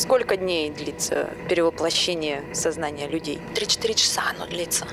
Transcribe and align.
Сколько 0.00 0.38
дней 0.38 0.70
длится 0.70 1.28
перевоплощение 1.46 2.42
сознания 2.54 3.06
людей? 3.06 3.38
3-4 3.54 3.92
часа 3.92 4.22
оно 4.34 4.46
длится. 4.46 4.86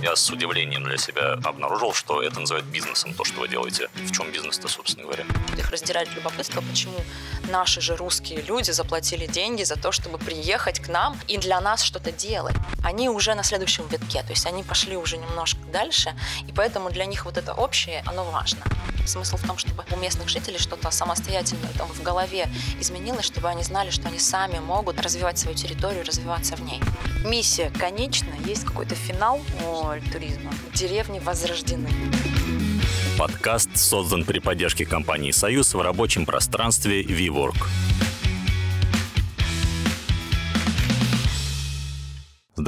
Я 0.00 0.14
с 0.14 0.30
удивлением 0.30 0.84
для 0.84 0.96
себя 0.96 1.32
обнаружил, 1.42 1.92
что 1.92 2.22
это 2.22 2.38
называют 2.38 2.64
бизнесом, 2.66 3.14
то, 3.14 3.24
что 3.24 3.40
вы 3.40 3.48
делаете. 3.48 3.88
В 3.96 4.12
чем 4.12 4.30
бизнес-то, 4.30 4.68
собственно 4.68 5.06
говоря? 5.06 5.24
Их 5.58 5.68
раздирает 5.70 6.14
любопытство, 6.14 6.60
почему 6.60 6.94
наши 7.50 7.80
же 7.80 7.96
русские 7.96 8.42
люди 8.42 8.70
заплатили 8.70 9.26
деньги 9.26 9.64
за 9.64 9.74
то, 9.74 9.90
чтобы 9.90 10.18
приехать 10.18 10.78
к 10.78 10.86
нам 10.86 11.18
и 11.26 11.36
для 11.36 11.60
нас 11.60 11.82
что-то 11.82 12.12
делать. 12.12 12.54
Они 12.84 13.08
уже 13.08 13.34
на 13.34 13.42
следующем 13.42 13.88
витке, 13.88 14.22
то 14.22 14.30
есть 14.30 14.46
они 14.46 14.62
пошли 14.62 14.96
уже 14.96 15.16
немножко 15.16 15.57
дальше, 15.68 16.14
и 16.48 16.52
поэтому 16.52 16.90
для 16.90 17.04
них 17.04 17.24
вот 17.24 17.36
это 17.36 17.52
общее, 17.54 18.02
оно 18.06 18.24
важно. 18.24 18.60
Смысл 19.06 19.36
в 19.36 19.46
том, 19.46 19.56
чтобы 19.56 19.84
у 19.90 19.96
местных 19.96 20.28
жителей 20.28 20.58
что-то 20.58 20.90
самостоятельное 20.90 21.70
там 21.78 21.88
в 21.88 22.02
голове 22.02 22.46
изменилось, 22.78 23.24
чтобы 23.24 23.48
они 23.48 23.62
знали, 23.62 23.90
что 23.90 24.08
они 24.08 24.18
сами 24.18 24.58
могут 24.58 25.00
развивать 25.00 25.38
свою 25.38 25.56
территорию, 25.56 26.04
развиваться 26.04 26.56
в 26.56 26.62
ней. 26.62 26.82
Миссия 27.24 27.70
конечна, 27.70 28.34
есть 28.44 28.64
какой-то 28.64 28.94
финал 28.94 29.40
у 29.66 30.10
туризма. 30.12 30.52
Деревни 30.74 31.20
возрождены. 31.20 31.90
Подкаст 33.18 33.76
создан 33.76 34.24
при 34.24 34.38
поддержке 34.38 34.86
компании 34.86 35.32
«Союз» 35.32 35.74
в 35.74 35.80
рабочем 35.80 36.24
пространстве 36.24 37.02
WeWork. 37.02 37.66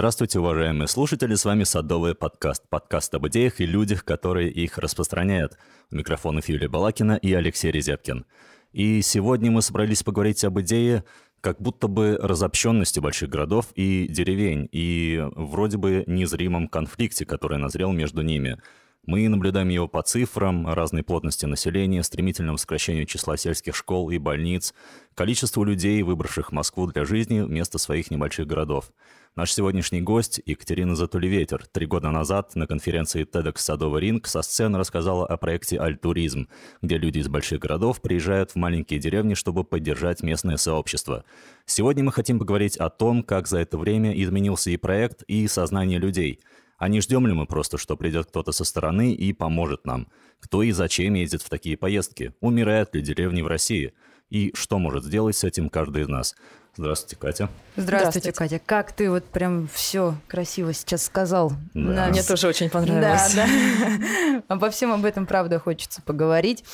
Здравствуйте, 0.00 0.40
уважаемые 0.40 0.88
слушатели, 0.88 1.34
с 1.34 1.44
вами 1.44 1.64
Садовый 1.64 2.14
подкаст. 2.14 2.62
Подкаст 2.70 3.14
об 3.14 3.28
идеях 3.28 3.60
и 3.60 3.66
людях, 3.66 4.02
которые 4.02 4.50
их 4.50 4.78
распространяют. 4.78 5.58
У 5.90 5.96
микрофонов 5.96 6.48
Юлия 6.48 6.70
Балакина 6.70 7.18
и 7.20 7.34
Алексей 7.34 7.70
Резепкин. 7.70 8.24
И 8.72 9.02
сегодня 9.02 9.50
мы 9.50 9.60
собрались 9.60 10.02
поговорить 10.02 10.42
об 10.42 10.58
идее 10.58 11.04
как 11.42 11.60
будто 11.60 11.86
бы 11.86 12.18
разобщенности 12.18 12.98
больших 12.98 13.28
городов 13.28 13.66
и 13.74 14.06
деревень, 14.08 14.70
и 14.72 15.22
вроде 15.36 15.76
бы 15.76 16.04
незримом 16.06 16.68
конфликте, 16.68 17.26
который 17.26 17.58
назрел 17.58 17.92
между 17.92 18.22
ними. 18.22 18.56
Мы 19.04 19.28
наблюдаем 19.28 19.68
его 19.68 19.86
по 19.86 20.00
цифрам, 20.00 20.66
разной 20.66 21.02
плотности 21.02 21.44
населения, 21.44 22.02
стремительному 22.02 22.56
сокращению 22.56 23.04
числа 23.04 23.36
сельских 23.36 23.76
школ 23.76 24.08
и 24.08 24.16
больниц, 24.16 24.72
количеству 25.14 25.62
людей, 25.62 26.02
выбравших 26.02 26.52
Москву 26.52 26.86
для 26.86 27.04
жизни 27.04 27.40
вместо 27.40 27.76
своих 27.76 28.10
небольших 28.10 28.46
городов. 28.46 28.92
Наш 29.36 29.52
сегодняшний 29.52 30.00
гость 30.00 30.40
Екатерина 30.44 30.96
Затулеветер 30.96 31.64
три 31.68 31.86
года 31.86 32.10
назад 32.10 32.56
на 32.56 32.66
конференции 32.66 33.24
TEDx 33.24 33.58
«Садовый 33.58 34.02
ринг» 34.02 34.26
со 34.26 34.42
сцены 34.42 34.76
рассказала 34.76 35.24
о 35.24 35.36
проекте 35.36 35.78
«Альтуризм», 35.78 36.48
где 36.82 36.98
люди 36.98 37.20
из 37.20 37.28
больших 37.28 37.60
городов 37.60 38.02
приезжают 38.02 38.50
в 38.50 38.56
маленькие 38.56 38.98
деревни, 38.98 39.34
чтобы 39.34 39.62
поддержать 39.62 40.24
местное 40.24 40.56
сообщество. 40.56 41.24
Сегодня 41.64 42.02
мы 42.02 42.10
хотим 42.10 42.40
поговорить 42.40 42.76
о 42.76 42.90
том, 42.90 43.22
как 43.22 43.46
за 43.46 43.60
это 43.60 43.78
время 43.78 44.20
изменился 44.20 44.70
и 44.70 44.76
проект, 44.76 45.22
и 45.22 45.46
сознание 45.46 46.00
людей. 46.00 46.40
А 46.76 46.88
не 46.88 47.00
ждем 47.00 47.24
ли 47.28 47.32
мы 47.32 47.46
просто, 47.46 47.78
что 47.78 47.96
придет 47.96 48.26
кто-то 48.26 48.50
со 48.50 48.64
стороны 48.64 49.14
и 49.14 49.32
поможет 49.32 49.86
нам? 49.86 50.08
Кто 50.40 50.64
и 50.64 50.72
зачем 50.72 51.14
ездит 51.14 51.42
в 51.42 51.48
такие 51.48 51.76
поездки? 51.76 52.34
Умирают 52.40 52.96
ли 52.96 53.00
деревни 53.00 53.42
в 53.42 53.46
России? 53.46 53.94
И 54.28 54.52
что 54.54 54.78
может 54.78 55.04
сделать 55.04 55.36
с 55.36 55.44
этим 55.44 55.68
каждый 55.68 56.02
из 56.02 56.08
нас? 56.08 56.34
Здравствуйте, 56.80 57.16
Катя. 57.16 57.50
Здравствуйте, 57.76 58.30
Здравствуйте, 58.30 58.32
Катя. 58.32 58.62
Как 58.64 58.92
ты 58.92 59.10
вот 59.10 59.26
прям 59.26 59.68
все 59.70 60.14
красиво 60.26 60.72
сейчас 60.72 61.04
сказал. 61.04 61.52
Да. 61.74 61.80
На... 61.80 62.08
Мне 62.08 62.22
тоже 62.22 62.48
очень 62.48 62.70
понравилось. 62.70 63.34
Да, 63.34 63.46
да. 63.46 64.42
Обо 64.48 64.70
всем 64.70 64.90
об 64.90 65.04
этом, 65.04 65.26
правда, 65.26 65.58
хочется 65.58 66.00
поговорить. 66.00 66.64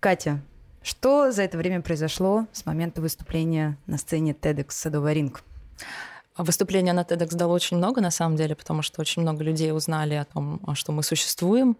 Катя, 0.00 0.40
что 0.82 1.32
за 1.32 1.42
это 1.42 1.58
время 1.58 1.82
произошло 1.82 2.46
с 2.52 2.64
момента 2.64 3.02
выступления 3.02 3.76
на 3.86 3.98
сцене 3.98 4.32
TEDx 4.32 4.68
«Садовый 4.70 5.12
ринг»? 5.12 5.42
Выступление 6.36 6.92
на 6.92 7.02
TEDx 7.02 7.36
дало 7.36 7.54
очень 7.54 7.76
много, 7.76 8.00
на 8.00 8.10
самом 8.10 8.34
деле, 8.36 8.56
потому 8.56 8.82
что 8.82 9.00
очень 9.00 9.22
много 9.22 9.44
людей 9.44 9.72
узнали 9.72 10.14
о 10.14 10.24
том, 10.24 10.60
что 10.74 10.90
мы 10.90 11.04
существуем. 11.04 11.76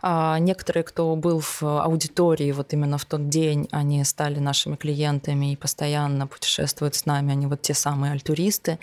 А 0.00 0.40
некоторые, 0.40 0.82
кто 0.82 1.14
был 1.14 1.38
в 1.40 1.62
аудитории 1.62 2.50
вот 2.50 2.72
именно 2.72 2.98
в 2.98 3.04
тот 3.04 3.28
день, 3.28 3.68
они 3.70 4.02
стали 4.02 4.40
нашими 4.40 4.74
клиентами 4.74 5.52
и 5.52 5.56
постоянно 5.56 6.26
путешествуют 6.26 6.96
с 6.96 7.06
нами. 7.06 7.30
Они 7.30 7.46
вот 7.46 7.62
те 7.62 7.74
самые 7.74 8.10
альтуристы. 8.12 8.80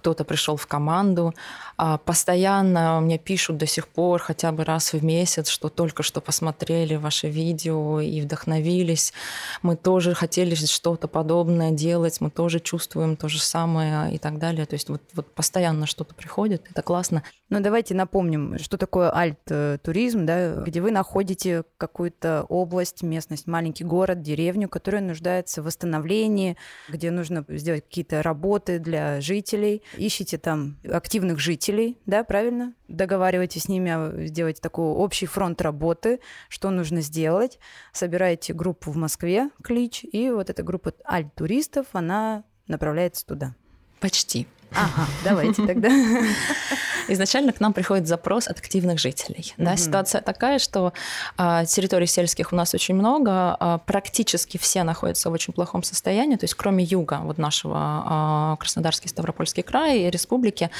Кто-то 0.00 0.24
пришел 0.24 0.56
в 0.56 0.66
команду. 0.66 1.34
А 1.76 1.98
постоянно 1.98 3.00
мне 3.00 3.18
пишут 3.18 3.58
до 3.58 3.66
сих 3.66 3.86
пор, 3.86 4.18
хотя 4.20 4.50
бы 4.50 4.64
раз 4.64 4.94
в 4.94 5.04
месяц, 5.04 5.48
что 5.48 5.68
только 5.68 6.02
что 6.02 6.22
посмотрели 6.22 6.96
ваше 6.96 7.28
видео 7.28 8.00
и 8.00 8.22
вдохновились. 8.22 9.12
Мы 9.60 9.76
тоже 9.76 10.14
хотели 10.14 10.54
что-то 10.54 11.06
подобное 11.06 11.70
делать, 11.70 12.18
мы 12.22 12.30
тоже 12.30 12.60
чувствуем 12.60 13.16
то 13.16 13.28
же 13.28 13.42
самое 13.42 14.14
и 14.14 14.18
так 14.18 14.38
далее. 14.38 14.64
То 14.64 14.74
есть 14.74 14.88
вот, 14.88 15.02
вот 15.12 15.34
постоянно 15.34 15.84
что-то 15.84 16.14
приходит, 16.14 16.66
это 16.70 16.80
классно. 16.80 17.22
Ну, 17.50 17.60
давайте 17.60 17.94
напомним, 17.94 18.58
что 18.58 18.78
такое 18.78 19.14
альт-туризм, 19.14 20.24
да, 20.24 20.54
где 20.54 20.80
вы 20.80 20.92
находите 20.92 21.64
какую-то 21.76 22.46
область, 22.48 23.02
местность, 23.02 23.46
маленький 23.46 23.84
город, 23.84 24.22
деревню, 24.22 24.68
которая 24.68 25.02
нуждается 25.02 25.60
в 25.60 25.66
восстановлении, 25.66 26.56
где 26.88 27.10
нужно 27.10 27.44
сделать 27.48 27.84
какие-то 27.84 28.22
работы 28.22 28.78
для 28.78 29.20
жителей. 29.20 29.82
Ищите 29.96 30.38
там 30.38 30.78
активных 30.88 31.38
жителей, 31.38 31.98
да, 32.06 32.24
правильно? 32.24 32.74
Договаривайтесь 32.88 33.62
с 33.62 33.68
ними, 33.68 34.26
сделать 34.26 34.60
такой 34.60 34.86
общий 34.86 35.26
фронт 35.26 35.60
работы, 35.60 36.20
что 36.48 36.70
нужно 36.70 37.00
сделать. 37.00 37.58
Собираете 37.92 38.52
группу 38.52 38.90
в 38.90 38.96
Москве, 38.96 39.50
клич, 39.62 40.04
и 40.04 40.30
вот 40.30 40.50
эта 40.50 40.62
группа 40.62 40.92
альт-туристов, 41.06 41.86
она 41.92 42.44
направляется 42.66 43.26
туда. 43.26 43.54
Почти. 44.00 44.46
Ага, 44.72 45.08
давайте 45.24 45.66
тогда. 45.66 45.90
Изначально 47.12 47.52
к 47.52 47.60
нам 47.60 47.72
приходит 47.72 48.06
запрос 48.06 48.46
от 48.46 48.58
активных 48.58 48.98
жителей. 48.98 49.52
Да, 49.56 49.76
ситуация 49.76 50.20
такая, 50.20 50.58
что 50.58 50.92
а, 51.36 51.64
территорий 51.64 52.06
сельских 52.06 52.52
у 52.52 52.56
нас 52.56 52.72
очень 52.72 52.94
много, 52.94 53.56
а, 53.58 53.78
практически 53.78 54.58
все 54.58 54.84
находятся 54.84 55.28
в 55.28 55.32
очень 55.32 55.52
плохом 55.52 55.82
состоянии, 55.82 56.36
то 56.36 56.44
есть 56.44 56.54
кроме 56.54 56.84
юга, 56.84 57.20
вот 57.22 57.38
нашего 57.38 57.76
а, 57.76 58.56
Краснодарский, 58.60 59.08
Ставропольский 59.08 59.62
край 59.62 60.02
и 60.02 60.10
республики, 60.10 60.70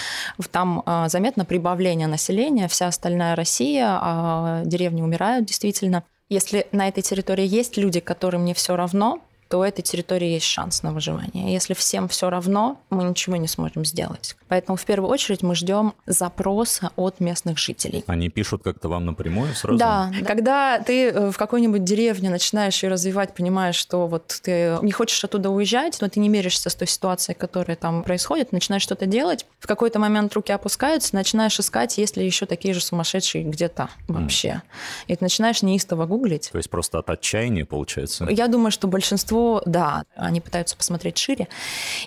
там 0.50 0.82
заметно 1.06 1.44
прибавление 1.44 2.06
населения, 2.06 2.68
вся 2.68 2.88
остальная 2.88 3.36
Россия, 3.36 4.62
деревни 4.64 5.02
умирают 5.02 5.46
действительно. 5.46 6.04
Если 6.28 6.66
на 6.72 6.88
этой 6.88 7.02
территории 7.02 7.46
есть 7.46 7.76
люди, 7.76 8.00
которым 8.00 8.44
не 8.44 8.54
все 8.54 8.76
равно, 8.76 9.20
то 9.50 9.58
у 9.58 9.62
этой 9.64 9.82
территории 9.82 10.28
есть 10.28 10.46
шанс 10.46 10.84
на 10.84 10.92
выживание. 10.92 11.52
Если 11.52 11.74
всем 11.74 12.06
все 12.06 12.30
равно, 12.30 12.80
мы 12.88 13.02
ничего 13.02 13.34
не 13.34 13.48
сможем 13.48 13.84
сделать. 13.84 14.36
Поэтому 14.46 14.76
в 14.76 14.84
первую 14.84 15.10
очередь 15.10 15.42
мы 15.42 15.56
ждем 15.56 15.92
запроса 16.06 16.92
от 16.94 17.18
местных 17.18 17.58
жителей. 17.58 18.04
Они 18.06 18.28
пишут 18.28 18.62
как-то 18.62 18.88
вам 18.88 19.06
напрямую 19.06 19.52
сразу? 19.54 19.76
Да. 19.76 20.12
Когда 20.24 20.78
ты 20.78 21.08
э, 21.08 21.30
в 21.32 21.36
какой-нибудь 21.36 21.82
деревне 21.82 22.30
начинаешь 22.30 22.80
ее 22.80 22.90
развивать, 22.90 23.34
понимаешь, 23.34 23.74
что 23.74 24.06
вот 24.06 24.40
ты 24.40 24.78
не 24.82 24.92
хочешь 24.92 25.24
оттуда 25.24 25.50
уезжать, 25.50 25.98
но 26.00 26.08
ты 26.08 26.20
не 26.20 26.28
меришься 26.28 26.70
с 26.70 26.74
той 26.76 26.86
ситуацией, 26.86 27.36
которая 27.36 27.76
там 27.76 28.04
происходит, 28.04 28.52
начинаешь 28.52 28.82
что-то 28.82 29.06
делать, 29.06 29.46
в 29.58 29.66
какой-то 29.66 29.98
момент 29.98 30.32
руки 30.32 30.52
опускаются, 30.52 31.16
начинаешь 31.16 31.58
искать, 31.58 31.98
есть 31.98 32.16
ли 32.16 32.24
еще 32.24 32.46
такие 32.46 32.72
же 32.72 32.80
сумасшедшие 32.80 33.42
где-то 33.42 33.88
вообще. 34.06 34.48
Mm. 34.48 34.62
И 35.08 35.16
ты 35.16 35.24
начинаешь 35.24 35.62
неистово 35.62 36.06
гуглить. 36.06 36.50
То 36.52 36.58
есть 36.58 36.70
просто 36.70 37.00
от 37.00 37.10
отчаяния 37.10 37.64
получается? 37.64 38.28
Я 38.30 38.46
думаю, 38.46 38.70
что 38.70 38.86
большинство 38.86 39.39
да, 39.66 40.04
они 40.14 40.40
пытаются 40.40 40.76
посмотреть 40.76 41.18
шире, 41.18 41.48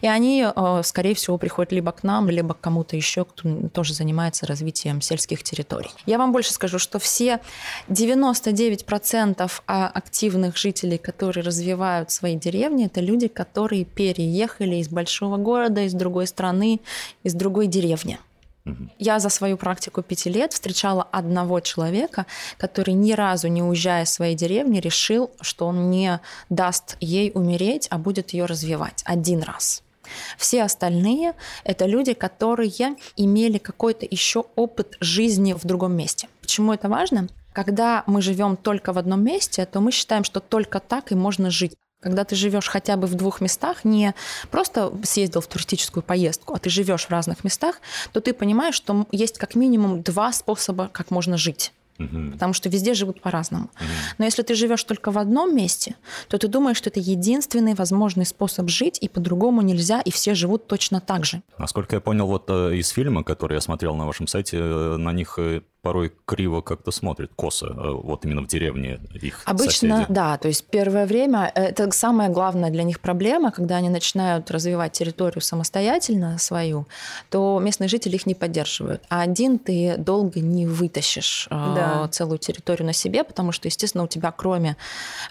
и 0.02 0.08
они, 0.08 0.46
э, 0.46 0.82
скорее 0.84 1.14
всего, 1.16 1.38
приходят 1.38 1.72
либо 1.72 1.92
к 1.92 2.04
нам, 2.04 2.30
либо 2.30 2.54
к 2.54 2.60
кому-то 2.60 2.96
еще, 2.96 3.26
кто 3.26 3.68
тоже 3.74 3.94
занимается 3.94 4.46
развитием 4.46 5.02
сельских 5.02 5.44
территорий. 5.44 5.92
Я 6.06 6.18
вам 6.18 6.32
больше 6.32 6.54
скажу, 6.54 6.80
что 6.80 7.00
все 7.00 7.40
99% 7.90 9.52
а, 9.68 9.88
активных 9.88 10.58
жителей, 10.58 10.98
которые 10.98 11.44
развивают 11.44 12.12
свои 12.12 12.36
деревни, 12.36 12.86
это 12.86 13.02
люди, 13.02 13.28
которые 13.28 13.86
переехали 13.86 14.78
из 14.78 14.90
большого 14.90 15.38
города, 15.38 15.82
из 15.82 15.94
другой 15.94 16.28
страны, 16.28 16.80
из 17.24 17.34
другой 17.34 17.68
деревни. 17.68 18.20
Я 18.98 19.20
за 19.20 19.30
свою 19.30 19.58
практику 19.58 20.02
пяти 20.02 20.30
лет 20.30 20.54
встречала 20.54 21.04
одного 21.04 21.60
человека, 21.60 22.26
который 22.58 22.94
ни 22.94 23.12
разу 23.12 23.48
не 23.50 23.62
уезжая 23.62 24.04
из 24.04 24.14
своей 24.14 24.36
деревни 24.36 24.80
решил, 24.80 25.32
что 25.42 25.68
он 25.68 25.90
не 25.90 26.22
даст 26.50 26.96
ей 27.02 27.32
умереть, 27.34 27.88
а 27.90 27.98
будет 27.98 28.32
ее 28.32 28.46
развивать 28.46 29.04
один 29.06 29.44
раз. 29.44 29.84
Все 30.38 30.64
остальные– 30.64 31.34
это 31.64 31.86
люди, 31.86 32.14
которые 32.14 32.96
имели 33.18 33.58
какой-то 33.58 34.06
еще 34.10 34.46
опыт 34.56 34.98
жизни 35.00 35.54
в 35.54 35.66
другом 35.66 35.96
месте. 35.96 36.28
Почему 36.42 36.74
это 36.74 36.90
важно? 36.90 37.28
Когда 37.54 38.04
мы 38.08 38.22
живем 38.22 38.58
только 38.58 38.94
в 38.94 38.98
одном 38.98 39.24
месте, 39.24 39.66
то 39.66 39.80
мы 39.80 39.92
считаем, 39.92 40.24
что 40.24 40.40
только 40.40 40.80
так 40.80 41.12
и 41.12 41.16
можно 41.16 41.52
жить. 41.52 41.74
Когда 42.04 42.26
ты 42.26 42.36
живешь 42.36 42.68
хотя 42.68 42.98
бы 42.98 43.08
в 43.08 43.16
двух 43.16 43.42
местах, 43.42 43.86
не 43.86 44.14
просто 44.52 44.92
съездил 45.04 45.42
в 45.42 45.48
туристическую 45.48 46.04
поездку, 46.04 46.54
а 46.54 46.60
ты 46.60 46.70
живешь 46.70 47.06
в 47.06 47.10
разных 47.10 47.44
местах, 47.44 47.80
то 48.12 48.20
ты 48.20 48.34
понимаешь, 48.34 48.76
что 48.76 49.08
есть 49.12 49.38
как 49.38 49.56
минимум 49.56 50.04
два 50.04 50.34
способа, 50.34 50.90
как 50.92 51.12
можно 51.12 51.38
жить. 51.38 51.72
Угу. 52.00 52.32
Потому 52.34 52.54
что 52.54 52.70
везде 52.70 52.94
живут 52.94 53.22
по-разному. 53.22 53.66
Угу. 53.66 54.16
Но 54.18 54.26
если 54.26 54.42
ты 54.42 54.56
живешь 54.56 54.84
только 54.84 55.12
в 55.12 55.18
одном 55.18 55.56
месте, 55.56 55.96
то 56.28 56.38
ты 56.38 56.48
думаешь, 56.48 56.78
что 56.78 56.90
это 56.90 57.00
единственный 57.00 57.76
возможный 57.76 58.26
способ 58.26 58.70
жить, 58.70 58.98
и 59.00 59.08
по-другому 59.08 59.62
нельзя, 59.62 60.02
и 60.02 60.12
все 60.12 60.34
живут 60.34 60.68
точно 60.68 61.02
так 61.02 61.26
же. 61.26 61.42
Насколько 61.58 61.96
я 61.96 62.02
понял, 62.02 62.28
вот 62.28 62.46
э, 62.50 62.76
из 62.76 62.90
фильма, 62.90 63.24
который 63.24 63.54
я 63.54 63.62
смотрел 63.62 63.96
на 63.96 64.06
вашем 64.06 64.28
сайте, 64.28 64.58
э, 64.60 64.98
на 64.98 65.14
них 65.14 65.36
э, 65.38 65.62
порой 65.84 66.14
криво 66.26 66.62
как-то 66.62 66.92
смотрят, 66.92 67.32
косо, 67.36 67.68
э, 67.68 67.92
вот 67.92 68.24
именно 68.24 68.42
в 68.42 68.48
деревне 68.48 69.02
их 69.22 69.42
Обычно, 69.46 69.98
соседи. 69.98 70.14
да, 70.14 70.38
то 70.38 70.48
есть 70.48 70.66
первое 70.70 71.06
время 71.06 71.52
э, 71.54 71.62
это 71.66 71.92
самая 71.92 72.30
главная 72.30 72.70
для 72.70 72.84
них 72.84 73.02
проблема, 73.02 73.52
когда 73.52 73.76
они 73.76 73.90
начинают 73.90 74.50
развивать 74.50 74.94
территорию 74.94 75.42
самостоятельно 75.42 76.38
свою, 76.38 76.88
то 77.30 77.60
местные 77.62 77.90
жители 77.90 78.16
их 78.16 78.26
не 78.26 78.34
поддерживают. 78.34 79.04
А 79.10 79.22
один 79.22 79.60
ты 79.60 79.96
долго 79.98 80.40
не 80.40 80.66
вытащишь 80.66 81.48
э, 81.52 81.74
да. 81.76 82.08
целую 82.08 82.38
территорию 82.38 82.86
на 82.86 82.94
себе, 82.94 83.26
потому 83.26 83.52
что, 83.52 83.68
естественно, 83.68 84.06
у 84.06 84.08
тебя 84.08 84.32
кроме 84.32 84.78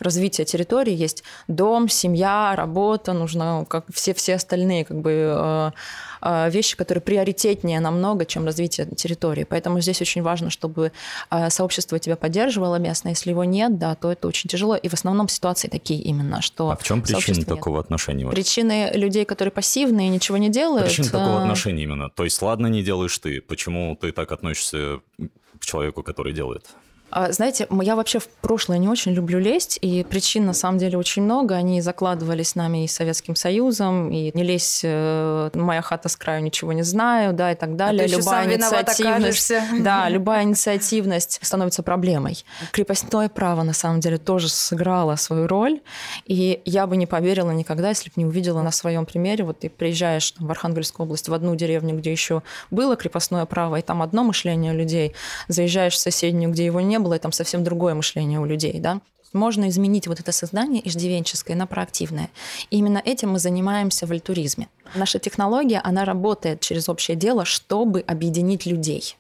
развития 0.01 0.45
территории 0.45 0.95
есть 0.95 1.25
дом, 1.49 1.89
семья, 1.89 2.55
работа, 2.57 3.15
нужно 3.15 3.65
как 3.67 3.87
все, 3.91 4.13
все 4.13 4.35
остальные 4.35 4.85
как 4.85 5.01
бы 5.01 5.73
вещи, 6.51 6.77
которые 6.77 7.03
приоритетнее 7.03 7.81
намного, 7.81 8.25
чем 8.25 8.47
развитие 8.47 8.87
территории. 8.87 9.45
Поэтому 9.45 9.81
здесь 9.81 10.01
очень 10.01 10.23
важно 10.23 10.51
чтобы 10.51 10.93
а, 11.31 11.51
сообщество 11.51 11.99
тебя 11.99 12.15
поддерживало 12.17 12.77
местное. 12.77 13.13
Если 13.13 13.31
его 13.31 13.43
нет, 13.43 13.79
да, 13.79 13.97
то 13.97 14.13
это 14.13 14.29
очень 14.29 14.49
тяжело. 14.49 14.77
И 14.77 14.89
в 14.89 14.95
основном 14.95 15.29
ситуации 15.29 15.69
такие 15.69 16.01
именно, 16.01 16.41
что... 16.43 16.71
А 16.71 16.77
в 16.77 16.85
чем 16.85 17.03
причина 17.03 17.45
такого 17.45 17.79
нет. 17.79 17.87
отношения? 17.87 18.27
Причины 18.29 18.93
людей, 18.95 19.25
которые 19.25 19.51
пассивные, 19.51 20.09
ничего 20.09 20.37
не 20.37 20.51
делают. 20.51 20.87
Причина 20.87 21.09
такого 21.09 21.39
а, 21.39 21.43
отношения 21.43 21.83
именно. 21.83 22.11
То 22.11 22.25
есть, 22.25 22.41
ладно, 22.43 22.69
не 22.69 22.83
делаешь 22.83 23.19
ты. 23.19 23.41
Почему 23.41 23.97
ты 24.01 24.13
так 24.13 24.31
относишься 24.31 25.01
к 25.59 25.65
человеку, 25.65 26.03
который 26.03 26.33
делает? 26.33 26.67
А, 27.15 27.31
знаете, 27.31 27.67
я 27.83 27.95
вообще 27.95 28.19
в 28.19 28.29
прошлое 28.29 28.79
не 28.79 28.89
очень 28.89 29.13
люблю 29.13 29.39
лезть, 29.39 29.79
и 29.83 30.03
причин 30.03 30.47
на 30.47 30.55
самом 30.55 30.79
деле 30.79 30.97
очень 30.97 31.23
много. 31.23 31.55
Они 31.55 31.83
закладывались 31.83 32.55
нами 32.55 32.85
и 32.85 32.89
Советским 32.89 33.37
Союзом, 33.37 34.11
и 34.11 34.31
не 34.33 34.43
лезь, 34.43 34.81
э, 34.83 35.51
моя 35.53 35.83
хата 35.83 36.09
с 36.09 36.17
краю, 36.17 36.43
ничего 36.43 36.73
не 36.73 36.83
знаю, 36.83 37.35
да, 37.35 37.53
и 37.53 37.55
так 37.55 37.77
далее. 37.77 38.05
А 38.05 38.09
любая 38.09 38.47
инициативность, 38.47 39.53
да, 39.81 40.09
любая 40.09 40.45
инициативность 40.45 41.39
становится 41.43 41.83
проблемой. 41.83 42.45
Крепостное 42.73 43.29
право 43.29 43.63
на 43.63 43.75
самом 43.75 44.01
деле 44.01 44.17
тоже 44.17 44.49
сыграло 44.49 45.17
свою 45.17 45.47
роль, 45.47 45.81
и 46.25 46.63
я 46.65 46.87
бы 46.87 46.97
не 46.97 47.07
поверила 47.07 47.51
никогда, 47.51 47.91
если 47.91 48.09
бы 48.09 48.15
не 48.17 48.25
увидела 48.25 48.63
на 48.63 48.71
своем 48.71 49.05
примере. 49.05 49.45
Вот 49.45 49.59
ты 49.59 49.69
приезжаешь 49.69 50.31
там, 50.31 50.47
в 50.47 50.51
Архангельскую 50.51 51.05
область 51.05 51.29
в 51.29 51.35
одну 51.35 51.55
деревню, 51.57 51.95
где 51.99 52.11
еще 52.11 52.43
было 52.71 52.97
крепостное 52.97 53.45
право, 53.45 53.77
и 53.77 53.83
там 53.83 54.01
одно 54.01 54.25
мышление 54.25 54.73
людей, 54.73 55.15
заезжаешь 55.49 55.95
в 55.95 55.99
соседнюю, 55.99 56.51
где 56.51 56.65
его 56.65 56.81
не 56.81 57.02
было, 57.03 57.19
там 57.19 57.33
совсем 57.33 57.65
другое 57.65 57.95
мышление 57.95 58.41
у 58.41 58.45
людей, 58.45 58.79
да. 58.81 59.01
Можно 59.33 59.69
изменить 59.71 60.07
вот 60.07 60.21
это 60.21 60.31
сознание 60.31 60.87
иждивенческое 60.87 61.57
на 61.57 61.67
проактивное. 61.67 62.29
И 62.71 62.77
именно 62.77 63.01
этим 63.03 63.31
мы 63.31 63.39
занимаемся 63.39 64.07
в 64.07 64.13
альтуризме. 64.13 64.69
Наша 64.95 65.19
технология, 65.19 65.81
она 65.83 66.05
работает 66.05 66.61
через 66.61 66.89
общее 66.89 67.17
дело, 67.17 67.45
чтобы 67.45 68.01
объединить 68.01 68.67
людей 68.67 69.17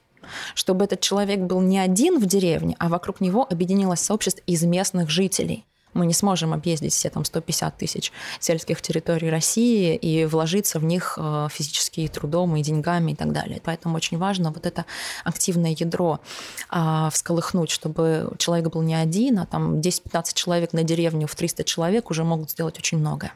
чтобы 0.55 0.84
этот 0.84 1.00
человек 1.00 1.40
был 1.40 1.61
не 1.61 1.79
один 1.79 2.19
в 2.19 2.26
деревне, 2.26 2.76
а 2.79 2.88
вокруг 2.88 3.20
него 3.20 3.46
объединилось 3.49 4.00
сообщество 4.00 4.43
из 4.46 4.62
местных 4.62 5.11
жителей. 5.11 5.64
Мы 5.94 6.06
не 6.06 6.14
сможем 6.14 6.52
объездить 6.52 6.92
все 6.92 7.10
там 7.10 7.24
150 7.24 7.76
тысяч 7.76 8.12
сельских 8.40 8.80
территорий 8.82 9.30
России 9.30 9.94
и 9.94 10.24
вложиться 10.24 10.78
в 10.78 10.84
них 10.84 11.18
э, 11.20 11.48
физически 11.50 12.00
и 12.00 12.08
трудом, 12.08 12.56
и 12.56 12.62
деньгами 12.62 13.12
и 13.12 13.14
так 13.14 13.32
далее. 13.32 13.60
Поэтому 13.64 13.96
очень 13.96 14.18
важно 14.18 14.50
вот 14.50 14.66
это 14.66 14.84
активное 15.24 15.74
ядро 15.78 16.20
а, 16.68 17.10
всколыхнуть, 17.10 17.70
чтобы 17.70 18.32
человек 18.38 18.72
был 18.72 18.82
не 18.82 18.94
один, 18.94 19.38
а 19.38 19.46
там 19.46 19.80
10-15 19.80 20.34
человек 20.34 20.72
на 20.72 20.82
деревню 20.82 21.26
в 21.26 21.34
300 21.34 21.64
человек 21.64 22.10
уже 22.10 22.24
могут 22.24 22.50
сделать 22.50 22.78
очень 22.78 22.98
многое. 22.98 23.32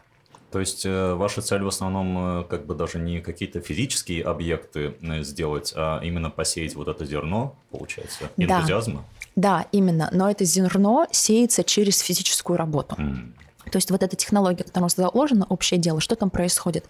То 0.50 0.60
есть 0.60 0.86
э, 0.86 1.14
ваша 1.14 1.42
цель 1.42 1.62
в 1.62 1.68
основном 1.68 2.40
э, 2.40 2.44
как 2.44 2.66
бы 2.66 2.74
даже 2.74 2.98
не 2.98 3.20
какие-то 3.20 3.60
физические 3.60 4.24
объекты 4.24 4.94
сделать, 5.22 5.72
а 5.76 6.00
именно 6.02 6.30
посеять 6.30 6.74
вот 6.74 6.88
это 6.88 7.04
зерно, 7.04 7.56
получается, 7.70 8.30
энтузиазма? 8.36 9.00
Да. 9.00 9.15
Да, 9.36 9.66
именно. 9.70 10.08
Но 10.12 10.30
это 10.30 10.44
зерно 10.44 11.06
сеется 11.10 11.62
через 11.62 12.00
физическую 12.00 12.56
работу. 12.56 12.96
Mm. 12.96 13.32
То 13.70 13.76
есть 13.76 13.90
вот 13.90 14.02
эта 14.02 14.16
технология, 14.16 14.64
которая 14.64 14.88
заложена, 14.88 15.46
общее 15.48 15.78
дело, 15.78 16.00
что 16.00 16.16
там 16.16 16.30
происходит? 16.30 16.84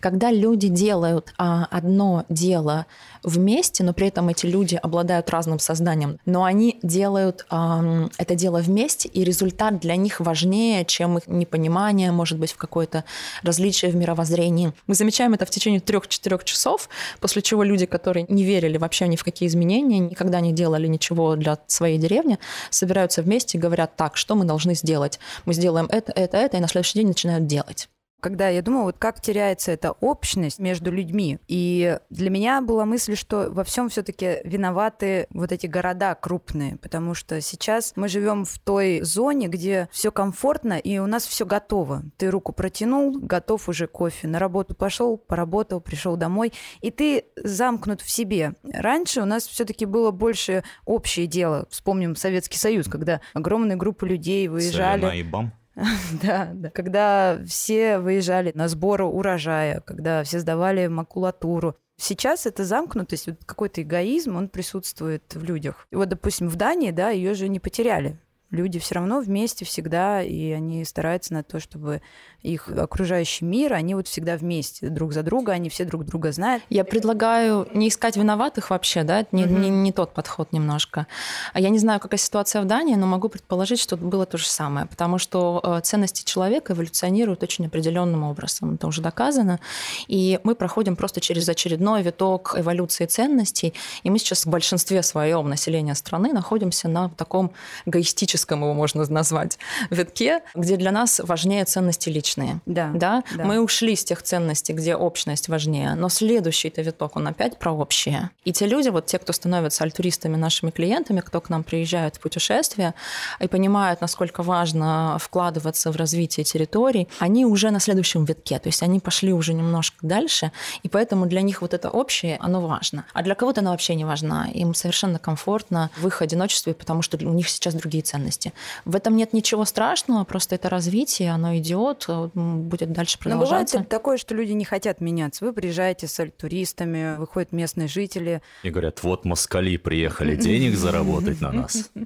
Когда 0.00 0.30
люди 0.30 0.68
делают 0.68 1.32
а, 1.38 1.66
одно 1.70 2.24
дело 2.28 2.86
вместе, 3.22 3.84
но 3.84 3.92
при 3.92 4.08
этом 4.08 4.28
эти 4.28 4.46
люди 4.46 4.76
обладают 4.76 5.28
разным 5.30 5.58
сознанием, 5.58 6.18
но 6.24 6.44
они 6.44 6.78
делают 6.82 7.46
а, 7.50 8.08
это 8.18 8.34
дело 8.34 8.58
вместе, 8.58 9.08
и 9.08 9.24
результат 9.24 9.80
для 9.80 9.96
них 9.96 10.20
важнее, 10.20 10.84
чем 10.84 11.18
их 11.18 11.26
непонимание, 11.26 12.12
может 12.12 12.38
быть, 12.38 12.52
в 12.52 12.56
какое-то 12.56 13.04
различие 13.42 13.90
в 13.90 13.96
мировоззрении. 13.96 14.72
Мы 14.86 14.94
замечаем 14.94 15.34
это 15.34 15.46
в 15.46 15.50
течение 15.50 15.80
трех-четырех 15.80 16.44
часов, 16.44 16.88
после 17.20 17.42
чего 17.42 17.62
люди, 17.62 17.86
которые 17.86 18.26
не 18.28 18.44
верили 18.44 18.78
вообще 18.78 19.08
ни 19.08 19.16
в 19.16 19.24
какие 19.24 19.48
изменения, 19.48 19.98
никогда 19.98 20.40
не 20.40 20.52
делали 20.52 20.86
ничего 20.86 21.36
для 21.36 21.58
своей 21.66 21.98
деревни, 21.98 22.38
собираются 22.70 23.22
вместе 23.22 23.58
и 23.58 23.60
говорят, 23.60 23.96
так, 23.96 24.16
что 24.16 24.34
мы 24.34 24.44
должны 24.44 24.74
сделать? 24.74 25.18
Мы 25.44 25.54
сделаем 25.54 25.86
это, 25.90 26.12
это, 26.20 26.36
это, 26.36 26.56
и 26.56 26.60
на 26.60 26.68
следующий 26.68 26.98
день 26.98 27.08
начинают 27.08 27.46
делать 27.46 27.88
когда 28.20 28.48
я 28.48 28.62
думала, 28.62 28.84
вот 28.84 28.98
как 28.98 29.20
теряется 29.20 29.72
эта 29.72 29.92
общность 29.92 30.58
между 30.58 30.92
людьми. 30.92 31.38
И 31.48 31.98
для 32.10 32.30
меня 32.30 32.60
была 32.60 32.84
мысль, 32.84 33.16
что 33.16 33.48
во 33.50 33.64
всем 33.64 33.88
все-таки 33.88 34.38
виноваты 34.44 35.26
вот 35.30 35.52
эти 35.52 35.66
города 35.66 36.14
крупные, 36.14 36.76
потому 36.76 37.14
что 37.14 37.40
сейчас 37.40 37.94
мы 37.96 38.08
живем 38.08 38.44
в 38.44 38.58
той 38.58 39.00
зоне, 39.00 39.48
где 39.48 39.88
все 39.90 40.12
комфортно 40.12 40.74
и 40.74 40.98
у 40.98 41.06
нас 41.06 41.26
все 41.26 41.46
готово. 41.46 42.02
Ты 42.16 42.30
руку 42.30 42.52
протянул, 42.52 43.18
готов 43.18 43.68
уже 43.68 43.86
кофе. 43.86 44.28
На 44.28 44.38
работу 44.38 44.74
пошел, 44.74 45.16
поработал, 45.16 45.80
пришел 45.80 46.16
домой, 46.16 46.52
и 46.80 46.90
ты 46.90 47.24
замкнут 47.42 48.00
в 48.00 48.10
себе. 48.10 48.54
Раньше 48.62 49.22
у 49.22 49.24
нас 49.24 49.46
все-таки 49.46 49.86
было 49.86 50.10
больше 50.10 50.62
общее 50.84 51.26
дело. 51.26 51.66
Вспомним 51.70 52.16
Советский 52.16 52.58
Союз, 52.58 52.86
когда 52.88 53.20
огромные 53.34 53.76
группы 53.76 54.06
людей 54.06 54.48
выезжали. 54.48 55.00
Солена 55.00 55.18
и 55.18 55.22
бам. 55.22 55.52
Да, 56.22 56.50
да. 56.54 56.70
Когда 56.70 57.40
все 57.46 57.98
выезжали 57.98 58.52
на 58.54 58.68
сборы 58.68 59.04
урожая, 59.04 59.80
когда 59.80 60.22
все 60.24 60.40
сдавали 60.40 60.86
макулатуру. 60.86 61.76
Сейчас 61.96 62.46
эта 62.46 62.64
замкнутость, 62.64 63.26
вот 63.26 63.44
какой-то 63.44 63.82
эгоизм, 63.82 64.36
он 64.36 64.48
присутствует 64.48 65.34
в 65.34 65.44
людях. 65.44 65.86
И 65.90 65.96
вот, 65.96 66.08
допустим, 66.08 66.48
в 66.48 66.56
Дании, 66.56 66.92
да, 66.92 67.10
ее 67.10 67.34
же 67.34 67.48
не 67.48 67.60
потеряли. 67.60 68.18
Люди 68.50 68.78
все 68.80 68.96
равно 68.96 69.20
вместе 69.20 69.64
всегда, 69.64 70.22
и 70.22 70.50
они 70.50 70.84
стараются 70.84 71.34
на 71.34 71.44
то, 71.44 71.60
чтобы 71.60 72.02
их 72.42 72.68
окружающий 72.68 73.44
мир, 73.44 73.74
они 73.74 73.94
вот 73.94 74.08
всегда 74.08 74.36
вместе 74.36 74.88
друг 74.88 75.12
за 75.12 75.22
друга, 75.22 75.52
они 75.52 75.68
все 75.68 75.84
друг 75.84 76.04
друга 76.06 76.32
знают. 76.32 76.62
Я 76.70 76.84
предлагаю 76.84 77.68
не 77.74 77.88
искать 77.88 78.16
виноватых 78.16 78.70
вообще, 78.70 79.02
да, 79.02 79.20
это 79.20 79.36
не, 79.36 79.44
угу. 79.44 79.54
не, 79.54 79.68
не 79.68 79.92
тот 79.92 80.14
подход 80.14 80.52
немножко. 80.52 81.06
Я 81.54 81.68
не 81.68 81.78
знаю, 81.78 82.00
какая 82.00 82.18
ситуация 82.18 82.62
в 82.62 82.64
Дании, 82.64 82.94
но 82.94 83.06
могу 83.06 83.28
предположить, 83.28 83.78
что 83.78 83.96
было 83.96 84.24
то 84.24 84.38
же 84.38 84.46
самое, 84.46 84.86
потому 84.86 85.18
что 85.18 85.60
э, 85.62 85.80
ценности 85.82 86.24
человека 86.24 86.72
эволюционируют 86.72 87.42
очень 87.42 87.66
определенным 87.66 88.22
образом, 88.24 88.74
это 88.74 88.86
уже 88.86 89.02
доказано, 89.02 89.60
и 90.08 90.40
мы 90.42 90.54
проходим 90.54 90.96
просто 90.96 91.20
через 91.20 91.48
очередной 91.48 92.02
виток 92.02 92.54
эволюции 92.56 93.06
ценностей, 93.06 93.74
и 94.02 94.10
мы 94.10 94.18
сейчас 94.18 94.46
в 94.46 94.50
большинстве 94.50 95.02
своем 95.02 95.48
населения 95.48 95.94
страны 95.94 96.32
находимся 96.32 96.88
на 96.88 97.10
таком 97.10 97.52
эгоистическом, 97.84 98.62
его 98.62 98.72
можно 98.72 99.04
назвать, 99.10 99.58
витке, 99.90 100.42
где 100.54 100.76
для 100.76 100.92
нас 100.92 101.20
важнее 101.20 101.64
ценности 101.64 102.08
личности 102.08 102.29
личные. 102.30 102.60
Да, 102.66 102.90
да? 102.94 103.22
да. 103.36 103.44
Мы 103.44 103.60
ушли 103.60 103.96
с 103.96 104.04
тех 104.04 104.22
ценностей, 104.22 104.72
где 104.72 104.94
общность 104.94 105.48
важнее, 105.48 105.94
но 105.94 106.08
следующий-то 106.08 106.82
виток, 106.82 107.16
он 107.16 107.26
опять 107.26 107.58
про 107.58 107.72
общее. 107.72 108.30
И 108.44 108.52
те 108.52 108.66
люди, 108.66 108.88
вот 108.88 109.06
те, 109.06 109.18
кто 109.18 109.32
становятся 109.32 109.84
альтуристами, 109.84 110.36
нашими 110.36 110.70
клиентами, 110.70 111.20
кто 111.20 111.40
к 111.40 111.50
нам 111.50 111.62
приезжает 111.62 112.16
в 112.16 112.20
путешествие 112.20 112.94
и 113.40 113.48
понимают, 113.48 114.00
насколько 114.00 114.42
важно 114.42 115.16
вкладываться 115.20 115.90
в 115.92 115.96
развитие 115.96 116.44
территорий, 116.44 117.08
они 117.18 117.44
уже 117.44 117.70
на 117.70 117.80
следующем 117.80 118.24
витке, 118.24 118.58
то 118.58 118.68
есть 118.68 118.82
они 118.82 119.00
пошли 119.00 119.32
уже 119.32 119.54
немножко 119.54 119.96
дальше, 120.02 120.52
и 120.82 120.88
поэтому 120.88 121.26
для 121.26 121.42
них 121.42 121.62
вот 121.62 121.74
это 121.74 121.90
общее, 121.90 122.36
оно 122.40 122.60
важно. 122.60 123.04
А 123.12 123.22
для 123.22 123.34
кого-то 123.34 123.60
оно 123.60 123.70
вообще 123.70 123.94
не 123.94 124.04
важно. 124.04 124.48
Им 124.54 124.74
совершенно 124.74 125.18
комфортно 125.18 125.90
в 125.96 126.06
их 126.06 126.22
одиночестве, 126.22 126.74
потому 126.74 127.02
что 127.02 127.16
у 127.16 127.32
них 127.32 127.48
сейчас 127.48 127.74
другие 127.74 128.02
ценности. 128.02 128.52
В 128.84 128.96
этом 128.96 129.16
нет 129.16 129.32
ничего 129.32 129.64
страшного, 129.64 130.24
просто 130.24 130.54
это 130.54 130.68
развитие, 130.68 131.32
оно 131.32 131.56
идет, 131.56 132.06
будет 132.28 132.92
дальше 132.92 133.18
продолжаться. 133.18 133.76
Но 133.76 133.80
бывает 133.80 133.88
такое, 133.88 134.16
что 134.16 134.34
люди 134.34 134.52
не 134.52 134.64
хотят 134.64 135.00
меняться. 135.00 135.44
Вы 135.44 135.52
приезжаете 135.52 136.06
с 136.06 136.26
туристами, 136.36 137.16
выходят 137.18 137.52
местные 137.52 137.88
жители. 137.88 138.42
И 138.62 138.70
говорят, 138.70 139.02
вот 139.02 139.24
москали 139.24 139.76
приехали 139.76 140.36
денег 140.36 140.76
заработать 140.76 141.40
на 141.40 141.52
нас. 141.52 141.90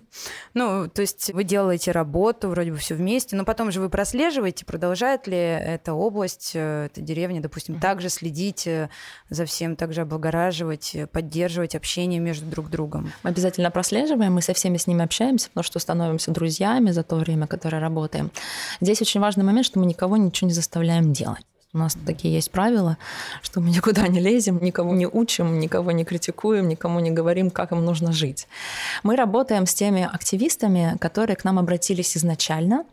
Ну, 0.55 0.89
то 0.89 1.03
есть 1.03 1.33
вы 1.33 1.43
делаете 1.43 1.91
работу, 1.91 2.49
вроде 2.49 2.71
бы 2.71 2.77
все 2.77 2.95
вместе, 2.95 3.35
но 3.35 3.45
потом 3.45 3.73
же 3.73 3.81
вы 3.81 3.89
прослеживаете, 3.89 4.65
продолжает 4.65 5.27
ли 5.27 5.37
эта 5.37 5.93
область, 5.95 6.53
э, 6.55 6.87
эта 6.87 7.01
деревня, 7.01 7.41
допустим, 7.41 7.81
также 7.81 8.09
следить 8.09 8.67
э, 8.67 8.89
за 9.31 9.45
всем, 9.47 9.75
также 9.75 10.03
облагораживать, 10.03 10.95
э, 10.95 11.07
поддерживать 11.07 11.75
общение 11.75 12.21
между 12.21 12.47
друг 12.47 12.71
другом. 12.71 13.13
Мы 13.25 13.31
обязательно 13.31 13.71
прослеживаем, 13.71 14.35
мы 14.35 14.43
со 14.43 14.55
всеми 14.55 14.77
с 14.77 14.87
ними 14.87 15.05
общаемся, 15.05 15.49
потому 15.49 15.65
что 15.65 15.79
становимся 15.79 16.31
друзьями 16.31 16.91
за 16.93 17.03
то 17.03 17.17
время, 17.17 17.47
которое 17.47 17.81
работаем. 17.81 18.31
Здесь 18.81 19.03
очень 19.03 19.21
важный 19.21 19.45
момент, 19.45 19.67
что 19.67 19.79
мы 19.79 19.87
никого 19.87 20.04
ничего 20.17 20.49
не 20.49 20.55
заставляем 20.55 21.13
делать. 21.13 21.47
У 21.75 21.79
нас 21.79 21.97
такие 22.07 22.33
есть 22.33 22.53
правила, 22.53 22.99
что 23.43 23.61
мы 23.61 23.71
никуда 23.71 24.07
не 24.07 24.21
лезем, 24.21 24.63
никого 24.63 24.95
не 24.95 25.09
учим, 25.09 25.59
никого 25.59 25.91
не 25.91 26.05
критикуем, 26.05 26.69
никому 26.69 27.01
не 27.01 27.11
говорим, 27.11 27.51
как 27.51 27.73
им 27.73 27.85
нужно 27.85 28.13
жить. 28.13 28.47
Мы 29.03 29.17
работаем 29.17 29.67
с 29.67 29.75
теми 29.75 30.09
активистами, 30.11 30.97
которые 31.01 31.35
к 31.35 31.43
нам 31.43 31.59
обратились 31.59 32.17
изначально. 32.17 32.85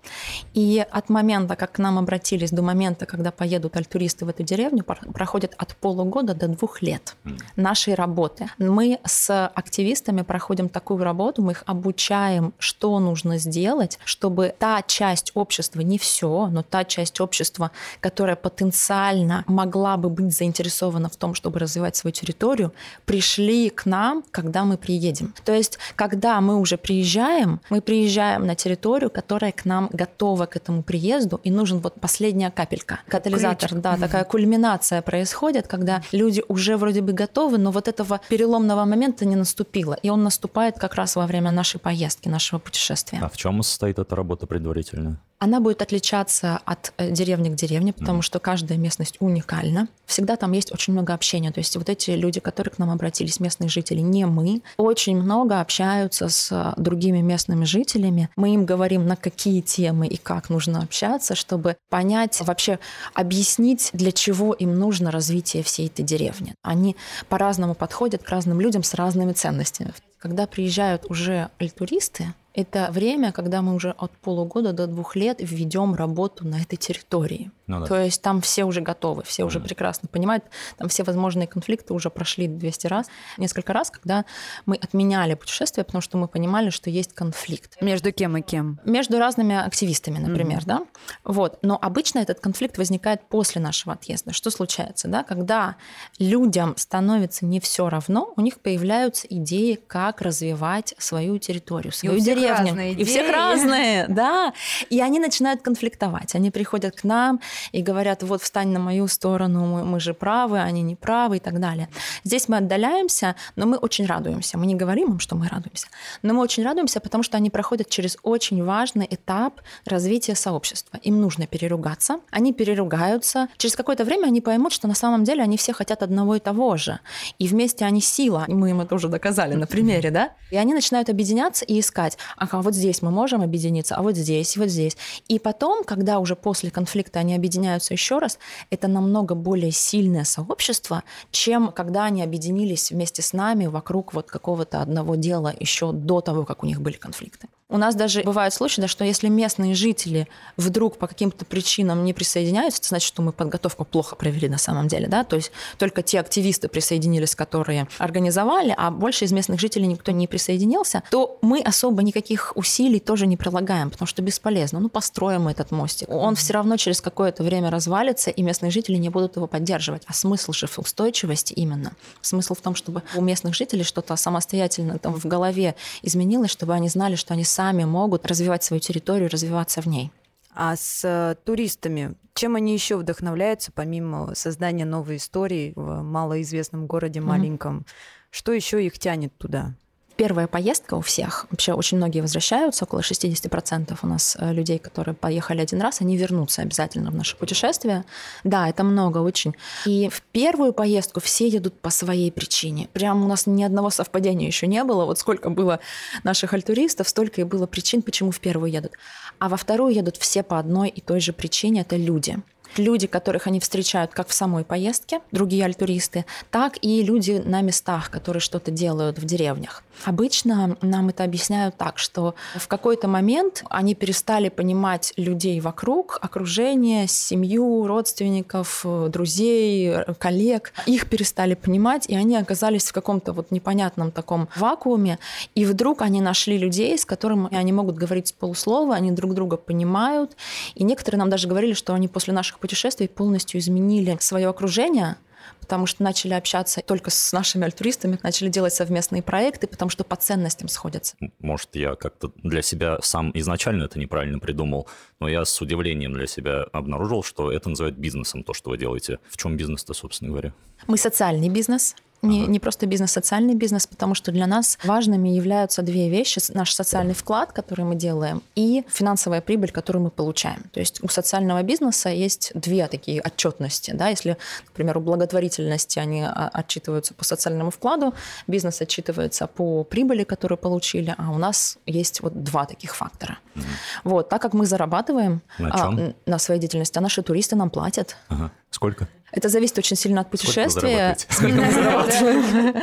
И 0.56 0.84
от 0.92 1.10
момента, 1.10 1.56
как 1.56 1.74
к 1.74 1.78
нам 1.78 2.00
обратились, 2.00 2.50
до 2.50 2.64
момента, 2.64 3.06
когда 3.06 3.30
поедут 3.30 3.78
альтуристы 3.78 4.26
в 4.26 4.30
эту 4.30 4.42
деревню, 4.42 4.84
проходит 4.84 5.54
от 5.60 5.76
полугода 5.76 6.34
до 6.34 6.48
двух 6.48 6.82
лет 6.82 7.16
нашей 7.56 7.94
работы. 7.94 8.50
Мы 8.58 8.98
с 9.06 9.48
активистами 9.48 10.24
проходим 10.24 10.70
такую 10.70 11.04
работу, 11.04 11.44
мы 11.44 11.52
их 11.52 11.64
обучаем, 11.68 12.52
что 12.58 12.98
нужно 12.98 13.38
сделать, 13.38 14.00
чтобы 14.06 14.56
та 14.58 14.82
часть 14.82 15.34
общества, 15.36 15.82
не 15.82 16.00
все, 16.00 16.48
но 16.48 16.64
та 16.64 16.84
часть 16.84 17.22
общества, 17.22 17.70
которая 18.00 18.36
потенциально 18.36 18.71
потенциально 18.72 19.44
могла 19.48 19.98
бы 19.98 20.10
быть 20.10 20.34
заинтересована 20.34 21.10
в 21.10 21.16
том, 21.16 21.36
чтобы 21.36 21.60
развивать 21.60 21.96
свою 21.96 22.14
территорию, 22.14 22.72
пришли 23.06 23.70
к 23.70 23.86
нам, 23.86 24.24
когда 24.32 24.64
мы 24.64 24.78
приедем. 24.78 25.34
То 25.44 25.54
есть, 25.54 25.78
когда 25.96 26.40
мы 26.42 26.58
уже 26.58 26.78
приезжаем, 26.78 27.60
мы 27.70 27.82
приезжаем 27.82 28.48
на 28.48 28.56
территорию, 28.56 29.10
которая 29.10 29.52
к 29.52 29.66
нам 29.66 29.90
готова 29.92 30.46
к 30.46 30.56
этому 30.56 30.84
приезду, 30.84 31.40
и 31.44 31.52
нужен 31.52 31.80
вот 31.80 32.00
последняя 32.00 32.52
капелька. 32.52 33.00
Катализатор, 33.08 33.70
Ключик. 33.70 33.84
да, 33.84 33.98
такая 33.98 34.24
кульминация 34.24 35.02
происходит, 35.02 35.68
когда 35.68 36.02
люди 36.14 36.44
уже 36.48 36.78
вроде 36.78 37.02
бы 37.02 37.12
готовы, 37.12 37.58
но 37.58 37.72
вот 37.72 37.88
этого 37.88 38.20
переломного 38.30 38.86
момента 38.86 39.26
не 39.26 39.36
наступило. 39.36 39.98
И 40.04 40.10
он 40.10 40.24
наступает 40.24 40.80
как 40.80 40.96
раз 40.96 41.16
во 41.16 41.28
время 41.28 41.52
нашей 41.52 41.80
поездки, 41.80 42.30
нашего 42.30 42.60
путешествия. 42.60 43.20
А 43.22 43.28
в 43.28 43.38
чем 43.38 43.64
состоит 43.64 44.00
эта 44.00 44.16
работа 44.16 44.48
предварительно? 44.48 45.20
Она 45.44 45.60
будет 45.60 45.82
отличаться 45.82 46.62
от 46.66 46.94
э, 46.98 47.10
деревни 47.10 47.50
к 47.50 47.56
деревне, 47.56 47.94
потому 47.94 48.20
mm. 48.20 48.22
что 48.22 48.40
каждая 48.62 48.78
местность 48.78 49.18
уникальна. 49.20 49.88
Всегда 50.06 50.36
там 50.36 50.52
есть 50.52 50.72
очень 50.72 50.94
много 50.94 51.16
общения. 51.16 51.52
То 51.52 51.60
есть 51.60 51.76
вот 51.78 51.90
эти 51.90 52.12
люди, 52.12 52.40
которые 52.40 52.72
к 52.72 52.78
нам 52.78 52.92
обратились, 52.92 53.40
местные 53.40 53.70
жители, 53.70 54.02
не 54.02 54.28
мы, 54.28 54.62
очень 54.78 55.18
много 55.20 55.62
общаются 55.62 56.30
с 56.30 56.52
э, 56.52 56.80
другими 56.80 57.22
местными 57.22 57.66
жителями. 57.66 58.30
Мы 58.36 58.54
им 58.54 58.66
говорим, 58.66 59.08
на 59.08 59.16
какие 59.16 59.62
темы 59.62 60.06
и 60.06 60.18
как 60.18 60.52
нужно 60.52 60.84
общаться, 60.84 61.34
чтобы 61.34 61.76
понять, 61.90 62.40
вообще 62.42 62.78
объяснить, 63.16 63.90
для 63.94 64.12
чего 64.12 64.54
им 64.54 64.78
нужно 64.78 65.10
развитие 65.10 65.64
всей 65.64 65.88
этой 65.88 66.06
деревни. 66.06 66.54
Они 66.62 66.96
по-разному 67.30 67.74
подходят 67.74 68.22
к 68.22 68.30
разным 68.30 68.62
людям 68.62 68.84
с 68.84 68.94
разными 68.94 69.34
ценностями. 69.34 69.94
Когда 70.20 70.46
приезжают 70.46 71.10
уже 71.10 71.50
альтуристы, 71.58 72.36
это 72.54 72.90
время, 72.92 73.32
когда 73.32 73.62
мы 73.62 73.74
уже 73.74 73.92
от 73.92 74.12
полугода 74.18 74.74
до 74.74 74.88
двух 74.88 75.16
лет 75.16 75.38
введем 75.40 75.96
работу 75.96 76.46
на 76.46 76.62
этой 76.62 76.76
территории. 76.76 77.52
Ну, 77.68 77.80
да. 77.80 77.86
То 77.86 78.02
есть 78.02 78.22
там 78.22 78.42
все 78.42 78.66
уже 78.66 78.82
готовы, 78.82 79.24
все 79.24 79.46
уже 79.46 79.62
прекрасно 79.62 80.10
понимают, 80.10 80.44
там 80.78 80.90
все 80.90 81.04
возможные 81.04 81.48
конфликты 81.48 81.94
уже 81.94 82.10
прошли 82.10 82.48
200 82.48 82.88
раз, 82.88 83.08
несколько 83.38 83.72
раз, 83.72 83.90
когда 83.90 84.26
мы 84.66 84.76
отменяли 84.76 85.36
путешествие, 85.36 85.86
потому 85.86 86.02
что 86.02 86.18
мы 86.18 86.28
понимали, 86.28 86.70
что 86.70 86.90
есть 86.90 87.14
конфликт. 87.14 87.82
Между 87.82 88.12
кем 88.12 88.36
и 88.36 88.42
кем? 88.42 88.80
Между 88.84 89.18
разными 89.20 89.56
активистами, 89.56 90.18
например, 90.18 90.60
mm. 90.60 90.66
да. 90.66 90.86
Вот. 91.24 91.60
Но 91.62 91.80
обычно 91.82 92.20
этот 92.20 92.42
конфликт 92.42 92.78
возникает 92.78 93.22
после 93.30 93.62
нашего 93.62 93.94
отъезда. 93.94 94.34
Что 94.34 94.52
случается, 94.52 95.08
да? 95.08 95.24
Когда 95.24 95.78
людям 96.20 96.76
становится 96.76 97.46
не 97.46 97.62
все 97.62 97.90
равно, 97.90 98.34
у 98.36 98.42
них 98.42 98.60
появляются 98.60 99.28
идеи, 99.30 99.80
как 99.88 100.22
развивать 100.22 100.94
свою 100.98 101.38
территорию, 101.38 101.94
свою 101.94 102.20
деревню 102.20 102.41
деревне. 102.42 102.94
И 102.94 103.04
всех 103.04 103.32
разные, 103.32 104.06
да. 104.08 104.54
И 104.90 105.02
они 105.02 105.20
начинают 105.20 105.62
конфликтовать. 105.62 106.36
Они 106.36 106.52
приходят 106.52 106.96
к 106.96 107.04
нам 107.04 107.40
и 107.72 107.82
говорят, 107.82 108.24
вот 108.24 108.42
встань 108.42 108.70
на 108.70 108.80
мою 108.80 109.08
сторону, 109.08 109.66
мы, 109.66 109.84
мы 109.86 110.00
же 110.00 110.14
правы, 110.14 110.60
они 110.60 110.82
не 110.82 110.96
правы 110.96 111.38
и 111.38 111.40
так 111.40 111.60
далее. 111.60 111.88
Здесь 112.24 112.48
мы 112.50 112.58
отдаляемся, 112.58 113.36
но 113.56 113.66
мы 113.66 113.78
очень 113.78 114.06
радуемся. 114.06 114.58
Мы 114.58 114.66
не 114.66 114.76
говорим 114.76 115.12
им, 115.12 115.20
что 115.20 115.36
мы 115.36 115.48
радуемся, 115.48 115.88
но 116.22 116.34
мы 116.34 116.42
очень 116.42 116.64
радуемся, 116.64 117.00
потому 117.00 117.24
что 117.24 117.38
они 117.38 117.50
проходят 117.50 117.90
через 117.90 118.18
очень 118.24 118.64
важный 118.64 119.08
этап 119.10 119.62
развития 119.86 120.36
сообщества. 120.36 121.00
Им 121.04 121.22
нужно 121.22 121.48
переругаться, 121.48 122.20
они 122.32 122.54
переругаются. 122.54 123.48
Через 123.58 123.76
какое-то 123.76 124.04
время 124.04 124.28
они 124.28 124.42
поймут, 124.42 124.74
что 124.74 124.88
на 124.88 124.96
самом 124.96 125.24
деле 125.24 125.44
они 125.44 125.58
все 125.58 125.74
хотят 125.74 126.04
одного 126.04 126.36
и 126.36 126.40
того 126.40 126.78
же. 126.78 127.00
И 127.40 127.48
вместе 127.48 127.86
они 127.86 128.02
сила. 128.02 128.46
Мы 128.48 128.72
им 128.72 128.82
это 128.82 128.96
уже 128.96 129.08
доказали 129.08 129.56
на 129.56 129.68
примере, 129.68 130.12
да? 130.12 130.32
И 130.52 130.58
они 130.58 130.74
начинают 130.74 131.10
объединяться 131.10 131.66
и 131.66 131.80
искать, 131.80 132.18
ага, 132.38 132.62
вот 132.62 132.76
здесь 132.76 133.02
мы 133.02 133.12
можем 133.12 133.42
объединиться, 133.42 133.96
а 133.96 134.02
вот 134.02 134.16
здесь, 134.16 134.58
вот 134.58 134.70
здесь. 134.70 134.98
И 135.28 135.40
потом, 135.40 135.84
когда 135.84 136.20
уже 136.20 136.36
после 136.36 136.72
конфликта 136.72 137.20
они 137.20 137.36
объединяются 137.36 137.94
еще 137.94 138.20
раз, 138.20 138.40
это 138.70 138.88
намного 138.88 139.36
более 139.36 139.72
сильное 139.72 140.24
сообщество, 140.24 141.04
чем 141.32 141.72
когда 141.72 142.06
они 142.06 142.24
объединились 142.24 142.92
вместе 142.92 143.22
с 143.22 143.34
нами 143.34 143.68
вокруг 143.68 144.14
вот 144.14 144.30
какого-то 144.30 144.82
одного 144.82 145.16
дела 145.16 145.54
еще 145.60 145.92
до 145.92 146.22
того, 146.22 146.46
как 146.46 146.64
у 146.64 146.66
них 146.66 146.82
были 146.82 146.98
конфликты. 146.98 147.48
У 147.72 147.78
нас 147.78 147.96
даже 147.96 148.22
бывают 148.24 148.54
случаи, 148.54 148.82
да, 148.82 148.88
что 148.90 149.06
если 149.06 149.30
местные 149.30 149.76
жители 149.76 150.28
вдруг 150.58 150.98
по 150.98 151.08
каким-то 151.08 151.46
причинам 151.46 152.04
не 152.04 152.14
присоединяются, 152.14 152.82
это 152.82 152.90
значит, 152.90 153.08
что 153.08 153.22
мы 153.22 153.32
подготовку 153.32 153.86
плохо 153.86 154.18
провели 154.18 154.50
на 154.50 154.58
самом 154.58 154.90
деле, 154.90 155.08
да, 155.08 155.24
то 155.24 155.38
есть 155.38 155.54
только 155.78 156.04
те 156.04 156.20
активисты 156.20 156.68
присоединились, 156.68 157.34
которые 157.34 157.88
организовали, 157.98 158.76
а 158.78 158.92
больше 158.92 159.24
из 159.24 159.32
местных 159.32 159.62
жителей 159.62 159.88
никто 159.88 160.12
не 160.12 160.28
присоединился, 160.28 161.02
то 161.10 161.40
мы 161.42 161.62
особо 161.62 162.04
никаких 162.04 162.52
усилий 162.56 163.00
тоже 163.00 163.26
не 163.26 163.38
прилагаем, 163.38 163.90
потому 163.90 164.06
что 164.06 164.22
бесполезно. 164.22 164.82
Ну, 164.82 164.90
построим 164.90 165.48
этот 165.48 165.72
мостик. 165.72 166.10
Он 166.10 166.36
все 166.36 166.54
равно 166.54 166.76
через 166.76 167.00
какое-то 167.00 167.42
время 167.42 167.70
развалится, 167.70 168.32
и 168.32 168.42
местные 168.42 168.72
жители 168.72 168.98
не 168.98 169.08
будут 169.08 169.38
его 169.38 169.48
поддерживать. 169.48 170.04
А 170.08 170.14
смысл 170.14 170.52
же 170.52 170.68
в 170.68 170.78
устойчивости 170.78 171.54
именно. 171.54 171.94
Смысл 172.22 172.54
в 172.54 172.60
том, 172.60 172.76
чтобы 172.76 173.02
у 173.16 173.22
местных 173.22 173.56
жителей 173.56 173.86
что-то 173.86 174.18
самостоятельно 174.18 175.00
там 175.00 175.14
в 175.14 175.26
голове 175.26 175.76
изменилось, 176.02 176.52
чтобы 176.52 176.74
они 176.74 176.90
знали, 176.90 177.16
что 177.16 177.34
они 177.34 177.46
сами 177.46 177.61
сами 177.62 177.84
могут 177.84 178.26
развивать 178.26 178.64
свою 178.64 178.82
территорию, 178.82 179.30
развиваться 179.30 179.82
в 179.82 179.86
ней. 179.86 180.12
А 180.54 180.76
с 180.76 181.06
э, 181.06 181.36
туристами, 181.46 182.16
чем 182.34 182.56
они 182.56 182.74
еще 182.74 182.98
вдохновляются, 182.98 183.72
помимо 183.72 184.34
создания 184.34 184.84
новой 184.84 185.18
истории 185.18 185.74
в 185.76 186.02
малоизвестном 186.02 186.88
городе 186.88 187.22
маленьком? 187.22 187.78
Mm-hmm. 187.78 187.86
Что 188.32 188.52
еще 188.52 188.84
их 188.84 188.98
тянет 188.98 189.38
туда? 189.38 189.76
Первая 190.22 190.46
поездка 190.46 190.94
у 190.94 191.02
всех, 191.02 191.48
вообще 191.50 191.74
очень 191.74 191.98
многие 191.98 192.22
возвращаются, 192.22 192.84
около 192.84 193.00
60% 193.00 193.98
у 194.04 194.08
нас 194.08 194.38
э, 194.40 194.54
людей, 194.54 194.78
которые 194.78 195.16
поехали 195.16 195.62
один 195.62 195.82
раз, 195.82 196.00
они 196.00 196.16
вернутся 196.16 196.62
обязательно 196.62 197.10
в 197.10 197.16
наше 197.16 197.36
путешествие. 197.36 198.06
Да, 198.44 198.70
это 198.70 198.84
много 198.84 199.18
очень. 199.18 199.56
И 199.88 200.10
в 200.10 200.22
первую 200.32 200.74
поездку 200.74 201.22
все 201.22 201.48
едут 201.48 201.74
по 201.74 201.90
своей 201.90 202.32
причине. 202.32 202.88
Прям 202.94 203.26
у 203.26 203.28
нас 203.28 203.48
ни 203.48 203.64
одного 203.64 203.90
совпадения 203.90 204.46
еще 204.46 204.68
не 204.68 204.84
было. 204.84 205.06
Вот 205.06 205.18
сколько 205.18 205.50
было 205.50 205.80
наших 206.24 206.54
альтуристов, 206.54 207.10
столько 207.10 207.42
и 207.42 207.44
было 207.44 207.66
причин, 207.66 208.04
почему 208.04 208.30
в 208.30 208.40
первую 208.40 208.72
едут. 208.72 208.92
А 209.40 209.50
во 209.50 209.58
вторую 209.58 209.92
едут 209.92 210.18
все 210.18 210.44
по 210.44 210.60
одной 210.60 210.90
и 210.90 211.02
той 211.02 211.20
же 211.20 211.34
причине– 211.34 211.82
это 211.90 211.96
люди 211.96 212.38
люди, 212.78 213.08
которых 213.08 213.48
они 213.48 213.60
встречают 213.60 214.12
как 214.12 214.28
в 214.28 214.34
самой 214.34 214.64
поездке, 214.64 215.22
другие 215.32 215.66
альтуристы, 215.66 216.26
так 216.50 216.78
и 216.82 217.04
люди 217.04 217.42
на 217.44 217.62
местах, 217.62 218.10
которые 218.10 218.42
что-то 218.42 218.72
делают 218.72 219.20
в 219.20 219.26
деревнях. 219.26 219.84
Обычно 220.06 220.78
нам 220.82 221.10
это 221.10 221.24
объясняют 221.24 221.78
так, 221.78 221.98
что 221.98 222.36
в 222.56 222.68
какой-то 222.68 223.08
момент 223.08 223.64
они 223.70 223.96
перестали 223.96 224.50
понимать 224.50 225.14
людей 225.18 225.60
вокруг, 225.60 226.18
окружение, 226.22 227.08
семью, 227.08 227.86
родственников, 227.88 228.86
друзей, 229.10 230.04
коллег. 230.18 230.74
Их 230.86 231.10
перестали 231.10 231.54
понимать, 231.54 232.08
и 232.08 232.16
они 232.16 232.36
оказались 232.36 232.90
в 232.90 232.94
каком-то 232.94 233.34
вот 233.34 233.52
непонятном 233.52 234.12
таком 234.12 234.50
вакууме. 234.56 235.20
И 235.56 235.66
вдруг 235.66 236.02
они 236.02 236.22
нашли 236.22 236.58
людей, 236.58 236.98
с 236.98 237.06
которыми 237.06 237.56
они 237.56 237.72
могут 237.72 237.96
говорить 237.96 238.34
полуслова, 238.36 238.96
они 238.96 239.12
друг 239.12 239.34
друга 239.34 239.58
понимают. 239.58 240.36
И 240.76 240.84
некоторые 240.84 241.20
нам 241.20 241.30
даже 241.30 241.48
говорили, 241.48 241.74
что 241.74 241.94
они 241.94 242.08
после 242.08 242.34
наших 242.34 242.60
путешествий 242.60 243.08
полностью 243.08 243.60
изменили 243.60 244.18
свое 244.20 244.50
окружение– 244.50 245.18
потому 245.60 245.86
что 245.86 246.04
начали 246.04 246.34
общаться 246.34 246.82
только 246.82 247.10
с 247.10 247.34
нашими 247.34 247.66
альтруистами, 247.66 248.20
начали 248.24 248.50
делать 248.50 248.74
совместные 248.74 249.22
проекты, 249.22 249.68
потому 249.68 249.90
что 249.90 250.04
по 250.04 250.16
ценностям 250.16 250.68
сходятся. 250.68 251.16
Может, 251.40 251.76
я 251.76 251.96
как-то 251.96 252.32
для 252.44 252.62
себя 252.62 252.98
сам 253.02 253.32
изначально 253.34 253.86
это 253.86 254.00
неправильно 254.00 254.40
придумал, 254.40 254.88
но 255.20 255.28
я 255.28 255.46
с 255.46 255.62
удивлением 255.62 256.14
для 256.14 256.28
себя 256.28 256.64
обнаружил, 256.72 257.24
что 257.24 257.52
это 257.52 257.70
называют 257.70 257.98
бизнесом, 257.98 258.44
то, 258.44 258.54
что 258.54 258.70
вы 258.70 258.78
делаете. 258.78 259.20
В 259.30 259.38
чем 259.38 259.58
бизнес-то, 259.58 259.94
собственно 259.94 260.32
говоря? 260.32 260.54
Мы 260.88 260.98
социальный 260.98 261.50
бизнес, 261.50 261.96
не, 262.22 262.48
не 262.48 262.60
просто 262.60 262.86
бизнес, 262.86 263.12
социальный 263.12 263.56
бизнес, 263.56 263.88
потому 263.88 264.16
что 264.16 264.32
для 264.32 264.48
нас 264.48 264.78
важными 264.84 265.30
являются 265.30 265.82
две 265.82 266.10
вещи. 266.10 266.40
Наш 266.54 266.74
социальный 266.74 267.14
вклад, 267.14 267.52
который 267.52 267.86
мы 267.86 267.96
делаем, 267.96 268.44
и 268.56 268.84
финансовая 268.90 269.42
прибыль, 269.42 269.72
которую 269.72 270.04
мы 270.04 270.12
получаем. 270.12 270.64
То 270.72 270.80
есть 270.80 271.04
у 271.04 271.08
социального 271.08 271.64
бизнеса 271.64 272.10
есть 272.10 272.52
две 272.54 272.88
такие 272.88 273.22
отчетности. 273.22 273.92
Да? 273.92 274.10
Если, 274.10 274.38
например, 274.68 274.98
у 274.98 275.02
благотворительности 275.02 276.00
они 276.00 276.22
а, 276.24 276.50
отчитываются 276.54 277.14
по 277.14 277.24
социальному 277.24 277.72
вкладу, 277.72 278.14
бизнес 278.48 278.82
отчитывается 278.82 279.48
по 279.48 279.84
прибыли, 279.84 280.24
которую 280.24 280.58
получили, 280.58 281.16
а 281.18 281.32
у 281.32 281.38
нас 281.38 281.78
есть 281.86 282.22
вот 282.22 282.44
два 282.44 282.66
таких 282.66 282.96
фактора. 282.96 283.40
Угу. 283.56 283.64
Вот, 284.04 284.30
так 284.30 284.42
как 284.42 284.54
мы 284.54 284.66
зарабатываем 284.66 285.42
на, 285.58 285.70
а, 285.70 286.14
на 286.26 286.40
своей 286.40 286.60
деятельности, 286.60 286.98
а 286.98 287.02
наши 287.02 287.24
туристы 287.24 287.56
нам 287.56 287.70
платят. 287.70 288.16
Ага. 288.30 288.52
Сколько? 288.70 289.08
Это 289.32 289.50
зависит 289.50 289.78
очень 289.78 289.96
сильно 289.96 290.22
от 290.22 290.30
путешествия. 290.30 291.18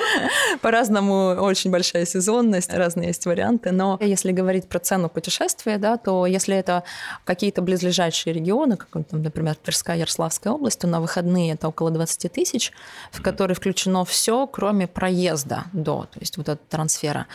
По-разному 0.62 1.36
очень 1.40 1.70
большая 1.70 2.06
сезонность, 2.06 2.72
разные 2.72 3.08
есть 3.08 3.26
варианты. 3.26 3.70
Но 3.70 3.98
если 4.00 4.32
говорить 4.32 4.68
про 4.68 4.78
цену 4.78 5.08
путешествия, 5.08 5.78
да, 5.78 5.98
то 5.98 6.26
если 6.26 6.56
это 6.56 6.84
какие-то 7.24 7.62
близлежащие 7.62 8.34
регионы, 8.34 8.76
как, 8.76 8.88
например, 9.12 9.56
Тверская, 9.56 9.98
Ярославская 9.98 10.52
область, 10.52 10.80
то 10.80 10.86
на 10.86 11.00
выходные 11.00 11.52
это 11.52 11.68
около 11.68 11.90
20 11.90 12.32
тысяч, 12.32 12.72
в 13.12 13.22
которые 13.22 13.54
включено 13.54 14.04
все, 14.04 14.46
кроме 14.46 14.86
проезда 14.86 15.64
до, 15.72 16.08
то 16.12 16.20
есть 16.20 16.36
вот 16.38 16.48
этого 16.48 16.66
трансфера. 16.68 17.26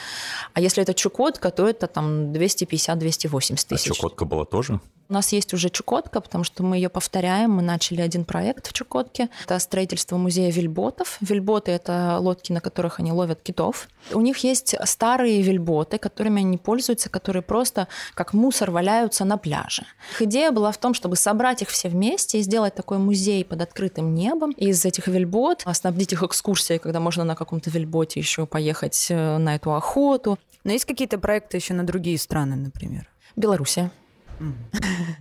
А 0.53 0.61
если 0.61 0.81
это 0.81 0.93
Чукотка, 0.93 1.51
то 1.51 1.67
это 1.67 1.87
там 1.87 2.31
250-280 2.31 3.67
тысяч. 3.67 3.91
А 3.91 3.93
Чукотка 3.93 4.25
была 4.25 4.45
тоже? 4.45 4.79
У 5.09 5.13
нас 5.13 5.31
есть 5.33 5.53
уже 5.53 5.69
Чукотка, 5.69 6.21
потому 6.21 6.43
что 6.43 6.63
мы 6.63 6.77
ее 6.77 6.89
повторяем. 6.89 7.51
Мы 7.51 7.61
начали 7.61 8.01
один 8.01 8.25
проект 8.25 8.67
в 8.67 8.73
Чукотке. 8.73 9.29
Это 9.43 9.59
строительство 9.59 10.17
музея 10.17 10.51
вельботов. 10.51 11.17
Вельботы— 11.21 11.71
это 11.73 12.17
лодки, 12.19 12.51
на 12.51 12.61
которых 12.61 12.99
они 12.99 13.11
ловят 13.11 13.41
китов. 13.41 13.89
У 14.13 14.21
них 14.21 14.37
есть 14.39 14.75
старые 14.85 15.41
вельботы, 15.41 15.97
которыми 15.97 16.41
они 16.41 16.57
пользуются, 16.57 17.09
которые 17.09 17.43
просто 17.43 17.87
как 18.15 18.33
мусор 18.33 18.71
валяются 18.71 19.25
на 19.25 19.37
пляже. 19.37 19.83
Их 20.13 20.21
идея 20.23 20.51
была 20.51 20.71
в 20.71 20.77
том, 20.77 20.93
чтобы 20.93 21.15
собрать 21.15 21.61
их 21.61 21.69
все 21.69 21.89
вместе 21.89 22.39
и 22.39 22.41
сделать 22.41 22.75
такой 22.75 22.97
музей 22.97 23.43
под 23.45 23.61
открытым 23.61 24.15
небом 24.15 24.51
из 24.51 24.85
этих 24.85 25.07
вельбот, 25.07 25.65
снабдить 25.73 26.13
их 26.13 26.23
экскурсией, 26.23 26.79
когда 26.79 26.99
можно 26.99 27.23
на 27.23 27.35
каком-то 27.35 27.69
вельботе 27.69 28.19
еще 28.19 28.45
поехать 28.45 29.07
э, 29.09 29.37
на 29.37 29.55
эту 29.55 29.73
охоту. 29.73 30.39
Но 30.63 30.71
есть 30.71 30.85
какие-то 30.85 31.17
проекты 31.17 31.57
еще 31.57 31.73
на 31.73 31.85
другие 31.85 32.17
страны, 32.17 32.55
например? 32.55 33.09
Белоруссия. 33.35 33.91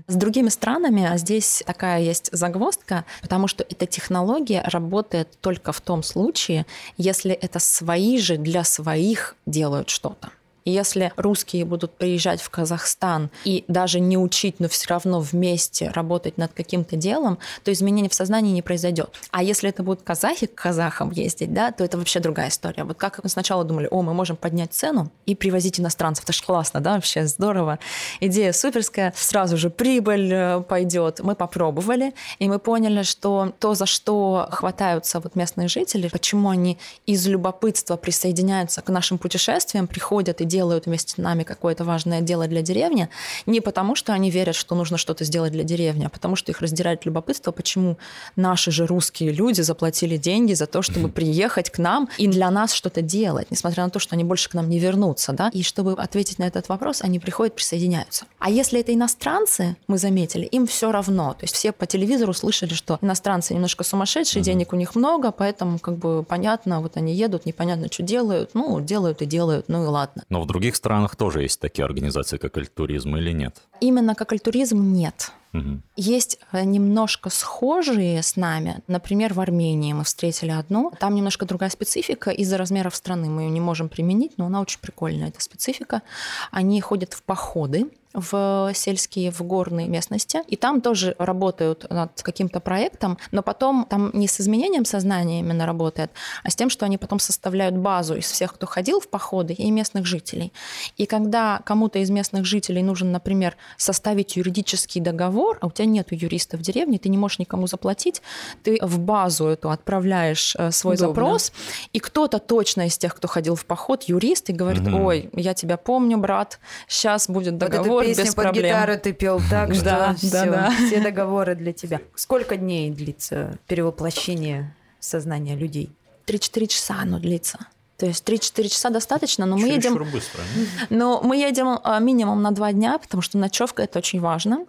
С 0.07 0.15
другими 0.17 0.49
странами 0.49 1.05
а 1.05 1.17
здесь 1.17 1.63
такая 1.67 2.01
есть 2.01 2.29
загвоздка, 2.33 3.05
потому 3.23 3.49
что 3.49 3.65
эта 3.69 3.87
технология 3.87 4.63
работает 4.67 5.29
только 5.41 5.73
в 5.73 5.81
том 5.81 6.03
случае, 6.03 6.67
если 6.97 7.33
это 7.33 7.59
свои 7.59 8.19
же 8.19 8.37
для 8.37 8.65
своих 8.65 9.37
делают 9.47 9.91
что-то. 9.91 10.31
Если 10.65 11.13
русские 11.17 11.65
будут 11.65 11.93
приезжать 11.97 12.41
в 12.41 12.51
Казахстан 12.51 13.31
и 13.45 13.65
даже 13.69 14.01
не 14.01 14.17
учить, 14.17 14.61
но 14.61 14.69
все 14.69 14.89
равно 14.89 15.21
вместе 15.21 15.91
работать 15.91 16.39
над 16.39 16.53
каким-то 16.53 16.97
делом, 16.97 17.39
то 17.65 17.73
изменение 17.73 18.09
в 18.09 18.15
сознании 18.15 18.53
не 18.53 18.63
произойдет. 18.63 19.11
А 19.31 19.43
если 19.43 19.69
это 19.69 19.83
будут 19.83 20.03
казахи 20.03 20.47
к 20.47 20.55
казахам 20.55 21.11
ездить, 21.11 21.53
да, 21.53 21.73
то 21.73 21.85
это 21.85 21.99
вообще 21.99 22.21
другая 22.21 22.49
история. 22.49 22.85
Вот 22.85 22.97
как 22.97 23.23
мы 23.23 23.29
сначала 23.29 23.65
думали, 23.65 23.89
о, 23.91 24.03
мы 24.03 24.15
можем 24.15 24.37
поднять 24.37 24.73
цену 24.73 25.11
и 25.27 25.35
привозить 25.35 25.81
иностранцев. 25.81 26.25
Это 26.25 26.33
же 26.33 26.43
классно, 26.43 26.81
да, 26.81 26.95
вообще 26.95 27.27
здорово. 27.27 27.79
Идея 28.21 28.53
суперская, 28.53 29.13
сразу 29.17 29.57
же 29.57 29.71
прибыль 29.71 30.33
э, 30.33 30.61
пойдет. 30.61 31.21
Мы 31.21 31.35
попробовали, 31.35 32.15
и 32.39 32.49
мы 32.49 32.59
поняли, 32.59 33.03
что 33.03 33.53
то, 33.59 33.75
за 33.75 33.87
что 33.87 34.49
хватаются 34.51 35.21
вот 35.21 35.35
местные 35.35 35.69
жители, 35.69 36.09
почему 36.09 36.51
они 36.51 36.79
из 37.07 37.27
любопытства 37.27 37.97
присоединяются 37.97 38.83
к 38.83 38.89
нашим 38.89 39.19
путешествиям, 39.19 39.87
приходят 39.87 40.41
и 40.41 40.45
делают 40.53 40.87
вместе 40.87 41.15
с 41.15 41.17
нами 41.17 41.43
какое-то 41.45 41.85
важное 41.85 42.21
дело 42.21 42.47
для 42.47 42.61
деревни, 42.61 43.09
не 43.47 43.61
потому 43.61 43.95
что 43.95 44.13
они 44.13 44.31
верят, 44.31 44.55
что 44.55 44.75
нужно 44.75 44.99
что-то 44.99 45.25
сделать 45.25 45.53
для 45.53 45.65
деревни, 45.65 46.05
а 46.05 46.11
потому 46.11 46.37
что 46.37 46.53
их 46.53 46.61
раздирает 46.61 47.07
любопытство, 47.07 47.53
почему 47.53 47.97
наши 48.37 48.71
же 48.71 48.87
русские 48.87 49.33
люди 49.33 49.63
заплатили 49.63 50.19
деньги 50.19 50.53
за 50.53 50.67
то, 50.67 50.83
чтобы 50.83 51.09
приехать 51.19 51.71
к 51.71 51.79
нам 51.79 52.09
и 52.19 52.27
для 52.29 52.51
нас 52.51 52.75
что-то 52.75 53.01
делать, 53.01 53.51
несмотря 53.51 53.85
на 53.85 53.91
то, 53.91 53.99
что 53.99 54.15
они 54.15 54.25
больше 54.25 54.51
к 54.51 54.55
нам 54.55 54.69
не 54.69 54.79
вернутся. 54.79 55.33
Да? 55.33 55.51
И 55.55 55.63
чтобы 55.63 55.93
ответить 55.93 56.39
на 56.39 56.45
этот 56.45 56.69
вопрос, 56.69 57.01
они 57.03 57.19
приходят, 57.19 57.55
присоединяются. 57.55 58.27
А 58.39 58.51
если 58.51 58.81
это 58.81 58.93
иностранцы, 58.93 59.77
мы 59.89 59.97
заметили, 59.97 60.45
им 60.45 60.67
все 60.67 60.93
равно. 60.93 61.33
То 61.33 61.45
есть 61.45 61.55
все 61.55 61.73
по 61.73 61.87
телевизору 61.87 62.35
слышали, 62.35 62.75
что 62.75 62.99
иностранцы 63.01 63.55
немножко 63.55 63.85
сумасшедшие, 63.85 64.43
денег 64.43 64.73
у 64.73 64.77
них 64.77 64.95
много, 64.95 65.33
поэтому 65.33 65.79
как 65.79 65.97
бы 65.97 66.23
понятно, 66.23 66.81
вот 66.81 66.97
они 66.97 67.15
едут, 67.15 67.47
непонятно, 67.47 67.89
что 67.91 68.03
делают, 68.03 68.51
ну, 68.55 68.81
делают 68.81 69.23
и 69.23 69.27
делают, 69.27 69.69
ну 69.69 69.85
и 69.85 69.87
ладно. 69.87 70.25
Но 70.29 70.42
в 70.43 70.47
других 70.47 70.77
странах 70.77 71.17
тоже 71.17 71.43
есть 71.43 71.61
такие 71.61 71.85
организации, 71.85 72.37
как 72.37 72.57
Альтуризм, 72.57 73.17
или 73.17 73.33
нет? 73.33 73.63
Именно 73.81 74.15
как 74.15 74.33
Альтуризм 74.33 74.93
нет. 74.93 75.33
Угу. 75.53 75.81
Есть 75.97 76.39
э, 76.53 76.65
немножко 76.65 77.29
схожие 77.29 78.23
с 78.23 78.37
нами. 78.37 78.83
Например, 78.87 79.35
в 79.35 79.41
Армении 79.41 79.93
мы 79.93 80.05
встретили 80.05 80.51
одну. 80.51 80.93
Там 80.99 81.15
немножко 81.15 81.45
другая 81.45 81.71
специфика. 81.71 82.31
Из-за 82.31 82.57
размеров 82.57 82.97
страны 82.97 83.29
мы 83.29 83.43
ее 83.43 83.51
не 83.51 83.61
можем 83.61 83.89
применить, 83.89 84.39
но 84.39 84.47
она 84.47 84.61
очень 84.61 84.81
прикольная, 84.81 85.29
эта 85.29 85.41
специфика. 85.43 86.03
Они 86.51 86.81
ходят 86.81 87.13
в 87.13 87.23
походы 87.23 87.91
в 88.15 88.73
сельские, 88.75 89.31
в 89.31 89.43
горные 89.43 89.89
местности. 89.89 90.43
И 90.47 90.57
там 90.57 90.81
тоже 90.81 91.15
работают 91.19 91.89
над 91.91 92.23
каким-то 92.23 92.61
проектом, 92.61 93.19
но 93.31 93.43
потом 93.43 93.87
там 93.89 94.11
не 94.13 94.29
с 94.29 94.41
изменением 94.41 94.85
сознания 94.85 95.41
именно 95.41 95.67
работает, 95.67 96.11
а 96.45 96.51
с 96.51 96.57
тем, 96.57 96.71
что 96.71 96.87
они 96.87 96.99
потом 96.99 97.19
составляют 97.19 97.77
базу 97.77 98.17
из 98.17 98.31
всех, 98.31 98.55
кто 98.55 98.67
ходил 98.67 99.01
в 99.01 99.09
походы, 99.09 99.53
и 99.53 99.71
местных 99.71 100.07
жителей. 100.07 100.53
И 100.97 101.07
когда 101.07 101.61
кому-то 101.65 101.99
из 101.99 102.11
местных 102.11 102.45
жителей 102.45 102.83
нужен, 102.83 103.13
например, 103.13 103.57
составить 103.77 104.37
юридический 104.37 105.01
договор, 105.01 105.59
а 105.61 105.67
у 105.67 105.71
тебя 105.71 105.87
нет 105.87 106.09
юриста 106.13 106.57
в 106.57 106.61
деревне, 106.61 106.99
ты 106.99 107.09
не 107.09 107.19
можешь 107.19 107.39
никому 107.39 107.67
заплатить, 107.67 108.23
ты 108.63 108.79
в 108.81 108.99
базу 108.99 109.47
эту 109.47 109.71
отправляешь 109.71 110.55
э, 110.59 110.71
свой 110.71 110.95
Удобно. 110.95 111.15
запрос, 111.15 111.53
и 111.93 111.99
кто-то 111.99 112.39
точно 112.39 112.87
из 112.87 112.99
тех, 112.99 113.15
кто 113.15 113.29
ходил 113.29 113.55
в 113.55 113.65
поход, 113.65 114.05
юрист, 114.05 114.51
и 114.51 114.53
говорит, 114.53 114.87
угу. 114.87 115.07
ой, 115.07 115.31
я 115.35 115.55
тебя 115.55 115.77
помню, 115.77 116.19
брат, 116.19 116.59
сейчас 116.89 117.29
будет 117.29 117.59
договор, 117.59 118.02
вот 118.03 118.09
песню 118.09 118.25
без 118.25 118.35
под 118.35 118.45
проблем. 118.45 118.65
гитару 118.65 118.99
ты 118.99 119.13
пел 119.13 119.41
так, 119.51 119.75
что 119.75 119.85
да, 119.85 120.15
все, 120.15 120.31
да, 120.31 120.47
да. 120.47 120.71
все 120.87 121.01
договоры 121.01 121.55
для 121.55 121.73
тебя. 121.73 122.01
Сколько 122.15 122.57
дней 122.57 122.91
длится 122.91 123.59
перевоплощение 123.67 124.75
сознания 125.01 125.57
людей? 125.57 125.91
Три-четыре 126.25 126.67
часа 126.67 126.97
оно 127.01 127.19
длится. 127.19 127.67
То 128.03 128.07
есть 128.07 128.29
3-4 128.29 128.69
часа 128.69 128.91
достаточно, 128.91 129.47
но 129.47 129.57
мы 129.57 129.69
едем... 129.69 129.95
быстро. 129.95 130.41
Но 130.91 131.21
мы 131.23 131.37
едем 131.37 131.79
а, 131.85 132.01
минимум 132.01 132.43
на 132.43 132.51
два 132.51 132.73
дня, 132.73 132.99
потому 132.99 133.23
что 133.23 133.39
ночевка 133.39 133.85
это 133.85 134.01
очень 134.01 134.21
важно. 134.21 134.67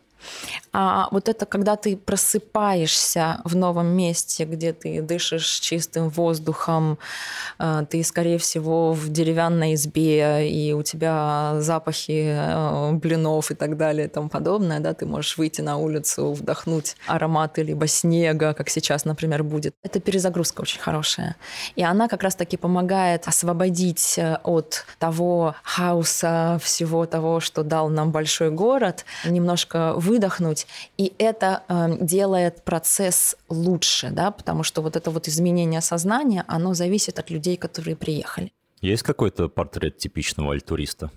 А 0.71 1.07
вот 1.11 1.29
это, 1.29 1.45
когда 1.45 1.75
ты 1.75 1.95
просыпаешься 1.95 3.41
в 3.43 3.55
новом 3.55 3.87
месте, 3.87 4.45
где 4.45 4.73
ты 4.73 5.01
дышишь 5.01 5.59
чистым 5.59 6.09
воздухом, 6.09 6.97
э, 7.59 7.85
ты, 7.89 8.03
скорее 8.03 8.37
всего, 8.37 8.93
в 8.93 9.09
деревянной 9.09 9.75
избе, 9.75 10.49
и 10.49 10.73
у 10.73 10.83
тебя 10.83 11.55
запахи 11.59 12.35
э, 12.35 12.91
блинов 12.93 13.51
и 13.51 13.55
так 13.55 13.77
далее 13.77 14.07
и 14.07 14.09
тому 14.09 14.29
подобное, 14.29 14.79
да, 14.79 14.93
ты 14.93 15.05
можешь 15.05 15.37
выйти 15.37 15.61
на 15.61 15.77
улицу, 15.77 16.33
вдохнуть 16.33 16.95
ароматы 17.07 17.63
либо 17.63 17.87
снега, 17.87 18.53
как 18.53 18.69
сейчас, 18.69 19.05
например, 19.05 19.43
будет. 19.43 19.75
Это 19.83 19.99
перезагрузка 19.99 20.61
очень 20.61 20.79
хорошая. 20.79 21.35
И 21.75 21.83
она 21.83 22.07
как 22.07 22.23
раз-таки 22.23 22.57
помогает 22.57 23.27
освободить 23.27 24.17
э, 24.17 24.37
от 24.43 24.85
того 24.99 25.55
хаоса, 25.63 26.59
всего 26.63 27.05
того, 27.05 27.39
что 27.39 27.63
дал 27.63 27.89
нам 27.89 28.11
большой 28.11 28.49
город, 28.49 29.05
немножко 29.25 29.93
вы 29.95 30.12
выдохнуть, 30.13 30.67
и 30.97 31.13
это 31.17 31.63
э, 31.67 31.97
делает 31.99 32.63
процесс 32.63 33.35
лучше, 33.49 34.09
да, 34.11 34.31
потому 34.31 34.63
что 34.63 34.81
вот 34.81 34.95
это 34.95 35.11
вот 35.11 35.27
изменение 35.27 35.81
сознания, 35.81 36.45
оно 36.47 36.73
зависит 36.73 37.19
от 37.19 37.31
людей, 37.31 37.57
которые 37.57 37.95
приехали. 37.95 38.51
Есть 38.81 39.03
какой-то 39.03 39.49
портрет 39.49 39.97
типичного 39.97 40.53
альтуриста? 40.53 41.09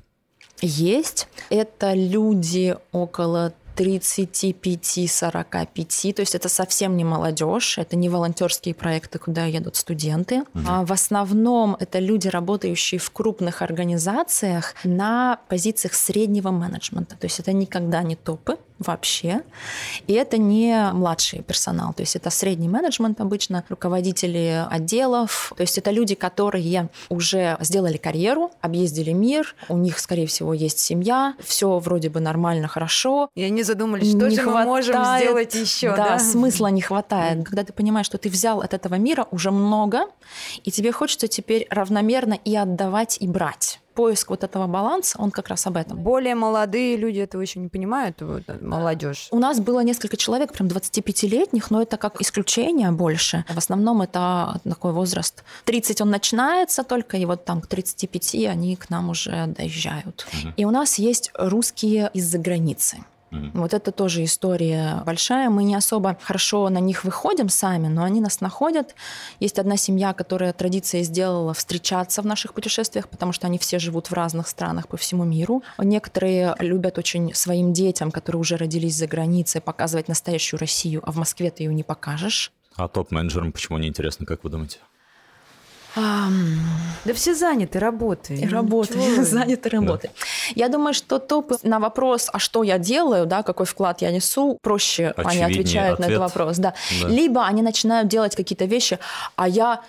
Есть. 0.62 1.28
Это 1.50 1.92
люди 1.94 2.76
около 2.92 3.52
35-45, 3.76 6.12
то 6.14 6.22
есть 6.22 6.34
это 6.34 6.48
совсем 6.48 6.96
не 6.96 7.04
молодежь, 7.04 7.78
это 7.78 7.96
не 7.96 8.08
волонтерские 8.08 8.74
проекты, 8.74 9.18
куда 9.18 9.44
едут 9.44 9.76
студенты. 9.76 10.40
Угу. 10.40 10.60
А 10.66 10.84
в 10.84 10.92
основном 10.92 11.76
это 11.78 11.98
люди, 11.98 12.28
работающие 12.28 12.98
в 12.98 13.10
крупных 13.10 13.62
организациях 13.62 14.74
на 14.84 15.40
позициях 15.48 15.94
среднего 15.94 16.50
менеджмента, 16.50 17.16
то 17.16 17.26
есть 17.26 17.40
это 17.40 17.52
никогда 17.52 18.02
не 18.02 18.16
топы, 18.16 18.56
вообще. 18.78 19.42
И 20.06 20.12
это 20.12 20.38
не 20.38 20.90
младший 20.92 21.42
персонал, 21.42 21.92
то 21.92 22.02
есть 22.02 22.16
это 22.16 22.30
средний 22.30 22.68
менеджмент 22.68 23.20
обычно, 23.20 23.64
руководители 23.68 24.66
отделов, 24.70 25.52
то 25.56 25.62
есть 25.62 25.78
это 25.78 25.90
люди, 25.90 26.14
которые 26.14 26.88
уже 27.08 27.56
сделали 27.60 27.96
карьеру, 27.96 28.50
объездили 28.60 29.12
мир, 29.12 29.54
у 29.68 29.76
них, 29.76 29.98
скорее 29.98 30.26
всего, 30.26 30.52
есть 30.54 30.78
семья, 30.78 31.34
все 31.42 31.78
вроде 31.78 32.10
бы 32.10 32.20
нормально, 32.20 32.68
хорошо. 32.68 33.28
И 33.34 33.42
они 33.42 33.62
задумались, 33.62 34.08
что 34.08 34.28
не 34.28 34.36
же 34.36 34.42
хватает, 34.42 34.66
мы 34.66 34.72
можем 34.72 35.04
сделать 35.18 35.54
еще. 35.54 35.90
Да, 35.96 36.08
да, 36.08 36.18
смысла 36.18 36.68
не 36.68 36.82
хватает. 36.82 37.44
Когда 37.44 37.64
ты 37.64 37.72
понимаешь, 37.72 38.06
что 38.06 38.18
ты 38.18 38.28
взял 38.28 38.60
от 38.60 38.74
этого 38.74 38.94
мира 38.96 39.26
уже 39.30 39.50
много, 39.50 40.06
и 40.64 40.70
тебе 40.70 40.92
хочется 40.92 41.28
теперь 41.28 41.66
равномерно 41.70 42.38
и 42.44 42.56
отдавать, 42.56 43.18
и 43.20 43.26
брать 43.26 43.80
поиск 43.96 44.30
вот 44.30 44.44
этого 44.44 44.66
баланса, 44.66 45.18
он 45.18 45.30
как 45.30 45.48
раз 45.48 45.66
об 45.66 45.76
этом. 45.76 45.98
Более 45.98 46.34
молодые 46.34 46.96
люди 46.96 47.18
этого 47.18 47.42
еще 47.42 47.58
не 47.58 47.68
понимают, 47.68 48.20
вот, 48.20 48.42
молодежь. 48.60 49.28
У 49.30 49.38
нас 49.38 49.58
было 49.58 49.80
несколько 49.80 50.16
человек, 50.16 50.52
прям 50.52 50.68
25-летних, 50.68 51.70
но 51.70 51.82
это 51.82 51.96
как 51.96 52.20
исключение 52.20 52.90
больше. 52.92 53.44
В 53.48 53.58
основном 53.58 54.02
это 54.02 54.60
такой 54.64 54.92
возраст. 54.92 55.42
30 55.64 56.00
он 56.02 56.10
начинается 56.10 56.84
только, 56.84 57.16
и 57.16 57.24
вот 57.24 57.44
там 57.44 57.60
к 57.60 57.66
35 57.66 58.34
они 58.46 58.76
к 58.76 58.90
нам 58.90 59.10
уже 59.10 59.46
доезжают. 59.46 60.26
Угу. 60.32 60.52
И 60.56 60.64
у 60.64 60.70
нас 60.70 60.98
есть 60.98 61.30
русские 61.34 62.10
из-за 62.14 62.38
границы. 62.38 62.98
Mm-hmm. 63.36 63.50
Вот 63.54 63.74
это 63.74 63.92
тоже 63.92 64.24
история 64.24 65.02
большая. 65.04 65.50
Мы 65.50 65.64
не 65.64 65.74
особо 65.74 66.16
хорошо 66.22 66.68
на 66.68 66.78
них 66.78 67.04
выходим 67.04 67.48
сами, 67.48 67.88
но 67.88 68.02
они 68.02 68.20
нас 68.20 68.40
находят. 68.40 68.94
Есть 69.40 69.58
одна 69.58 69.76
семья, 69.76 70.12
которая 70.12 70.52
традицией 70.52 71.04
сделала 71.04 71.54
встречаться 71.54 72.22
в 72.22 72.26
наших 72.26 72.54
путешествиях, 72.54 73.08
потому 73.08 73.32
что 73.32 73.46
они 73.46 73.58
все 73.58 73.78
живут 73.78 74.08
в 74.08 74.12
разных 74.12 74.48
странах 74.48 74.88
по 74.88 74.96
всему 74.96 75.24
миру. 75.24 75.62
Некоторые 75.78 76.54
любят 76.58 76.98
очень 76.98 77.34
своим 77.34 77.72
детям, 77.72 78.10
которые 78.10 78.40
уже 78.40 78.56
родились 78.56 78.96
за 78.96 79.06
границей, 79.06 79.60
показывать 79.60 80.08
настоящую 80.08 80.60
Россию, 80.60 81.02
а 81.04 81.12
в 81.12 81.16
Москве 81.16 81.50
ты 81.50 81.64
ее 81.64 81.74
не 81.74 81.82
покажешь. 81.82 82.52
А 82.76 82.88
топ-менеджерам 82.88 83.52
почему 83.52 83.78
не 83.78 83.88
интересно, 83.88 84.26
как 84.26 84.44
вы 84.44 84.50
думаете? 84.50 84.78
Да 85.96 87.14
все 87.14 87.34
заняты 87.34 87.78
работой. 87.78 88.38
И 88.38 88.46
работой, 88.46 89.16
заняты 89.24 89.70
работой. 89.70 90.10
Да. 90.12 90.52
Я 90.54 90.68
думаю, 90.68 90.92
что 90.92 91.18
топ 91.18 91.52
на 91.62 91.78
вопрос, 91.78 92.28
а 92.32 92.38
что 92.38 92.62
я 92.62 92.78
делаю, 92.78 93.26
да, 93.26 93.42
какой 93.42 93.64
вклад 93.66 94.02
я 94.02 94.10
несу, 94.10 94.58
проще 94.60 95.14
они 95.16 95.42
отвечают 95.42 95.94
ответ. 95.94 96.08
на 96.08 96.12
этот 96.12 96.20
вопрос. 96.20 96.58
Да. 96.58 96.74
да. 97.02 97.08
Либо 97.08 97.46
они 97.46 97.62
начинают 97.62 98.08
делать 98.08 98.36
какие-то 98.36 98.66
вещи, 98.66 98.98
а 99.36 99.48
я 99.48 99.80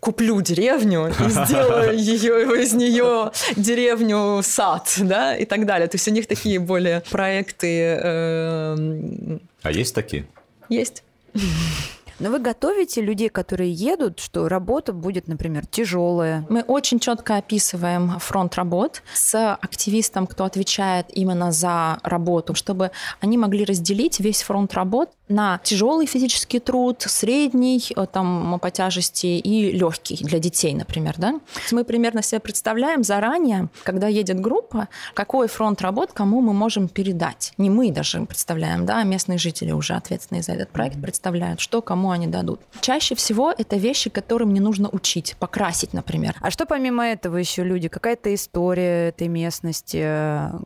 куплю 0.00 0.40
деревню 0.40 1.08
и 1.08 1.28
сделаю 1.30 1.98
ее 1.98 2.62
из 2.62 2.72
нее 2.72 3.30
деревню 3.56 4.42
сад, 4.42 4.94
да, 4.98 5.36
и 5.36 5.44
так 5.44 5.66
далее. 5.66 5.86
То 5.86 5.96
есть 5.96 6.08
у 6.08 6.10
них 6.10 6.26
такие 6.26 6.58
более 6.58 7.02
проекты. 7.10 7.98
Э... 8.02 9.38
А 9.62 9.70
есть 9.70 9.94
такие? 9.94 10.26
Есть. 10.68 11.04
Но 12.22 12.30
вы 12.30 12.38
готовите 12.38 13.02
людей, 13.02 13.28
которые 13.28 13.72
едут, 13.72 14.20
что 14.20 14.48
работа 14.48 14.92
будет, 14.92 15.26
например, 15.26 15.66
тяжелая? 15.66 16.46
Мы 16.48 16.62
очень 16.62 17.00
четко 17.00 17.36
описываем 17.36 18.16
фронт 18.20 18.54
работ 18.54 19.02
с 19.12 19.54
активистом, 19.54 20.28
кто 20.28 20.44
отвечает 20.44 21.06
именно 21.08 21.50
за 21.50 21.98
работу, 22.04 22.54
чтобы 22.54 22.92
они 23.20 23.38
могли 23.38 23.64
разделить 23.64 24.20
весь 24.20 24.42
фронт 24.42 24.72
работ 24.74 25.10
на 25.32 25.60
тяжелый 25.62 26.06
физический 26.06 26.60
труд, 26.60 27.02
средний 27.02 27.82
э, 27.96 28.06
там, 28.06 28.58
по 28.60 28.70
тяжести 28.70 29.26
и 29.26 29.72
легкий 29.72 30.16
для 30.22 30.38
детей, 30.38 30.74
например. 30.74 31.14
Да? 31.18 31.40
Мы 31.70 31.84
примерно 31.84 32.22
себе 32.22 32.40
представляем 32.40 33.02
заранее, 33.02 33.68
когда 33.82 34.08
едет 34.08 34.40
группа, 34.40 34.88
какой 35.14 35.48
фронт 35.48 35.80
работ 35.82 36.12
кому 36.12 36.40
мы 36.40 36.52
можем 36.52 36.88
передать. 36.88 37.52
Не 37.58 37.70
мы 37.70 37.90
даже 37.90 38.20
представляем, 38.24 38.86
да, 38.86 38.98
а 38.98 39.04
местные 39.04 39.38
жители 39.38 39.72
уже 39.72 39.94
ответственные 39.94 40.42
за 40.42 40.52
этот 40.52 40.68
проект 40.70 41.00
представляют, 41.00 41.60
что 41.60 41.80
кому 41.80 42.10
они 42.10 42.26
дадут. 42.26 42.60
Чаще 42.80 43.14
всего 43.14 43.52
это 43.56 43.76
вещи, 43.76 44.10
которым 44.10 44.52
не 44.52 44.60
нужно 44.60 44.88
учить, 44.90 45.36
покрасить, 45.38 45.92
например. 45.92 46.36
А 46.40 46.50
что 46.50 46.66
помимо 46.66 47.06
этого 47.06 47.36
еще 47.36 47.64
люди? 47.64 47.88
Какая-то 47.88 48.34
история 48.34 49.08
этой 49.08 49.28
местности? 49.28 50.02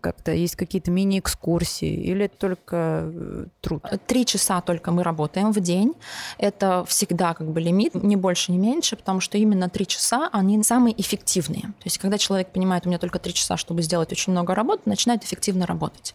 Как-то 0.01 0.33
есть 0.33 0.57
какие-то 0.57 0.91
мини-экскурсии? 0.91 1.89
Или 1.89 2.27
это 2.27 2.37
только 2.37 2.77
э, 2.77 3.47
труд? 3.61 3.83
Три 4.07 4.27
часа 4.27 4.56
только 4.61 4.91
мы 4.91 5.03
работаем 5.03 5.53
в 5.53 5.61
день. 5.61 5.95
Это 6.39 6.85
всегда 6.87 7.35
как 7.35 7.49
бы 7.49 7.61
лимит, 7.61 7.95
не 7.95 8.17
больше, 8.17 8.53
не 8.53 8.59
меньше, 8.59 8.97
потому 8.97 9.21
что 9.21 9.39
именно 9.39 9.69
три 9.69 9.87
часа, 9.87 10.29
они 10.33 10.63
самые 10.63 11.01
эффективные. 11.01 11.63
То 11.63 11.85
есть 11.85 11.99
когда 11.99 12.19
человек 12.19 12.49
понимает, 12.49 12.87
у 12.87 12.89
меня 12.89 12.99
только 12.99 13.19
три 13.19 13.35
часа, 13.35 13.57
чтобы 13.57 13.83
сделать 13.83 14.13
очень 14.13 14.33
много 14.33 14.55
работы, 14.55 14.83
начинает 14.87 15.25
эффективно 15.25 15.67
работать. 15.67 16.15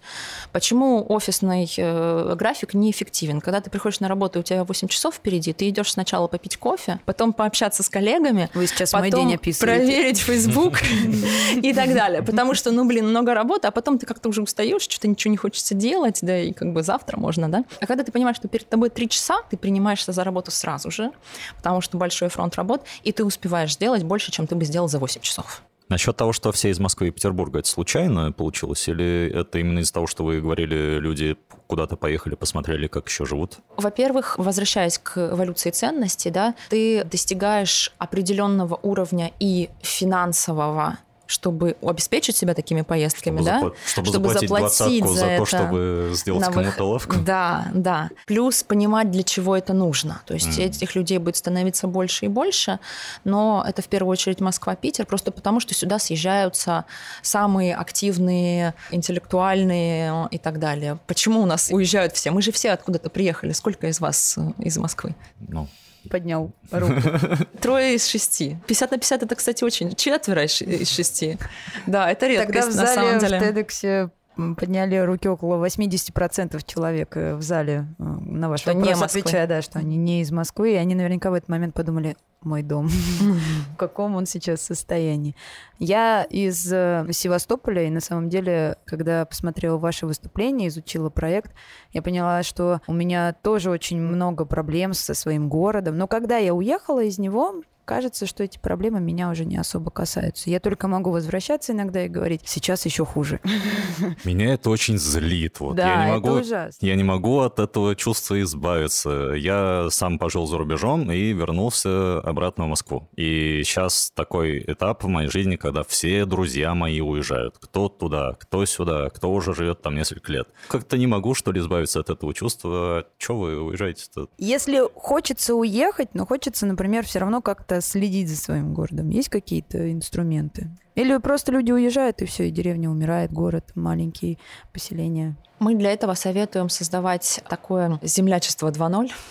Почему 0.52 1.06
офисный 1.10 1.72
э, 1.78 2.36
график 2.36 2.74
неэффективен? 2.74 3.42
Когда 3.42 3.62
ты 3.62 3.70
приходишь 3.70 4.00
на 4.00 4.08
работу, 4.08 4.40
у 4.40 4.44
тебя 4.44 4.64
8 4.64 4.88
часов 4.88 5.16
впереди. 5.16 5.54
Ты 5.54 5.70
идешь 5.70 5.92
сначала 5.92 6.28
попить 6.28 6.58
кофе, 6.58 7.00
потом 7.06 7.34
пообщаться 7.34 7.84
с 7.84 7.90
коллегами. 7.90 8.50
Вы 8.54 8.68
сейчас 8.68 8.92
потом 8.92 9.10
мой 9.10 9.12
день 9.12 9.36
описываете. 9.36 9.86
проверить 9.86 10.20
Facebook 10.20 10.80
и 11.62 11.74
так 11.74 11.94
далее. 11.94 12.22
Потому 12.22 12.54
что, 12.54 12.72
ну, 12.72 12.86
блин, 12.86 13.10
много 13.10 13.34
работы, 13.34 13.68
а 13.68 13.72
потом 13.72 14.00
ты 14.00 14.06
как-то 14.06 14.30
уже 14.30 14.42
устаешь, 14.42 14.84
что-то 14.84 15.08
ничего 15.08 15.32
не 15.32 15.38
хочется 15.38 15.76
делать, 15.76 16.20
да, 16.22 16.40
и 16.40 16.54
как 16.54 16.74
бы 16.74 16.84
завтра 16.84 17.18
можно, 17.18 17.50
да. 17.50 17.64
А 17.80 17.86
когда 17.86 18.04
ты 18.04 18.12
понимаешь, 18.12 18.21
что 18.36 18.48
перед 18.48 18.70
тобой 18.70 18.90
три 18.90 19.10
часа, 19.10 19.42
ты 19.50 19.58
принимаешься 19.58 20.12
за 20.12 20.24
работу 20.24 20.52
сразу 20.52 20.92
же, 20.92 21.12
потому 21.58 21.82
что 21.82 21.98
большой 21.98 22.30
фронт 22.30 22.56
работ, 22.56 22.86
и 23.04 23.12
ты 23.12 23.24
успеваешь 23.24 23.74
сделать 23.74 24.04
больше, 24.04 24.32
чем 24.32 24.48
ты 24.48 24.56
бы 24.56 24.66
сделал 24.66 24.88
за 24.88 25.00
8 25.00 25.22
часов. 25.22 25.62
Насчет 25.92 26.16
того, 26.16 26.32
что 26.32 26.54
все 26.54 26.70
из 26.70 26.80
Москвы 26.80 27.10
и 27.10 27.12
Петербурга, 27.12 27.60
это 27.60 27.68
случайно 27.68 28.32
получилось? 28.32 28.88
Или 28.88 29.30
это 29.36 29.60
именно 29.60 29.80
из-за 29.80 29.92
того, 29.92 30.08
что 30.08 30.24
вы 30.24 30.40
говорили, 30.40 31.00
люди 31.00 31.36
куда-то 31.68 31.98
поехали, 31.98 32.36
посмотрели, 32.36 32.88
как 32.88 33.10
еще 33.10 33.26
живут? 33.26 33.58
Во-первых, 33.76 34.38
возвращаясь 34.38 34.98
к 34.98 35.18
эволюции 35.34 35.70
ценностей, 35.70 36.30
да, 36.30 36.56
ты 36.70 37.04
достигаешь 37.04 37.92
определенного 37.98 38.80
уровня 38.82 39.34
и 39.40 39.70
финансового 39.82 40.98
чтобы 41.32 41.78
обеспечить 41.82 42.36
себя 42.36 42.54
такими 42.54 42.82
поездками, 42.82 43.38
чтобы 43.38 43.46
да? 43.46 43.60
Запла- 43.60 43.76
чтобы, 43.86 44.08
чтобы 44.08 44.30
заплатить, 44.34 44.50
заплатить 44.50 45.06
за, 45.06 45.16
за 45.16 45.38
то, 45.38 45.46
чтобы 45.46 46.12
сделать 46.14 46.46
на 46.46 46.52
кому-то 46.52 46.84
лавку. 46.84 47.16
Да, 47.26 47.68
да. 47.74 48.10
Плюс 48.26 48.64
понимать, 48.64 49.12
для 49.12 49.24
чего 49.24 49.56
это 49.56 49.74
нужно. 49.74 50.22
То 50.26 50.34
есть 50.34 50.60
mm. 50.60 50.66
этих 50.66 50.96
людей 50.96 51.18
будет 51.20 51.38
становиться 51.38 51.88
больше 51.88 52.26
и 52.26 52.28
больше, 52.28 52.80
но 53.24 53.64
это 53.66 53.82
в 53.82 53.88
первую 53.88 54.12
очередь 54.12 54.42
Москва-Питер, 54.42 55.06
просто 55.06 55.32
потому 55.32 55.62
что 55.62 55.74
сюда 55.74 56.00
съезжаются 56.00 56.86
самые 57.22 57.76
активные, 57.76 58.74
интеллектуальные 58.92 60.28
и 60.32 60.38
так 60.38 60.60
далее. 60.60 61.00
Почему 61.08 61.42
у 61.42 61.46
нас 61.46 61.70
уезжают 61.72 62.14
все? 62.14 62.32
Мы 62.32 62.42
же 62.42 62.52
все 62.52 62.72
откуда-то 62.72 63.10
приехали. 63.10 63.54
Сколько 63.54 63.88
из 63.88 64.02
вас 64.02 64.38
э, 64.38 64.52
из 64.60 64.78
Москвы? 64.78 65.16
Ну, 65.48 65.68
поднял 66.10 66.52
руку. 66.72 67.02
Трое 67.62 67.96
из 67.96 68.08
шести. 68.08 68.58
50 68.68 68.92
на 68.92 68.98
50 68.98 69.24
это, 69.24 69.36
кстати, 69.36 69.64
очень... 69.64 69.96
Четверо 69.96 70.46
из 70.46 70.90
шести. 70.90 71.38
Да, 71.86 72.12
это 72.12 72.28
редкость, 72.28 72.54
Тогда 72.54 72.70
в 72.70 72.72
зале 72.72 72.88
на 72.88 72.96
самом 72.96 73.20
деле. 73.20 73.40
в 73.40 73.44
TEDx 73.44 74.12
подняли 74.58 74.98
руки 74.98 75.28
около 75.28 75.64
80% 75.66 76.62
человек 76.66 77.18
э, 77.18 77.36
в 77.36 77.42
зале 77.42 77.88
э, 78.00 78.04
на 78.04 78.50
ваш 78.50 78.62
что 78.62 78.74
вопрос, 78.74 78.98
не 79.00 79.04
отвечая, 79.04 79.48
да, 79.48 79.62
что 79.62 79.80
они 79.80 79.98
не 79.98 80.22
из 80.22 80.32
Москвы, 80.32 80.74
и 80.74 80.76
они 80.76 80.96
наверняка 80.96 81.32
в 81.32 81.34
этот 81.34 81.50
момент 81.50 81.74
подумали, 81.74 82.16
мой 82.44 82.64
дом, 82.64 82.88
в 83.74 83.78
каком 83.78 84.16
он 84.16 84.26
сейчас 84.26 84.62
состоянии. 84.62 85.36
Я 85.78 86.24
из 86.24 86.72
э, 86.74 87.06
Севастополя, 87.12 87.84
и 87.84 87.92
на 87.92 88.00
самом 88.00 88.30
деле, 88.30 88.78
когда 88.86 89.26
посмотрела 89.26 89.78
ваше 89.78 90.08
выступление, 90.08 90.70
изучила 90.70 91.10
проект, 91.10 91.52
я 91.94 92.02
поняла, 92.02 92.42
что 92.42 92.82
у 92.88 92.94
меня 92.94 93.34
тоже 93.34 93.70
очень 93.70 94.02
много 94.02 94.46
проблем 94.46 94.94
со 94.94 95.14
своим 95.14 95.50
городом. 95.50 95.98
Но 95.98 96.08
когда 96.08 96.38
я 96.38 96.56
уехала 96.56 97.04
из 97.04 97.20
него, 97.20 97.62
кажется, 97.86 98.26
что 98.26 98.44
эти 98.44 98.58
проблемы 98.58 99.00
меня 99.00 99.30
уже 99.30 99.46
не 99.46 99.58
особо 99.58 99.92
касаются. 99.92 100.50
Я 100.50 100.60
только 100.60 100.88
могу 100.88 101.12
возвращаться 101.12 101.74
иногда 101.74 102.06
и 102.06 102.08
говорить, 102.08 102.42
сейчас 102.46 102.86
еще 102.86 103.06
хуже. 103.06 103.40
Меня 104.24 104.54
это 104.54 104.70
очень 104.70 104.98
злит. 104.98 105.60
Вот. 105.60 105.76
Да, 105.76 105.88
я 105.88 106.06
не 106.06 106.12
могу, 106.12 106.28
это 106.30 106.38
ужасно. 106.42 106.86
Я 106.86 106.96
не 106.96 107.04
могу 107.04 107.40
от 107.40 107.60
этого 107.60 107.96
чувства 107.96 108.42
избавиться. 108.42 109.34
Я 109.36 109.88
сам 109.90 110.20
пожил 110.20 110.48
за 110.48 110.58
рубежом 110.58 111.12
и 111.12 111.34
вернулся 111.34 112.20
обратно 112.20 112.66
в 112.66 112.70
Москву. 112.70 113.10
И 113.16 113.62
сейчас 113.64 114.12
такой 114.16 114.60
этап 114.68 115.04
в 115.04 115.08
моей 115.08 115.30
жизни, 115.30 115.56
когда 115.56 115.84
все 115.84 116.26
друзья 116.26 116.74
мои 116.74 117.02
уезжают. 117.02 117.58
Кто 117.60 117.90
туда, 117.90 118.34
кто 118.40 118.66
сюда, 118.66 119.10
кто 119.10 119.32
уже 119.32 119.54
живет 119.54 119.82
там 119.82 119.96
несколько 119.96 120.32
лет. 120.32 120.48
Как-то 120.68 120.98
не 120.98 121.08
могу, 121.08 121.34
что 121.34 121.52
ли, 121.52 121.60
избавиться 121.60 122.00
от 122.00 122.10
этого 122.10 122.34
чувства. 122.34 123.06
Чего 123.18 123.40
вы 123.40 123.62
уезжаете-то? 123.62 124.30
Если 124.38 124.82
хочется 124.96 125.56
уехать, 125.56 126.14
но 126.14 126.26
хочется, 126.26 126.66
например, 126.66 127.06
все 127.06 127.20
равно 127.20 127.42
как-то 127.42 127.71
как-то 127.72 127.82
следить 127.82 128.30
за 128.30 128.36
своим 128.36 128.74
городом? 128.74 129.10
Есть 129.10 129.30
какие-то 129.30 129.92
инструменты? 129.92 130.70
Или 130.96 131.18
просто 131.18 131.52
люди 131.54 131.72
уезжают, 131.72 132.22
и 132.22 132.26
все, 132.26 132.48
и 132.48 132.52
деревня 132.52 132.90
умирает, 132.90 133.32
город 133.32 133.72
маленький, 133.76 134.38
поселение? 134.74 135.36
Мы 135.60 135.76
для 135.76 135.94
этого 135.94 136.16
советуем 136.16 136.70
создавать 136.70 137.42
такое 137.48 138.00
землячество 138.02 138.70
2.0. 138.70 139.12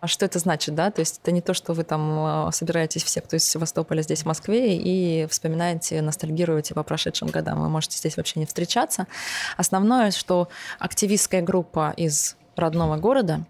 А 0.00 0.06
что 0.06 0.26
это 0.26 0.38
значит, 0.38 0.76
да? 0.76 0.92
То 0.92 1.00
есть 1.00 1.18
это 1.20 1.32
не 1.32 1.40
то, 1.40 1.54
что 1.54 1.72
вы 1.72 1.82
там 1.82 2.46
э, 2.48 2.52
собираетесь 2.52 3.02
все, 3.02 3.20
кто 3.20 3.34
из 3.34 3.44
Севастополя 3.44 4.02
здесь, 4.02 4.22
в 4.22 4.26
Москве, 4.26 4.76
и 4.76 5.26
вспоминаете, 5.26 6.00
ностальгируете 6.02 6.72
по 6.74 6.84
прошедшим 6.84 7.26
годам. 7.26 7.60
Вы 7.60 7.68
можете 7.68 7.98
здесь 7.98 8.16
вообще 8.16 8.38
не 8.38 8.46
встречаться. 8.46 9.08
Основное, 9.56 10.12
что 10.12 10.48
активистская 10.78 11.42
группа 11.42 11.92
из 11.96 12.36
родного 12.54 12.96
города, 12.96 13.44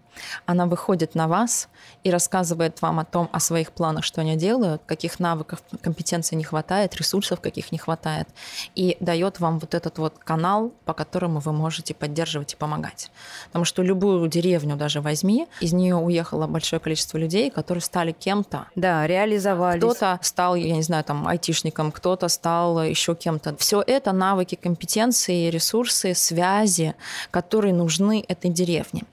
она 0.45 0.65
выходит 0.65 1.15
на 1.15 1.27
вас 1.27 1.69
и 2.03 2.11
рассказывает 2.11 2.81
вам 2.81 2.99
о 2.99 3.05
том, 3.05 3.29
о 3.31 3.39
своих 3.39 3.71
планах, 3.71 4.03
что 4.03 4.21
они 4.21 4.35
делают, 4.35 4.81
каких 4.85 5.19
навыков, 5.19 5.61
компетенций 5.81 6.37
не 6.37 6.43
хватает, 6.43 6.95
ресурсов 6.95 7.41
каких 7.41 7.71
не 7.71 7.77
хватает, 7.77 8.27
и 8.75 8.97
дает 8.99 9.39
вам 9.39 9.59
вот 9.59 9.73
этот 9.73 9.97
вот 9.97 10.17
канал, 10.19 10.71
по 10.85 10.93
которому 10.93 11.39
вы 11.39 11.51
можете 11.53 11.93
поддерживать 11.93 12.53
и 12.53 12.55
помогать. 12.55 13.11
Потому 13.47 13.65
что 13.65 13.83
любую 13.83 14.27
деревню 14.27 14.75
даже 14.75 15.01
возьми, 15.01 15.47
из 15.59 15.73
нее 15.73 15.95
уехало 15.95 16.47
большое 16.47 16.79
количество 16.79 17.17
людей, 17.17 17.49
которые 17.49 17.81
стали 17.81 18.11
кем-то. 18.11 18.67
Да, 18.75 19.07
реализовались. 19.07 19.81
Кто-то 19.81 20.19
стал, 20.21 20.55
я 20.55 20.75
не 20.75 20.83
знаю, 20.83 21.03
там, 21.03 21.27
айтишником, 21.27 21.91
кто-то 21.91 22.27
стал 22.27 22.83
еще 22.83 23.15
кем-то. 23.15 23.55
Все 23.57 23.83
это 23.85 24.11
навыки, 24.11 24.55
компетенции, 24.55 25.49
ресурсы, 25.49 26.13
связи, 26.13 26.95
которые 27.31 27.73
нужны 27.73 28.23
этой 28.27 28.49
деревне. 28.51 29.03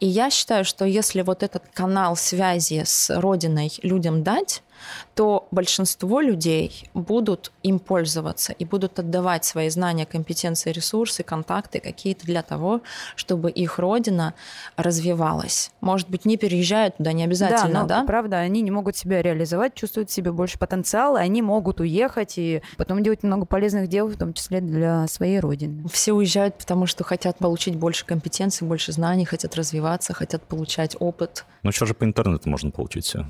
И 0.00 0.06
я 0.06 0.30
считаю, 0.30 0.55
что 0.64 0.84
если 0.84 1.22
вот 1.22 1.42
этот 1.42 1.64
канал 1.72 2.16
связи 2.16 2.82
с 2.84 3.10
Родиной 3.10 3.72
людям 3.82 4.22
дать, 4.22 4.62
то 5.14 5.48
большинство 5.50 6.20
людей 6.20 6.88
будут 6.94 7.52
им 7.62 7.78
пользоваться 7.78 8.52
и 8.52 8.64
будут 8.64 8.98
отдавать 8.98 9.44
свои 9.44 9.68
знания, 9.68 10.06
компетенции, 10.06 10.72
ресурсы, 10.72 11.22
контакты 11.22 11.80
какие-то 11.80 12.26
для 12.26 12.42
того, 12.42 12.80
чтобы 13.14 13.50
их 13.50 13.78
родина 13.78 14.34
развивалась. 14.76 15.70
Может 15.80 16.08
быть, 16.08 16.24
не 16.24 16.36
переезжают 16.36 16.96
туда, 16.96 17.12
не 17.12 17.24
обязательно, 17.24 17.72
да? 17.72 17.80
Но, 17.80 17.86
да? 17.86 18.04
правда, 18.04 18.38
они 18.38 18.62
не 18.62 18.70
могут 18.70 18.96
себя 18.96 19.22
реализовать, 19.22 19.74
чувствуют 19.74 20.10
в 20.10 20.12
себе 20.12 20.32
больше 20.32 20.58
потенциала, 20.58 21.18
они 21.18 21.42
могут 21.42 21.80
уехать 21.80 22.38
и 22.38 22.62
потом 22.76 23.02
делать 23.02 23.22
много 23.22 23.46
полезных 23.46 23.88
дел, 23.88 24.08
в 24.08 24.16
том 24.16 24.32
числе 24.32 24.60
для 24.60 25.06
своей 25.06 25.40
родины. 25.40 25.88
Все 25.88 26.12
уезжают, 26.12 26.58
потому 26.58 26.86
что 26.86 27.04
хотят 27.04 27.38
получить 27.38 27.76
больше 27.76 28.04
компетенций, 28.04 28.66
больше 28.66 28.92
знаний, 28.92 29.24
хотят 29.24 29.54
развиваться, 29.56 30.12
хотят 30.14 30.42
получать 30.42 30.96
опыт. 30.98 31.44
Ну 31.62 31.72
что 31.72 31.86
же 31.86 31.94
по 31.94 32.04
интернету 32.04 32.48
можно 32.48 32.70
получить 32.70 33.04
все? 33.04 33.26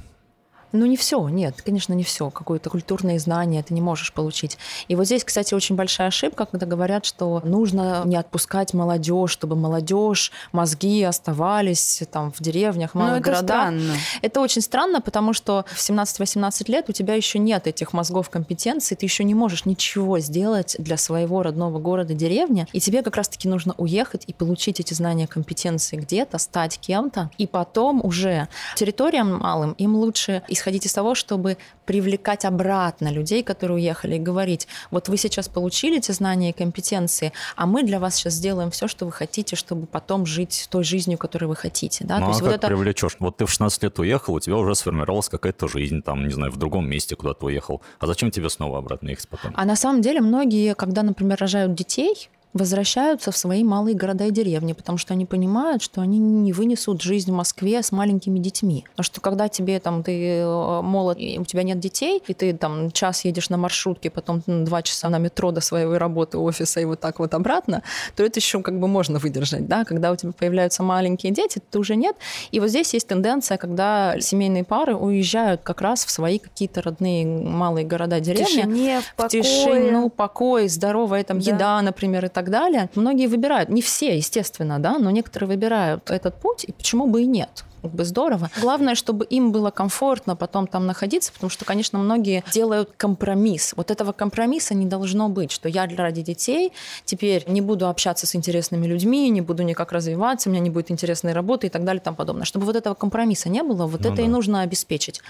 Ну, 0.76 0.86
не 0.86 0.96
все, 0.96 1.26
нет, 1.28 1.62
конечно, 1.62 1.94
не 1.94 2.04
все. 2.04 2.30
Какое-то 2.30 2.70
культурное 2.70 3.18
знание 3.18 3.62
ты 3.62 3.72
не 3.74 3.80
можешь 3.80 4.12
получить. 4.12 4.58
И 4.88 4.94
вот 4.94 5.06
здесь, 5.06 5.24
кстати, 5.24 5.54
очень 5.54 5.74
большая 5.74 6.08
ошибка, 6.08 6.46
когда 6.46 6.66
говорят, 6.66 7.04
что 7.04 7.40
нужно 7.44 8.02
не 8.04 8.16
отпускать 8.16 8.74
молодежь, 8.74 9.30
чтобы 9.30 9.56
молодежь, 9.56 10.32
мозги 10.52 11.02
оставались 11.02 12.02
там 12.10 12.32
в 12.32 12.40
деревнях, 12.40 12.94
малых 12.94 13.12
ну, 13.12 13.16
это 13.18 13.24
городах. 13.24 13.60
Странно. 13.60 13.94
Это 14.22 14.40
очень 14.40 14.62
странно, 14.62 15.00
потому 15.00 15.32
что 15.32 15.64
в 15.68 15.78
17-18 15.78 16.70
лет 16.70 16.88
у 16.88 16.92
тебя 16.92 17.14
еще 17.14 17.38
нет 17.38 17.66
этих 17.66 17.92
мозгов 17.92 18.28
компетенций, 18.30 18.96
ты 18.96 19.06
еще 19.06 19.24
не 19.24 19.34
можешь 19.34 19.64
ничего 19.64 20.18
сделать 20.18 20.76
для 20.78 20.96
своего 20.96 21.42
родного 21.42 21.78
города, 21.78 22.14
деревни, 22.14 22.66
и 22.72 22.80
тебе 22.80 23.02
как 23.02 23.16
раз-таки 23.16 23.48
нужно 23.48 23.74
уехать 23.78 24.24
и 24.26 24.32
получить 24.32 24.80
эти 24.80 24.94
знания, 24.94 25.26
компетенции 25.26 25.96
где-то, 25.96 26.38
стать 26.38 26.78
кем-то, 26.78 27.30
и 27.38 27.46
потом 27.46 28.04
уже 28.04 28.48
территориям 28.76 29.38
малым 29.38 29.72
им 29.72 29.96
лучше 29.96 30.42
исходить 30.48 30.65
из 30.74 30.92
того, 30.92 31.14
чтобы 31.14 31.56
привлекать 31.84 32.44
обратно 32.44 33.12
людей, 33.12 33.42
которые 33.42 33.76
уехали, 33.76 34.16
и 34.16 34.18
говорить, 34.18 34.66
вот 34.90 35.08
вы 35.08 35.16
сейчас 35.16 35.48
получили 35.48 35.98
эти 35.98 36.12
знания 36.12 36.50
и 36.50 36.52
компетенции, 36.52 37.32
а 37.54 37.66
мы 37.66 37.82
для 37.82 38.00
вас 38.00 38.16
сейчас 38.16 38.34
сделаем 38.34 38.70
все, 38.70 38.88
что 38.88 39.06
вы 39.06 39.12
хотите, 39.12 39.56
чтобы 39.56 39.86
потом 39.86 40.26
жить 40.26 40.66
той 40.70 40.84
жизнью, 40.84 41.18
которую 41.18 41.48
вы 41.50 41.56
хотите. 41.56 42.04
Да? 42.04 42.18
Ну, 42.18 42.20
То 42.20 42.26
а 42.26 42.28
есть 42.30 42.40
как 42.40 42.48
вот 42.48 42.56
это... 42.56 42.66
привлечешь? 42.66 43.16
Вот 43.18 43.36
ты 43.36 43.46
в 43.46 43.50
16 43.50 43.82
лет 43.82 43.98
уехал, 43.98 44.34
у 44.34 44.40
тебя 44.40 44.56
уже 44.56 44.74
сформировалась 44.74 45.28
какая-то 45.28 45.68
жизнь, 45.68 46.02
там, 46.02 46.26
не 46.26 46.34
знаю, 46.34 46.52
в 46.52 46.56
другом 46.56 46.88
месте 46.88 47.16
куда-то 47.16 47.46
уехал. 47.46 47.82
А 47.98 48.06
зачем 48.06 48.30
тебе 48.30 48.50
снова 48.50 48.78
обратно 48.78 49.10
ехать 49.10 49.28
потом? 49.28 49.52
А 49.54 49.64
на 49.64 49.76
самом 49.76 50.02
деле 50.02 50.20
многие, 50.20 50.74
когда, 50.74 51.02
например, 51.02 51.38
рожают 51.38 51.74
детей, 51.74 52.28
возвращаются 52.56 53.30
в 53.30 53.36
свои 53.36 53.64
малые 53.64 53.94
города 53.96 54.24
и 54.24 54.30
деревни, 54.30 54.72
потому 54.72 54.98
что 54.98 55.14
они 55.14 55.26
понимают, 55.26 55.82
что 55.82 56.00
они 56.00 56.18
не 56.18 56.52
вынесут 56.52 57.02
жизнь 57.02 57.30
в 57.30 57.34
Москве 57.34 57.82
с 57.82 57.92
маленькими 57.92 58.38
детьми. 58.38 58.84
Потому 58.90 59.04
что 59.04 59.20
когда 59.20 59.48
тебе 59.48 59.78
там 59.80 60.02
ты 60.02 60.38
э, 60.38 60.80
молод, 60.82 61.18
и 61.18 61.38
у 61.38 61.44
тебя 61.44 61.62
нет 61.62 61.78
детей, 61.78 62.22
и 62.26 62.34
ты 62.34 62.52
там 62.52 62.90
час 62.90 63.24
едешь 63.24 63.50
на 63.50 63.56
маршрутке, 63.56 64.10
потом 64.10 64.42
два 64.46 64.82
часа 64.82 65.08
на 65.08 65.18
метро 65.18 65.50
до 65.52 65.60
своей 65.60 65.86
работы, 65.96 66.38
офиса 66.38 66.80
и 66.80 66.84
вот 66.84 67.00
так 67.00 67.18
вот 67.18 67.34
обратно, 67.34 67.82
то 68.14 68.24
это 68.24 68.38
еще 68.38 68.60
как 68.62 68.78
бы 68.78 68.88
можно 68.88 69.18
выдержать, 69.18 69.66
да, 69.66 69.84
когда 69.84 70.12
у 70.12 70.16
тебя 70.16 70.32
появляются 70.32 70.82
маленькие 70.82 71.32
дети, 71.32 71.60
то 71.70 71.78
уже 71.78 71.96
нет. 71.96 72.16
И 72.50 72.60
вот 72.60 72.70
здесь 72.70 72.92
есть 72.94 73.08
тенденция, 73.08 73.56
когда 73.58 74.18
семейные 74.20 74.64
пары 74.64 74.94
уезжают 74.94 75.62
как 75.62 75.80
раз 75.80 76.04
в 76.04 76.10
свои 76.10 76.38
какие-то 76.38 76.82
родные 76.82 77.26
малые 77.26 77.86
города, 77.86 78.20
деревни. 78.20 78.44
В 78.44 78.48
тишине, 78.48 79.00
в, 79.16 79.22
в 79.22 79.28
тишину, 79.28 80.08
покой, 80.10 80.68
здоровая 80.68 81.24
там 81.24 81.40
Да. 81.40 81.50
еда, 81.52 81.82
например, 81.82 82.24
и 82.26 82.28
так 82.28 82.45
далее. 82.50 82.90
Многие 82.94 83.26
выбирают, 83.26 83.68
не 83.68 83.82
все, 83.82 84.16
естественно, 84.16 84.78
да, 84.78 84.98
но 84.98 85.10
некоторые 85.10 85.48
выбирают 85.48 86.10
этот 86.10 86.40
путь, 86.40 86.64
и 86.64 86.72
почему 86.72 87.06
бы 87.06 87.22
и 87.22 87.26
нет 87.26 87.64
как 87.86 87.94
бы 87.96 88.04
здорово. 88.04 88.50
Главное, 88.60 88.94
чтобы 88.94 89.24
им 89.24 89.52
было 89.52 89.70
комфортно 89.70 90.36
потом 90.36 90.66
там 90.66 90.86
находиться, 90.86 91.32
потому 91.32 91.50
что, 91.50 91.64
конечно, 91.64 91.98
многие 91.98 92.44
делают 92.52 92.90
компромисс. 92.96 93.74
Вот 93.76 93.90
этого 93.90 94.12
компромисса 94.12 94.74
не 94.74 94.86
должно 94.86 95.28
быть, 95.28 95.50
что 95.52 95.68
я 95.68 95.86
ради 95.86 96.22
детей 96.22 96.72
теперь 97.04 97.44
не 97.46 97.60
буду 97.60 97.88
общаться 97.88 98.26
с 98.26 98.34
интересными 98.34 98.86
людьми, 98.86 99.28
не 99.30 99.40
буду 99.40 99.62
никак 99.62 99.92
развиваться, 99.92 100.48
у 100.48 100.52
меня 100.52 100.62
не 100.62 100.70
будет 100.70 100.90
интересной 100.90 101.32
работы 101.32 101.68
и 101.68 101.70
так 101.70 101.84
далее 101.84 102.00
и 102.00 102.04
тому 102.04 102.16
подобное. 102.16 102.44
Чтобы 102.44 102.66
вот 102.66 102.76
этого 102.76 102.94
компромисса 102.94 103.48
не 103.48 103.62
было, 103.62 103.86
вот 103.86 104.02
Ну 104.02 104.12
это 104.12 104.22
и 104.22 104.26
да. 104.26 104.30
нужно 104.30 104.62
обеспечить. 104.62 105.20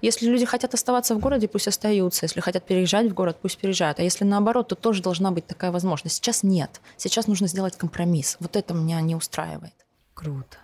Если 0.00 0.26
люди 0.26 0.46
хотят 0.46 0.74
оставаться 0.74 1.14
в 1.14 1.18
городе, 1.18 1.48
пусть 1.48 1.68
остаются. 1.68 2.24
Если 2.24 2.40
хотят 2.40 2.64
переезжать 2.64 3.10
в 3.10 3.14
город, 3.14 3.38
пусть 3.42 3.58
переезжают. 3.58 4.00
А 4.00 4.02
если 4.02 4.24
наоборот, 4.24 4.68
то 4.68 4.74
тоже 4.74 5.02
должна 5.02 5.30
быть 5.30 5.46
такая 5.46 5.70
возможность. 5.70 6.16
Сейчас 6.16 6.42
нет. 6.42 6.80
Сейчас 6.96 7.26
нужно 7.26 7.46
сделать 7.46 7.76
компромисс. 7.76 8.36
Вот 8.40 8.56
это 8.56 8.74
меня 8.74 9.00
не 9.00 9.14
устраивает. 9.14 9.74
Круто. 10.14 10.56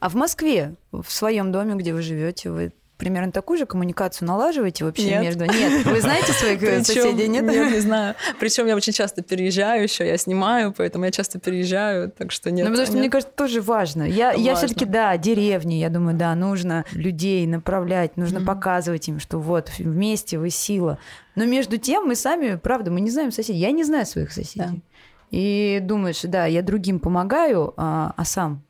А 0.00 0.08
в 0.08 0.14
Москве, 0.14 0.74
в 0.92 1.10
своем 1.10 1.52
доме, 1.52 1.74
где 1.74 1.92
вы 1.92 2.02
живете, 2.02 2.50
вы 2.50 2.72
примерно 2.98 3.30
такую 3.30 3.58
же 3.58 3.66
коммуникацию 3.66 4.26
налаживаете 4.26 4.84
вообще 4.86 5.10
Нет. 5.10 5.22
между? 5.22 5.44
Нет. 5.44 5.84
Вы 5.84 6.00
знаете 6.00 6.32
своих 6.32 6.58
Причём- 6.60 6.82
соседей, 6.84 7.28
нет? 7.28 7.44
Нет, 7.44 7.70
не 7.70 7.80
знаю. 7.80 8.14
Причем 8.40 8.66
я 8.66 8.74
очень 8.74 8.94
часто 8.94 9.20
переезжаю 9.22 9.82
еще, 9.82 10.06
я 10.06 10.16
снимаю, 10.16 10.72
поэтому 10.74 11.04
я 11.04 11.10
часто 11.10 11.38
переезжаю, 11.38 12.10
так 12.10 12.32
что 12.32 12.50
нет. 12.50 12.64
Ну, 12.64 12.70
потому 12.70 12.86
что, 12.86 12.94
нет. 12.94 13.00
мне 13.02 13.10
кажется, 13.10 13.34
тоже 13.36 13.60
важно. 13.60 14.02
Я, 14.04 14.32
я 14.32 14.52
Важно. 14.52 14.68
все-таки, 14.68 14.86
да, 14.86 15.14
деревни, 15.18 15.74
я 15.74 15.90
думаю, 15.90 16.16
да, 16.16 16.34
нужно 16.34 16.86
людей 16.92 17.46
направлять, 17.46 18.16
нужно 18.16 18.38
Мгм. 18.38 18.46
показывать 18.46 19.06
им, 19.08 19.20
что 19.20 19.38
вот 19.40 19.70
вместе 19.78 20.38
вы 20.38 20.48
сила. 20.48 20.98
Но 21.34 21.44
между 21.44 21.76
тем 21.76 22.06
мы 22.06 22.14
сами, 22.14 22.56
правда, 22.56 22.90
мы 22.90 23.02
не 23.02 23.10
знаем 23.10 23.30
соседей. 23.30 23.58
Я 23.58 23.72
не 23.72 23.84
знаю 23.84 24.06
своих 24.06 24.32
соседей. 24.32 24.82
И 25.30 25.80
думаешь, 25.82 26.22
да, 26.22 26.46
я 26.46 26.62
другим 26.62 26.98
помогаю, 27.00 27.74
а, 27.76 28.14
а 28.16 28.24
сам 28.24 28.62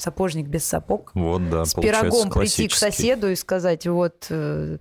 сапожник 0.00 0.46
без 0.48 0.64
сапог. 0.64 1.10
Вот, 1.14 1.48
да, 1.50 1.64
с 1.64 1.74
пирогом 1.74 2.30
прийти 2.30 2.68
к 2.68 2.74
соседу 2.74 3.28
и 3.28 3.34
сказать, 3.34 3.86
вот, 3.86 4.26
э, 4.30 4.78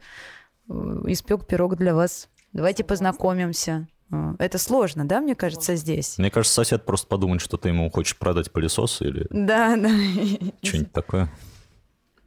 э, 0.69 0.73
испек 1.07 1.45
пирог 1.45 1.75
для 1.77 1.93
вас, 1.93 2.29
давайте 2.53 2.83
познакомимся. 2.83 3.87
Э, 4.11 4.33
Это 4.39 4.57
сложно, 4.57 5.05
да, 5.07 5.21
мне 5.21 5.35
кажется, 5.35 5.75
здесь? 5.75 6.17
Мне 6.17 6.31
кажется, 6.31 6.55
сосед 6.55 6.85
просто 6.85 7.07
подумает, 7.07 7.41
что 7.41 7.57
ты 7.57 7.69
ему 7.69 7.89
хочешь 7.89 8.17
продать 8.17 8.51
пылесос 8.51 9.01
или 9.01 9.27
Да, 9.29 9.75
да. 9.75 9.89
что-нибудь 10.63 10.91
такое. 10.91 11.29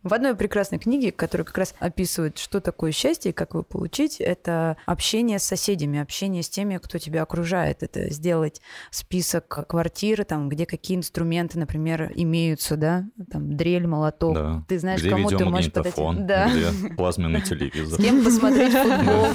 В 0.03 0.15
одной 0.15 0.35
прекрасной 0.35 0.79
книге, 0.79 1.12
которая 1.12 1.45
как 1.45 1.59
раз 1.59 1.75
описывает, 1.79 2.38
что 2.38 2.61
такое 2.61 2.91
счастье 2.91 3.31
и 3.31 3.33
как 3.33 3.53
его 3.53 3.62
получить, 3.62 4.21
это 4.21 4.77
общение 4.85 5.38
с 5.38 5.45
соседями, 5.45 6.01
общение 6.01 6.43
с 6.43 6.49
теми, 6.49 6.79
кто 6.79 6.99
тебя 6.99 7.23
окружает. 7.23 7.83
Это 7.85 8.11
сделать 8.11 8.61
список 8.91 9.67
квартир, 9.69 10.25
там, 10.25 10.49
где 10.49 10.67
какие 10.67 10.97
инструменты, 10.97 11.59
например, 11.59 12.11
имеются, 12.17 12.77
да, 12.77 13.05
там, 13.31 13.57
дрель, 13.57 13.87
молоток. 13.87 14.35
Да. 14.35 14.65
Ты 14.69 14.79
знаешь, 14.81 15.01
где 15.01 15.11
кому 15.11 15.29
ты 15.29 15.45
можешь 15.45 15.73
подойти. 15.73 16.03
Да. 16.19 16.51
где 16.51 16.95
плазменный 16.95 17.43
телевизор. 17.43 18.01
С 18.01 18.03
кем 18.03 18.25
посмотреть 18.25 18.73
футбол, 18.73 19.27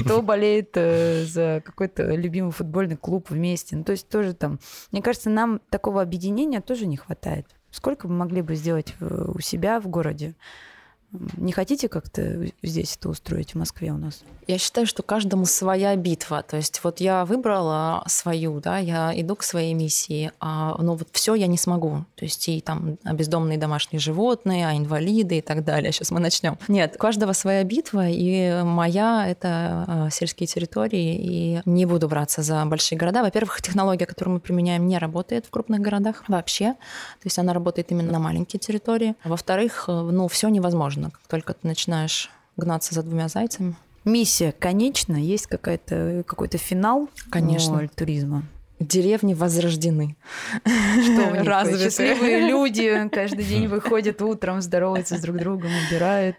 кто 0.00 0.22
болеет 0.22 0.70
э, 0.74 1.24
за 1.24 1.62
какой-то 1.64 2.02
любимый 2.14 2.50
футбольный 2.50 2.96
клуб 2.96 3.30
вместе. 3.30 3.76
Ну, 3.76 3.84
то 3.84 3.92
есть 3.92 4.08
тоже 4.08 4.34
там, 4.34 4.58
мне 4.90 5.02
кажется, 5.02 5.30
нам 5.30 5.60
такого 5.70 6.02
объединения 6.02 6.60
тоже 6.60 6.86
не 6.86 6.96
хватает. 6.96 7.46
Сколько 7.76 8.08
мы 8.08 8.14
могли 8.14 8.40
бы 8.40 8.54
сделать 8.54 8.94
у 9.00 9.38
себя 9.40 9.80
в 9.80 9.86
городе 9.86 10.34
Не 11.12 11.52
хотите 11.52 11.88
как-то 11.88 12.46
здесь 12.62 12.96
это 12.96 13.08
устроить 13.08 13.52
в 13.52 13.58
Москве 13.58 13.92
у 13.92 13.96
нас? 13.96 14.22
Я 14.46 14.58
считаю, 14.58 14.86
что 14.86 15.02
каждому 15.02 15.44
своя 15.44 15.96
битва. 15.96 16.42
То 16.42 16.56
есть 16.56 16.80
вот 16.84 17.00
я 17.00 17.24
выбрала 17.24 18.04
свою, 18.06 18.60
да, 18.60 18.78
я 18.78 19.12
иду 19.20 19.34
к 19.34 19.42
своей 19.42 19.74
миссии, 19.74 20.30
а, 20.38 20.76
но 20.80 20.94
вот 20.94 21.08
все 21.12 21.34
я 21.34 21.48
не 21.48 21.58
смогу. 21.58 22.04
То 22.14 22.24
есть 22.24 22.48
и 22.48 22.60
там 22.60 22.96
бездомные 23.04 23.58
домашние 23.58 23.98
животные, 23.98 24.68
а 24.68 24.76
инвалиды 24.76 25.38
и 25.38 25.40
так 25.40 25.64
далее. 25.64 25.90
Сейчас 25.90 26.12
мы 26.12 26.20
начнем. 26.20 26.58
Нет, 26.68 26.94
у 26.94 26.98
каждого 26.98 27.32
своя 27.32 27.64
битва, 27.64 28.08
и 28.08 28.62
моя— 28.62 29.26
это 29.28 29.84
а, 29.86 30.10
сельские 30.10 30.46
территории, 30.46 31.16
и 31.16 31.60
не 31.64 31.86
буду 31.86 32.08
браться 32.08 32.42
за 32.42 32.64
большие 32.66 32.98
города. 32.98 33.22
Во-первых, 33.22 33.60
технология, 33.62 34.06
которую 34.06 34.34
мы 34.34 34.40
применяем, 34.40 34.86
не 34.86 34.98
работает 34.98 35.46
в 35.46 35.50
крупных 35.50 35.80
городах 35.80 36.24
вообще. 36.28 36.74
То 36.74 37.24
есть 37.24 37.38
она 37.38 37.52
работает 37.52 37.90
именно 37.90 38.12
на 38.12 38.18
маленькие 38.20 38.60
территории. 38.60 39.16
Во-вторых, 39.24 39.84
ну, 39.88 40.28
все 40.28 40.48
невозможно. 40.48 41.05
Как 41.10 41.26
только 41.28 41.54
ты 41.54 41.66
начинаешь 41.66 42.30
гнаться 42.56 42.94
за 42.94 43.02
двумя 43.02 43.28
зайцами, 43.28 43.76
миссия 44.04 44.52
конечна? 44.52 45.16
Есть 45.16 45.46
какая-то, 45.46 46.24
какой-то 46.26 46.58
финал 46.58 47.08
Конечно. 47.30 47.88
туризма? 47.88 48.44
Деревни 48.78 49.32
возрождены. 49.32 50.16
Что 50.62 51.28
у 51.30 51.34
них? 51.34 51.44
Развитые. 51.44 51.90
Счастливые 51.90 52.40
люди 52.48 53.08
каждый 53.10 53.44
день 53.44 53.68
выходят 53.68 54.20
утром, 54.20 54.60
здороваются 54.60 55.16
с 55.16 55.20
друг 55.22 55.38
другом, 55.38 55.70
убирают 55.88 56.36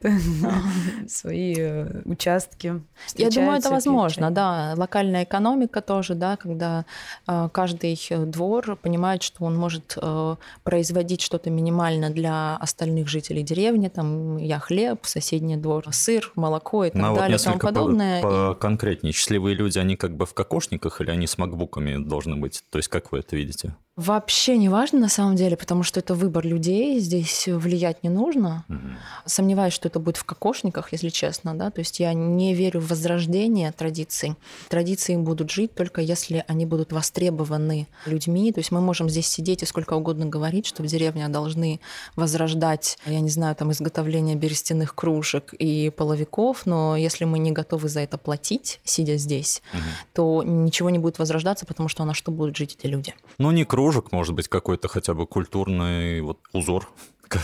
свои 1.08 1.56
э, 1.58 2.02
участки. 2.06 2.82
Я 3.16 3.30
думаю, 3.30 3.58
это 3.58 3.70
возможно, 3.70 4.30
да. 4.30 4.74
Локальная 4.78 5.24
экономика 5.24 5.82
тоже, 5.82 6.14
да, 6.14 6.38
когда 6.38 6.86
э, 7.28 7.50
каждый 7.52 7.98
двор 8.26 8.78
понимает, 8.82 9.24
что 9.24 9.44
он 9.44 9.56
может 9.56 9.98
э, 10.00 10.36
производить 10.64 11.22
что-то 11.22 11.50
минимально 11.50 12.12
для 12.12 12.58
остальных 12.58 13.08
жителей 13.08 13.42
деревни. 13.44 13.88
Там 13.88 14.38
я 14.38 14.60
хлеб, 14.60 15.06
соседний 15.06 15.58
двор 15.58 15.86
сыр, 15.92 16.32
молоко 16.36 16.86
и 16.86 16.90
так 16.90 17.02
Но 17.02 17.16
далее 17.16 17.38
вот 17.38 17.42
и 17.42 17.44
тому 17.46 17.60
подобное. 17.60 18.22
По, 18.22 18.30
по 18.30 18.54
конкретнее, 18.54 19.14
счастливые 19.14 19.56
люди, 19.56 19.80
они 19.80 19.96
как 19.96 20.16
бы 20.16 20.26
в 20.26 20.34
кокошниках 20.34 21.02
или 21.02 21.10
они 21.10 21.26
с 21.26 21.38
макбуками 21.38 22.04
должны 22.04 22.27
должны 22.28 22.42
быть? 22.42 22.64
То 22.70 22.78
есть 22.78 22.90
как 22.90 23.12
вы 23.12 23.20
это 23.20 23.36
видите? 23.36 23.76
Вообще 23.98 24.58
не 24.58 24.70
важно 24.70 25.00
на 25.00 25.10
самом 25.10 25.36
деле, 25.36 25.58
потому 25.58 25.82
что 25.82 26.00
это 26.00 26.14
выбор 26.14 26.46
людей, 26.46 27.00
здесь 27.00 27.48
влиять 27.48 28.04
не 28.04 28.10
нужно. 28.10 28.64
Угу. 28.70 28.78
Сомневаюсь, 29.26 29.74
что 29.74 29.88
это 29.88 29.98
будет 30.00 30.18
в 30.18 30.24
кокошниках, 30.24 30.92
если 30.92 31.10
честно, 31.10 31.58
да. 31.58 31.72
То 31.72 31.82
есть 31.82 32.00
я 32.00 32.14
не 32.14 32.54
верю 32.54 32.80
в 32.80 32.90
возрождение 32.90 33.72
традиций. 33.72 34.36
Традиции 34.70 35.16
будут 35.16 35.50
жить 35.50 35.74
только 35.74 36.02
если 36.02 36.46
они 36.48 36.68
будут 36.68 36.94
востребованы 36.94 37.88
людьми. 38.06 38.54
То 38.54 38.60
есть 38.60 38.72
мы 38.72 38.82
можем 38.82 39.10
здесь 39.10 39.26
сидеть 39.26 39.64
и 39.64 39.66
сколько 39.66 39.96
угодно 39.96 40.28
говорить, 40.28 40.68
что 40.68 40.84
в 40.84 40.86
деревне 40.86 41.28
должны 41.28 41.80
возрождать, 42.16 43.00
я 43.08 43.20
не 43.20 43.32
знаю, 43.32 43.56
там 43.56 43.72
изготовление 43.72 44.36
берестяных 44.36 44.94
кружек 44.94 45.54
и 45.54 45.90
половиков, 45.90 46.68
но 46.68 46.96
если 46.96 47.26
мы 47.26 47.40
не 47.40 47.52
готовы 47.52 47.90
за 47.90 48.02
это 48.02 48.20
платить, 48.20 48.80
сидя 48.84 49.18
здесь, 49.18 49.64
угу. 49.74 49.82
то 50.14 50.44
ничего 50.44 50.92
не 50.92 51.00
будет 51.00 51.18
возрождаться, 51.18 51.66
потому 51.66 51.90
что 51.90 52.06
на 52.06 52.14
что 52.14 52.30
будут 52.32 52.56
жить 52.56 52.78
эти 52.80 52.86
люди. 52.86 53.16
Ну 53.40 53.50
не 53.50 53.66
кружек 53.66 53.87
кружек, 53.88 54.12
может 54.12 54.36
быть, 54.36 54.48
какой-то 54.48 54.88
хотя 54.88 55.14
бы 55.14 55.26
культурный 55.26 56.20
вот 56.22 56.40
узор 56.52 56.90
как, 57.28 57.42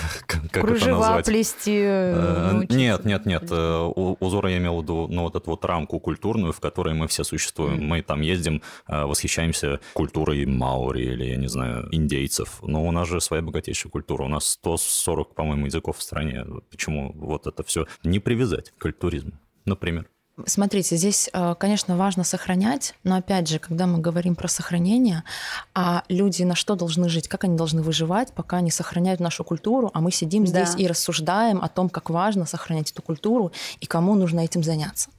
Кружева 0.51 0.75
это 0.75 0.99
назвать? 0.99 1.25
плести? 1.25 1.81
Э, 1.83 2.61
нет, 2.69 3.05
нет, 3.05 3.25
нет. 3.25 3.43
Э, 3.49 3.81
узор 4.19 4.47
я 4.47 4.57
имел 4.57 4.79
в 4.79 4.83
виду, 4.83 5.07
ну, 5.09 5.23
вот 5.23 5.35
эту 5.35 5.51
вот 5.51 5.65
рамку 5.65 5.99
культурную, 5.99 6.53
в 6.53 6.59
которой 6.61 6.93
мы 6.93 7.07
все 7.07 7.23
существуем. 7.25 7.79
Mm. 7.79 7.83
Мы 7.83 8.01
там 8.01 8.21
ездим, 8.21 8.61
э, 8.87 9.03
восхищаемся 9.03 9.81
культурой 9.93 10.45
маури 10.45 11.03
или, 11.03 11.25
я 11.25 11.37
не 11.37 11.47
знаю, 11.47 11.89
индейцев. 11.91 12.59
Но 12.61 12.85
у 12.85 12.91
нас 12.91 13.09
же 13.09 13.19
своя 13.19 13.41
богатейшая 13.41 13.91
культура. 13.91 14.23
У 14.23 14.29
нас 14.29 14.45
140, 14.51 15.35
по-моему, 15.35 15.65
языков 15.65 15.97
в 15.97 16.01
стране. 16.01 16.45
Почему 16.71 17.11
вот 17.15 17.47
это 17.47 17.63
все 17.63 17.85
не 18.03 18.19
привязать 18.19 18.71
к 18.71 18.81
культуризму, 18.81 19.33
например? 19.65 20.07
Смотрите, 20.47 20.97
здесь, 20.97 21.29
э, 21.31 21.53
конечно, 21.59 21.95
важно 21.95 22.23
сохранять, 22.23 22.95
но 23.03 23.17
опять 23.17 23.47
же, 23.47 23.59
когда 23.59 23.85
мы 23.85 23.99
говорим 23.99 24.35
про 24.35 24.47
сохранение, 24.47 25.23
а 25.75 26.03
люди 26.09 26.41
на 26.41 26.55
что 26.55 26.73
должны 26.75 27.07
жить, 27.07 27.27
как 27.27 27.43
они 27.43 27.55
должны 27.55 27.83
выживать, 27.83 28.33
пока 28.33 28.57
они 28.57 28.71
сохраняют 28.71 29.19
нашу 29.19 29.43
культуру, 29.43 29.91
а 29.93 30.01
мы 30.01 30.11
сидим 30.11 30.45
да. 30.45 30.49
здесь 30.49 30.73
и 30.75 30.87
рассуждаем 30.87 31.61
о 31.61 31.69
том, 31.69 31.87
как 31.87 32.09
важно 32.09 32.47
сохранять 32.47 32.91
эту 32.91 33.03
культуру 33.03 33.51
и 33.79 33.85
кому 33.85 34.15
нужно 34.15 34.39
этим 34.39 34.63
заняться. 34.63 35.09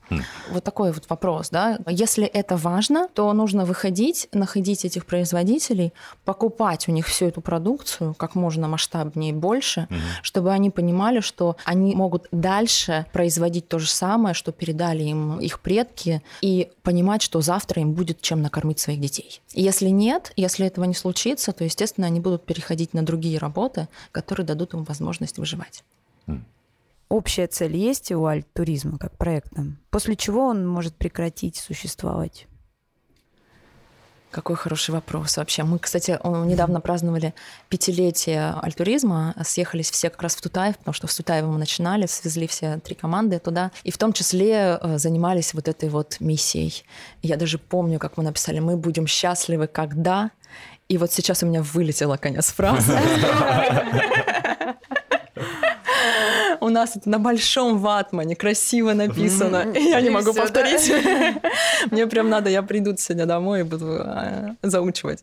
Вот 0.50 0.64
такой 0.64 0.92
вот 0.92 1.08
вопрос, 1.08 1.50
да. 1.50 1.78
Если 1.86 2.24
это 2.24 2.56
важно, 2.56 3.08
то 3.14 3.32
нужно 3.32 3.64
выходить, 3.64 4.28
находить 4.32 4.84
этих 4.84 5.06
производителей, 5.06 5.92
покупать 6.24 6.88
у 6.88 6.92
них 6.92 7.06
всю 7.06 7.26
эту 7.26 7.40
продукцию 7.40 8.14
как 8.14 8.34
можно 8.34 8.68
масштабнее 8.68 9.30
и 9.30 9.34
больше, 9.34 9.86
угу. 9.90 9.98
чтобы 10.22 10.52
они 10.52 10.70
понимали, 10.70 11.20
что 11.20 11.56
они 11.64 11.94
могут 11.94 12.28
дальше 12.32 13.06
производить 13.12 13.68
то 13.68 13.78
же 13.78 13.88
самое, 13.88 14.34
что 14.34 14.52
передали 14.52 15.04
им 15.04 15.40
их 15.40 15.60
предки, 15.60 16.22
и 16.40 16.70
понимать, 16.82 17.22
что 17.22 17.40
завтра 17.40 17.82
им 17.82 17.92
будет 17.92 18.20
чем 18.20 18.42
накормить 18.42 18.78
своих 18.78 19.00
детей. 19.00 19.40
И 19.52 19.62
если 19.62 19.88
нет, 19.88 20.32
если 20.36 20.66
этого 20.66 20.84
не 20.84 20.94
случится, 20.94 21.52
то, 21.52 21.64
естественно, 21.64 22.06
они 22.06 22.20
будут 22.20 22.44
переходить 22.44 22.94
на 22.94 23.04
другие 23.04 23.38
работы, 23.38 23.88
которые 24.12 24.46
дадут 24.46 24.74
им 24.74 24.84
возможность 24.84 25.38
выживать 25.38 25.84
общая 27.08 27.46
цель 27.46 27.76
есть 27.76 28.12
у 28.12 28.24
альт-туризма 28.24 28.98
как 28.98 29.16
проекта, 29.16 29.66
после 29.90 30.16
чего 30.16 30.46
он 30.46 30.66
может 30.66 30.94
прекратить 30.96 31.56
существовать? 31.56 32.46
Какой 34.34 34.56
хороший 34.56 34.90
вопрос 34.90 35.36
вообще. 35.36 35.62
Мы, 35.62 35.78
кстати, 35.78 36.18
недавно 36.24 36.80
праздновали 36.80 37.34
пятилетие 37.68 38.52
альтуризма, 38.60 39.32
съехались 39.44 39.92
все 39.92 40.10
как 40.10 40.22
раз 40.22 40.34
в 40.34 40.40
Тутаев, 40.40 40.76
потому 40.76 40.92
что 40.92 41.06
в 41.06 41.14
Тутаево 41.14 41.52
мы 41.52 41.58
начинали, 41.58 42.06
свезли 42.06 42.48
все 42.48 42.80
три 42.80 42.96
команды 42.96 43.38
туда, 43.38 43.70
и 43.84 43.92
в 43.92 43.98
том 43.98 44.12
числе 44.12 44.80
э, 44.80 44.98
занимались 44.98 45.54
вот 45.54 45.68
этой 45.68 45.88
вот 45.88 46.16
миссией. 46.18 46.82
Я 47.22 47.36
даже 47.36 47.58
помню, 47.58 48.00
как 48.00 48.16
мы 48.16 48.24
написали, 48.24 48.58
мы 48.58 48.76
будем 48.76 49.06
счастливы, 49.06 49.68
когда... 49.68 50.32
И 50.88 50.98
вот 50.98 51.12
сейчас 51.12 51.44
у 51.44 51.46
меня 51.46 51.62
вылетела 51.62 52.16
конец 52.16 52.52
фразы. 52.52 52.92
У 56.64 56.70
нас 56.70 56.96
это 56.96 57.10
на 57.10 57.18
большом 57.18 57.78
ватмане 57.78 58.36
красиво 58.36 58.94
написано. 58.94 59.70
И 59.74 59.82
я 59.82 60.00
не 60.00 60.08
могу 60.08 60.32
повторить. 60.32 60.90
Мне 61.90 62.06
прям 62.06 62.30
надо, 62.30 62.48
я 62.48 62.62
приду 62.62 62.96
сегодня 62.96 63.26
домой 63.26 63.60
и 63.60 63.62
буду 63.64 63.98
а, 64.00 64.56
заучивать. 64.62 65.22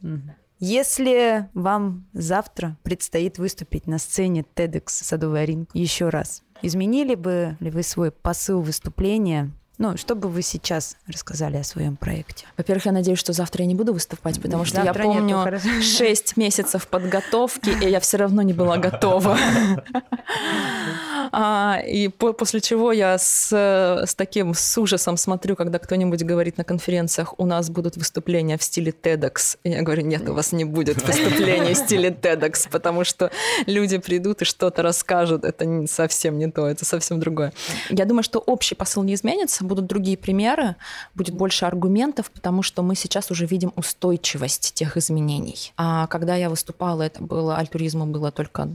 Если 0.60 1.50
вам 1.56 2.06
завтра 2.14 2.78
предстоит 2.84 3.40
выступить 3.40 3.88
на 3.88 3.98
сцене 3.98 4.46
TEDx 4.56 4.84
Садовый 4.90 5.42
Орин 5.42 5.68
еще 5.74 6.10
раз, 6.10 6.44
изменили 6.62 7.16
бы 7.16 7.58
ли 7.60 7.72
вы 7.72 7.82
свой 7.82 8.12
посыл 8.12 8.62
выступления 8.62 9.50
ну, 9.82 9.98
что 9.98 10.14
бы 10.14 10.30
вы 10.30 10.44
сейчас 10.44 10.96
рассказали 11.08 11.58
о 11.58 11.64
своем 11.64 11.96
проекте? 11.96 12.46
Во-первых, 12.56 12.86
я 12.86 12.92
надеюсь, 12.92 13.18
что 13.18 13.34
завтра 13.34 13.64
я 13.64 13.68
не 13.68 13.74
буду 13.74 13.94
выступать, 13.94 14.40
потому 14.40 14.64
что 14.64 14.84
завтра 14.84 15.06
я 15.06 15.12
помню 15.12 15.60
шесть 15.82 16.38
месяцев 16.38 16.88
подготовки, 16.88 17.72
и 17.84 17.90
я 17.90 18.00
все 18.00 18.18
равно 18.18 18.44
не 18.44 18.54
была 18.54 18.78
готова. 18.78 19.40
А, 21.32 21.80
и 21.86 22.08
по 22.08 22.34
после 22.34 22.62
чего 22.62 22.92
я 22.92 23.18
с, 23.18 23.52
с 23.52 24.16
таким 24.16 24.54
с 24.54 24.78
ужасом 24.78 25.18
смотрю, 25.18 25.56
когда 25.56 25.80
кто-нибудь 25.80 26.24
говорит 26.24 26.58
на 26.58 26.64
конференциях, 26.64 27.34
у 27.38 27.46
нас 27.46 27.70
будут 27.70 27.98
выступления 27.98 28.58
в 28.58 28.64
стиле 28.64 28.92
TEDx. 28.92 29.58
И 29.64 29.70
я 29.70 29.82
говорю, 29.82 30.04
нет, 30.04 30.28
у 30.30 30.34
вас 30.34 30.52
не 30.52 30.66
будет 30.66 31.02
выступления 31.02 31.74
в 31.74 31.78
стиле 31.78 32.10
TEDx, 32.10 32.68
потому 32.70 33.04
что 33.04 33.32
люди 33.66 33.98
придут 33.98 34.42
и 34.42 34.46
что-то 34.46 34.82
расскажут. 34.82 35.46
Это 35.46 35.86
совсем 35.88 36.40
не 36.40 36.50
то, 36.50 36.68
это 36.68 36.86
совсем 36.86 37.20
другое. 37.20 37.54
Я 37.90 38.06
думаю, 38.06 38.24
что 38.24 38.40
общий 38.40 38.76
посыл 38.76 39.04
не 39.04 39.14
изменится, 39.14 39.64
будут 39.64 39.86
другие 39.86 40.18
примеры, 40.18 40.76
будет 41.16 41.36
больше 41.36 41.66
аргументов, 41.66 42.32
потому 42.32 42.64
что 42.64 42.84
мы 42.84 42.96
сейчас 42.96 43.32
уже 43.32 43.46
видим 43.46 43.74
устойчивость 43.76 44.74
тех 44.74 44.98
изменений. 44.98 45.74
А 45.78 46.08
когда 46.08 46.36
я 46.36 46.50
выступала, 46.50 47.04
это 47.04 47.24
было, 47.24 47.58
альтуризму 47.58 48.06
было 48.06 48.32
только 48.32 48.68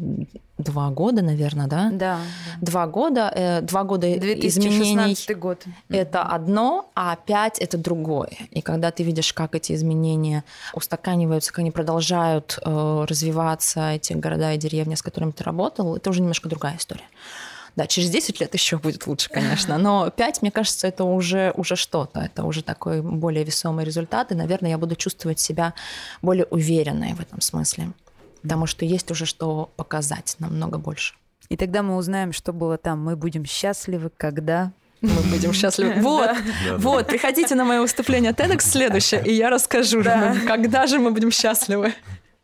два 0.58 0.90
года, 0.90 1.22
наверное, 1.22 1.66
да? 1.66 1.90
Да. 1.92 2.18
Два 2.60 2.86
года, 2.86 3.32
э, 3.34 3.60
два 3.62 3.84
года 3.84 4.06
2016 4.06 5.30
изменений. 5.30 5.40
год. 5.40 5.64
Это 5.88 6.22
одно, 6.22 6.90
а 6.94 7.16
пять 7.16 7.58
это 7.58 7.78
другое. 7.78 8.32
И 8.50 8.60
когда 8.60 8.90
ты 8.90 9.02
видишь, 9.02 9.32
как 9.32 9.54
эти 9.54 9.72
изменения 9.72 10.44
устаканиваются, 10.72 11.50
как 11.52 11.60
они 11.60 11.70
продолжают 11.70 12.58
э, 12.64 13.04
развиваться, 13.08 13.92
эти 13.92 14.12
города 14.14 14.52
и 14.52 14.58
деревни, 14.58 14.94
с 14.94 15.02
которыми 15.02 15.32
ты 15.32 15.44
работал, 15.44 15.96
это 15.96 16.10
уже 16.10 16.20
немножко 16.20 16.48
другая 16.48 16.76
история. 16.76 17.04
Да, 17.76 17.86
через 17.86 18.08
10 18.08 18.40
лет 18.40 18.54
еще 18.54 18.78
будет 18.78 19.06
лучше, 19.06 19.28
конечно, 19.28 19.76
но 19.76 20.10
5, 20.10 20.40
мне 20.40 20.50
кажется, 20.50 20.88
это 20.88 21.04
уже, 21.04 21.52
уже 21.56 21.76
что-то, 21.76 22.20
это 22.20 22.44
уже 22.44 22.62
такой 22.62 23.02
более 23.02 23.44
весомый 23.44 23.84
результат, 23.84 24.32
и, 24.32 24.34
наверное, 24.34 24.70
я 24.70 24.78
буду 24.78 24.96
чувствовать 24.96 25.40
себя 25.40 25.74
более 26.22 26.46
уверенной 26.46 27.12
в 27.12 27.20
этом 27.20 27.42
смысле, 27.42 27.92
потому 28.40 28.64
что 28.66 28.86
есть 28.86 29.10
уже 29.10 29.26
что 29.26 29.68
показать 29.76 30.36
намного 30.38 30.78
больше. 30.78 31.14
И 31.48 31.56
тогда 31.56 31.82
мы 31.82 31.96
узнаем, 31.96 32.32
что 32.32 32.52
было 32.52 32.76
там. 32.78 33.02
Мы 33.04 33.16
будем 33.16 33.44
счастливы, 33.44 34.10
когда 34.16 34.72
мы 35.00 35.22
будем 35.30 35.52
счастливы. 35.54 35.94
Вот, 36.00 36.30
вот, 36.78 37.06
приходите 37.06 37.54
на 37.54 37.64
мое 37.64 37.80
выступление 37.80 38.32
TEDx 38.32 38.60
следующее, 38.60 39.22
и 39.24 39.32
я 39.32 39.50
расскажу, 39.50 40.02
когда 40.46 40.86
же 40.86 40.98
мы 40.98 41.10
будем 41.10 41.30
счастливы. 41.30 41.92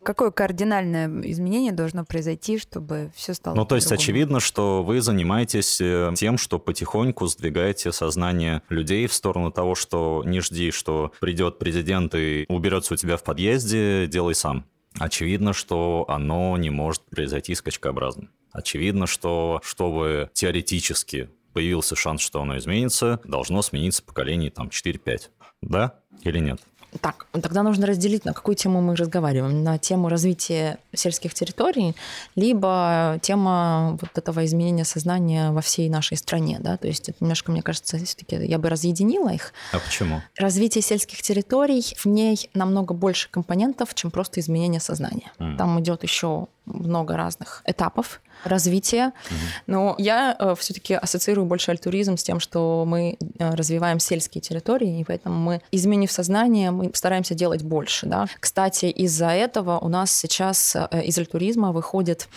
Какое 0.03 0.31
кардинальное 0.31 1.09
изменение 1.29 1.71
должно 1.71 2.03
произойти, 2.03 2.59
чтобы 2.59 3.11
все 3.15 3.33
стало 3.33 3.55
Ну, 3.55 3.65
то 3.65 3.75
есть 3.75 3.89
очевидно, 3.89 4.41
что 4.41 4.83
вы 4.83 4.99
занимаетесь 4.99 5.79
э, 5.79 6.11
тем, 6.17 6.37
что 6.37 6.59
потихоньку 6.59 7.25
сдвигаете 7.27 7.93
сознание 7.93 8.61
людей 8.67 9.07
в 9.07 9.13
сторону 9.13 9.49
того, 9.49 9.75
что 9.75 10.21
не 10.25 10.41
жди, 10.41 10.71
что 10.71 11.13
придет 11.21 11.57
президент 11.57 12.15
и 12.15 12.45
уберется 12.49 12.95
у 12.95 12.97
тебя 12.97 13.15
в 13.15 13.23
подъезде, 13.23 14.07
делай 14.07 14.35
сам. 14.35 14.65
Очевидно, 14.99 15.53
что 15.53 16.03
оно 16.09 16.57
не 16.57 16.69
может 16.69 17.01
произойти 17.03 17.55
скачкообразно. 17.55 18.27
Очевидно, 18.53 19.07
что 19.07 19.59
чтобы 19.63 20.29
теоретически 20.33 21.29
появился 21.53 21.95
шанс, 21.95 22.21
что 22.21 22.41
оно 22.41 22.57
изменится, 22.57 23.19
должно 23.23 23.61
смениться 23.61 24.03
поколение 24.03 24.51
там 24.51 24.69
4-5. 24.69 25.29
Да 25.61 25.95
или 26.23 26.39
нет? 26.39 26.61
Так, 27.01 27.25
тогда 27.31 27.63
нужно 27.63 27.87
разделить, 27.87 28.25
на 28.25 28.33
какую 28.33 28.55
тему 28.55 28.81
мы 28.81 28.95
разговариваем. 28.95 29.63
На 29.63 29.77
тему 29.77 30.09
развития 30.09 30.77
сельских 30.93 31.33
территорий, 31.33 31.95
либо 32.35 33.17
тема 33.21 33.97
вот 33.99 34.15
этого 34.15 34.45
изменения 34.45 34.85
сознания 34.85 35.51
во 35.51 35.61
всей 35.61 35.89
нашей 35.89 36.17
стране. 36.17 36.57
Да? 36.59 36.77
То 36.77 36.87
есть 36.87 37.09
это 37.09 37.17
немножко, 37.21 37.51
мне 37.51 37.61
кажется, 37.61 37.97
все-таки 37.97 38.35
я 38.45 38.59
бы 38.59 38.69
разъединила 38.69 39.29
их. 39.29 39.53
А 39.71 39.79
почему? 39.79 40.21
Развитие 40.37 40.81
сельских 40.81 41.21
территорий, 41.21 41.83
в 41.97 42.05
ней 42.05 42.49
намного 42.53 42.93
больше 42.93 43.29
компонентов, 43.29 43.95
чем 43.95 44.11
просто 44.11 44.39
изменение 44.39 44.79
сознания. 44.79 45.31
Mm. 45.39 45.57
Там 45.57 45.79
идет 45.79 46.03
еще 46.03 46.47
много 46.65 47.17
разных 47.17 47.63
этапов 47.65 48.21
развития. 48.43 49.07
Угу. 49.07 49.35
Но 49.67 49.95
я 49.97 50.35
э, 50.37 50.55
все-таки 50.57 50.93
ассоциирую 50.93 51.45
больше 51.45 51.71
альтуризм 51.71 52.17
с 52.17 52.23
тем, 52.23 52.39
что 52.39 52.83
мы 52.85 53.17
э, 53.39 53.55
развиваем 53.55 53.99
сельские 53.99 54.41
территории, 54.41 54.99
и 54.99 55.03
поэтому 55.03 55.35
мы, 55.39 55.61
изменив 55.71 56.11
сознание, 56.11 56.71
мы 56.71 56.91
стараемся 56.93 57.35
делать 57.35 57.63
больше. 57.63 58.05
Да? 58.05 58.27
Кстати, 58.39 58.85
из-за 58.85 59.29
этого 59.29 59.79
у 59.79 59.87
нас 59.87 60.11
сейчас 60.11 60.75
э, 60.75 61.03
из 61.03 61.17
альтуризма 61.17 61.71
выходит 61.71 62.27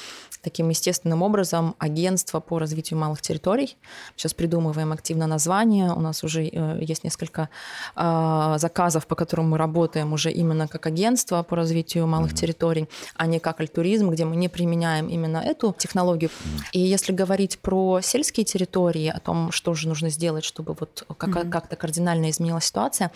таким 0.43 0.69
естественным 0.69 1.23
образом 1.23 1.75
агентство 1.79 2.39
по 2.39 2.59
развитию 2.61 3.01
малых 3.01 3.21
территорий. 3.21 3.77
Сейчас 4.15 4.33
придумываем 4.33 4.93
активно 4.93 5.27
название. 5.27 5.93
У 5.93 6.01
нас 6.01 6.23
уже 6.23 6.45
э, 6.45 6.79
есть 6.81 7.05
несколько 7.05 7.49
заказов, 7.97 9.07
по 9.07 9.15
которым 9.15 9.51
мы 9.51 9.59
работаем 9.59 10.13
уже 10.13 10.31
именно 10.31 10.69
как 10.69 10.87
агентство 10.87 11.43
по 11.43 11.57
развитию 11.57 12.07
малых 12.07 12.33
mm-hmm. 12.33 12.37
территорий, 12.37 12.89
а 13.17 13.27
не 13.27 13.39
как 13.41 13.61
альтуризм, 13.61 14.11
где 14.11 14.25
мы 14.25 14.37
не 14.37 14.49
применяем 14.49 15.09
именно 15.09 15.39
эту 15.39 15.75
технологию. 15.79 15.96
Mm-hmm. 16.05 16.63
И 16.73 16.81
если 16.81 17.13
говорить 17.13 17.59
про 17.59 18.01
сельские 18.01 18.45
территории, 18.45 19.09
о 19.09 19.21
том, 19.21 19.53
что 19.53 19.75
же 19.75 19.89
нужно 19.89 20.11
сделать, 20.11 20.45
чтобы 20.45 20.77
вот 20.79 21.05
как- 21.17 21.31
mm-hmm. 21.31 21.51
как-то 21.51 21.77
кардинально 21.77 22.31
изменилась 22.31 22.65
ситуация, 22.65 23.13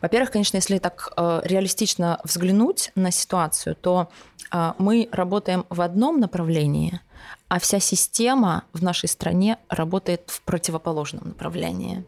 во-первых, 0.00 0.30
конечно, 0.30 0.56
если 0.56 0.78
так 0.78 1.12
э, 1.16 1.40
реалистично 1.44 2.20
взглянуть 2.24 2.92
на 2.94 3.10
ситуацию, 3.10 3.74
то 3.76 4.08
э, 4.52 4.72
мы 4.78 5.08
работаем 5.12 5.64
в 5.68 5.80
одном 5.80 6.20
направлении, 6.20 7.00
а 7.48 7.58
вся 7.60 7.80
система 7.80 8.64
в 8.72 8.82
нашей 8.82 9.08
стране 9.08 9.58
работает 9.68 10.22
в 10.26 10.42
противоположном 10.42 11.28
направлении. 11.28 12.04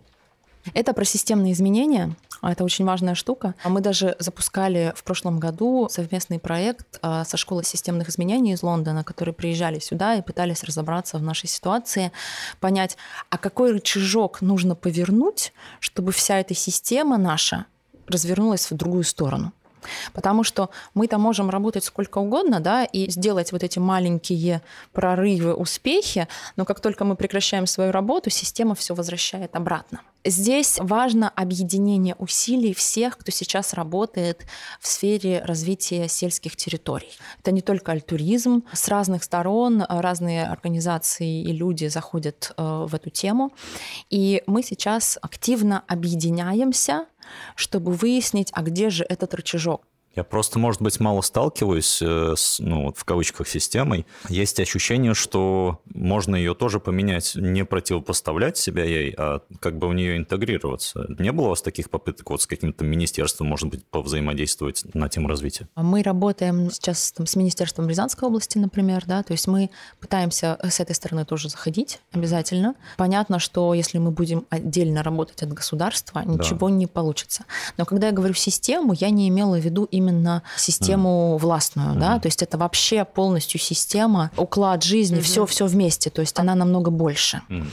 Это 0.74 0.92
про 0.92 1.04
системные 1.04 1.52
изменения. 1.52 2.14
А 2.40 2.52
это 2.52 2.64
очень 2.64 2.84
важная 2.84 3.14
штука. 3.14 3.54
А 3.62 3.68
Мы 3.68 3.80
даже 3.80 4.16
запускали 4.18 4.92
в 4.96 5.04
прошлом 5.04 5.38
году 5.38 5.88
совместный 5.90 6.38
проект 6.38 6.98
а, 7.02 7.24
со 7.24 7.36
школой 7.36 7.64
системных 7.64 8.08
изменений 8.08 8.52
из 8.52 8.62
Лондона, 8.62 9.04
которые 9.04 9.34
приезжали 9.34 9.78
сюда 9.78 10.14
и 10.14 10.22
пытались 10.22 10.62
разобраться 10.64 11.18
в 11.18 11.22
нашей 11.22 11.48
ситуации, 11.48 12.12
понять, 12.60 12.96
а 13.30 13.38
какой 13.38 13.72
рычажок 13.72 14.40
нужно 14.40 14.74
повернуть, 14.74 15.52
чтобы 15.80 16.12
вся 16.12 16.38
эта 16.38 16.54
система 16.54 17.18
наша 17.18 17.66
развернулась 18.06 18.70
в 18.70 18.74
другую 18.76 19.04
сторону. 19.04 19.52
Потому 20.12 20.44
что 20.44 20.70
мы-то 20.94 21.18
можем 21.18 21.50
работать 21.50 21.84
сколько 21.84 22.18
угодно, 22.18 22.60
да, 22.60 22.84
и 22.84 23.10
сделать 23.10 23.52
вот 23.52 23.62
эти 23.62 23.78
маленькие 23.78 24.62
прорывы, 24.92 25.54
успехи, 25.54 26.28
но 26.56 26.64
как 26.64 26.80
только 26.80 27.04
мы 27.04 27.16
прекращаем 27.16 27.66
свою 27.66 27.92
работу, 27.92 28.30
система 28.30 28.74
все 28.74 28.94
возвращает 28.94 29.54
обратно. 29.56 30.00
Здесь 30.24 30.78
важно 30.80 31.28
объединение 31.30 32.14
усилий 32.18 32.74
всех, 32.74 33.16
кто 33.16 33.30
сейчас 33.30 33.72
работает 33.72 34.44
в 34.80 34.86
сфере 34.88 35.40
развития 35.44 36.08
сельских 36.08 36.56
территорий. 36.56 37.12
Это 37.40 37.52
не 37.52 37.62
только 37.62 37.92
альтуризм. 37.92 38.64
С 38.72 38.88
разных 38.88 39.22
сторон 39.22 39.84
разные 39.88 40.44
организации 40.44 41.42
и 41.42 41.52
люди 41.52 41.86
заходят 41.86 42.52
э, 42.56 42.62
в 42.86 42.94
эту 42.94 43.10
тему. 43.10 43.52
И 44.10 44.42
мы 44.46 44.62
сейчас 44.62 45.18
активно 45.22 45.84
объединяемся 45.86 47.06
чтобы 47.54 47.92
выяснить, 47.92 48.50
а 48.52 48.62
где 48.62 48.90
же 48.90 49.04
этот 49.08 49.34
рычажок. 49.34 49.82
Я 50.18 50.24
просто, 50.24 50.58
может 50.58 50.82
быть, 50.82 50.98
мало 50.98 51.20
сталкиваюсь 51.20 52.02
э, 52.02 52.34
с, 52.36 52.58
ну, 52.58 52.92
в 52.92 53.04
кавычках, 53.04 53.46
системой. 53.46 54.04
Есть 54.28 54.58
ощущение, 54.58 55.14
что 55.14 55.80
можно 55.94 56.34
ее 56.34 56.56
тоже 56.56 56.80
поменять, 56.80 57.36
не 57.36 57.64
противопоставлять 57.64 58.56
себя 58.56 58.82
ей, 58.82 59.14
а 59.16 59.42
как 59.60 59.78
бы 59.78 59.86
в 59.86 59.94
нее 59.94 60.16
интегрироваться. 60.16 61.06
Не 61.20 61.30
было 61.30 61.44
у 61.46 61.48
вас 61.50 61.62
таких 61.62 61.88
попыток 61.88 62.30
вот 62.30 62.42
с 62.42 62.48
каким-то 62.48 62.84
министерством, 62.84 63.46
может 63.46 63.68
быть, 63.68 63.86
повзаимодействовать 63.86 64.92
на 64.92 65.08
тему 65.08 65.28
развития? 65.28 65.68
Мы 65.76 66.02
работаем 66.02 66.68
сейчас 66.72 67.12
там, 67.12 67.28
с 67.28 67.36
Министерством 67.36 67.88
Рязанской 67.88 68.26
области, 68.26 68.58
например, 68.58 69.04
да, 69.06 69.22
то 69.22 69.34
есть 69.34 69.46
мы 69.46 69.70
пытаемся 70.00 70.58
с 70.68 70.80
этой 70.80 70.96
стороны 70.96 71.26
тоже 71.26 71.48
заходить 71.48 72.00
обязательно. 72.10 72.74
Понятно, 72.96 73.38
что 73.38 73.72
если 73.72 73.98
мы 73.98 74.10
будем 74.10 74.46
отдельно 74.50 75.04
работать 75.04 75.44
от 75.44 75.52
государства, 75.52 76.24
ничего 76.26 76.68
да. 76.68 76.74
не 76.74 76.88
получится. 76.88 77.44
Но 77.76 77.84
когда 77.84 78.08
я 78.08 78.12
говорю 78.12 78.34
систему, 78.34 78.94
я 78.94 79.10
не 79.10 79.28
имела 79.28 79.54
в 79.60 79.64
виду 79.64 79.84
именно 79.84 80.07
именно 80.08 80.42
систему 80.56 81.36
mm. 81.36 81.38
властную, 81.38 81.94
mm. 81.94 81.98
да, 81.98 82.18
то 82.18 82.26
есть 82.28 82.42
это 82.42 82.58
вообще 82.58 83.04
полностью 83.04 83.60
система, 83.60 84.30
уклад 84.36 84.82
жизни, 84.82 85.18
mm-hmm. 85.18 85.22
все, 85.22 85.46
все 85.46 85.66
вместе, 85.66 86.10
то 86.10 86.20
есть 86.20 86.38
она 86.38 86.54
намного 86.54 86.90
больше. 86.90 87.42
Mm. 87.48 87.66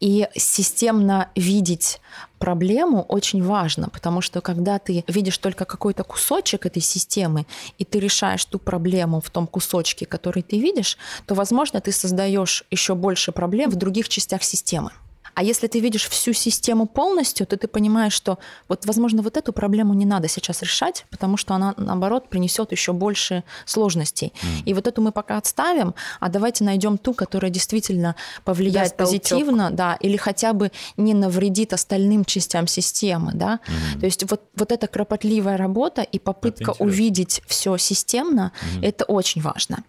И 0.00 0.28
системно 0.34 1.28
видеть 1.36 2.00
проблему 2.38 3.02
очень 3.02 3.42
важно, 3.42 3.88
потому 3.88 4.20
что 4.20 4.40
когда 4.40 4.78
ты 4.78 5.04
видишь 5.08 5.38
только 5.38 5.64
какой-то 5.64 6.04
кусочек 6.04 6.66
этой 6.66 6.82
системы, 6.82 7.46
и 7.78 7.84
ты 7.84 7.98
решаешь 8.00 8.44
ту 8.44 8.58
проблему 8.58 9.20
в 9.20 9.30
том 9.30 9.46
кусочке, 9.46 10.06
который 10.06 10.42
ты 10.42 10.58
видишь, 10.60 10.98
то, 11.26 11.34
возможно, 11.34 11.80
ты 11.80 11.92
создаешь 11.92 12.64
еще 12.70 12.94
больше 12.94 13.32
проблем 13.32 13.70
в 13.70 13.76
других 13.76 14.08
частях 14.08 14.42
системы. 14.42 14.90
А 15.36 15.42
если 15.42 15.66
ты 15.66 15.80
видишь 15.80 16.08
всю 16.08 16.32
систему 16.32 16.86
полностью, 16.86 17.46
то 17.46 17.58
ты 17.58 17.68
понимаешь, 17.68 18.14
что 18.14 18.38
вот, 18.68 18.86
возможно, 18.86 19.20
вот 19.20 19.36
эту 19.36 19.52
проблему 19.52 19.92
не 19.92 20.06
надо 20.06 20.28
сейчас 20.28 20.62
решать, 20.62 21.04
потому 21.10 21.36
что 21.36 21.54
она, 21.54 21.74
наоборот, 21.76 22.30
принесет 22.30 22.72
еще 22.72 22.94
больше 22.94 23.44
сложностей. 23.66 24.32
Mm. 24.32 24.62
И 24.64 24.72
вот 24.72 24.86
эту 24.86 25.02
мы 25.02 25.12
пока 25.12 25.36
отставим, 25.36 25.94
а 26.20 26.30
давайте 26.30 26.64
найдем 26.64 26.96
ту, 26.96 27.12
которая 27.12 27.50
действительно 27.50 28.16
повлияет 28.44 28.88
Даст 28.88 28.96
позитивно, 28.96 29.64
толчок. 29.64 29.76
да, 29.76 29.94
или 30.00 30.16
хотя 30.16 30.54
бы 30.54 30.72
не 30.96 31.12
навредит 31.12 31.74
остальным 31.74 32.24
частям 32.24 32.66
системы, 32.66 33.32
да. 33.34 33.60
Mm. 33.66 34.00
То 34.00 34.06
есть 34.06 34.30
вот, 34.30 34.40
вот 34.54 34.72
эта 34.72 34.86
кропотливая 34.86 35.58
работа 35.58 36.00
и 36.00 36.18
попытка 36.18 36.72
увидеть 36.78 37.42
все 37.46 37.76
системно, 37.76 38.52
mm. 38.78 38.88
это 38.88 39.04
очень 39.04 39.42
важно. 39.42 39.84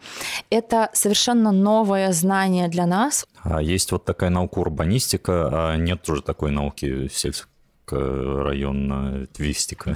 Это 0.50 0.90
совершенно 0.92 1.54
новое 1.54 2.12
знание 2.12 2.68
для 2.68 2.86
нас. 2.86 3.26
А 3.44 3.62
есть 3.62 3.94
вот 3.94 4.04
такая 4.04 4.30
наука 4.30 4.60
урбанистика, 4.60 5.37
а 5.46 5.78
нет 5.78 6.08
уже 6.10 6.22
такой 6.22 6.52
науки 6.52 7.10
сельскорайонная 7.12 9.28
твистика. 9.28 9.96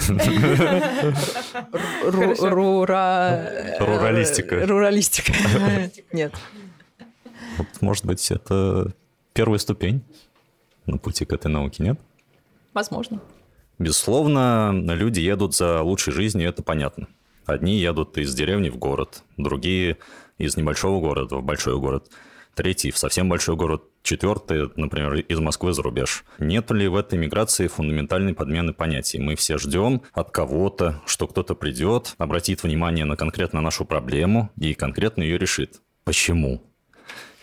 Руралистика. 3.79 4.65
Руралистика. 4.65 5.33
Нет. 6.11 6.33
Может 7.81 8.05
быть, 8.05 8.31
это 8.31 8.93
первая 9.33 9.59
ступень 9.59 10.01
на 10.85 10.97
пути 10.97 11.25
к 11.25 11.33
этой 11.33 11.47
науке, 11.47 11.83
нет? 11.83 11.99
Возможно. 12.73 13.21
Безусловно, 13.79 14.71
люди 14.73 15.19
едут 15.19 15.55
за 15.55 15.81
лучшей 15.81 16.13
жизнью, 16.13 16.49
это 16.49 16.63
понятно. 16.63 17.07
Одни 17.45 17.77
едут 17.77 18.17
из 18.17 18.33
деревни 18.33 18.69
в 18.69 18.77
город, 18.77 19.23
другие 19.37 19.97
из 20.37 20.57
небольшого 20.57 21.01
города 21.01 21.37
в 21.37 21.43
большой 21.43 21.79
город– 21.79 22.09
третий 22.55 22.91
в 22.91 22.97
совсем 22.97 23.29
большой 23.29 23.55
город, 23.55 23.83
четвертый, 24.03 24.69
например, 24.75 25.15
из 25.15 25.39
Москвы 25.39 25.73
за 25.73 25.81
рубеж. 25.83 26.23
Нет 26.39 26.71
ли 26.71 26.87
в 26.87 26.95
этой 26.95 27.17
миграции 27.17 27.67
фундаментальной 27.67 28.33
подмены 28.33 28.73
понятий? 28.73 29.19
Мы 29.19 29.35
все 29.35 29.57
ждем 29.57 30.01
от 30.13 30.31
кого-то, 30.31 31.01
что 31.05 31.27
кто-то 31.27 31.55
придет, 31.55 32.15
обратит 32.17 32.63
внимание 32.63 33.05
на 33.05 33.15
конкретно 33.15 33.61
нашу 33.61 33.85
проблему 33.85 34.51
и 34.57 34.73
конкретно 34.73 35.23
ее 35.23 35.37
решит. 35.37 35.81
Почему? 36.03 36.63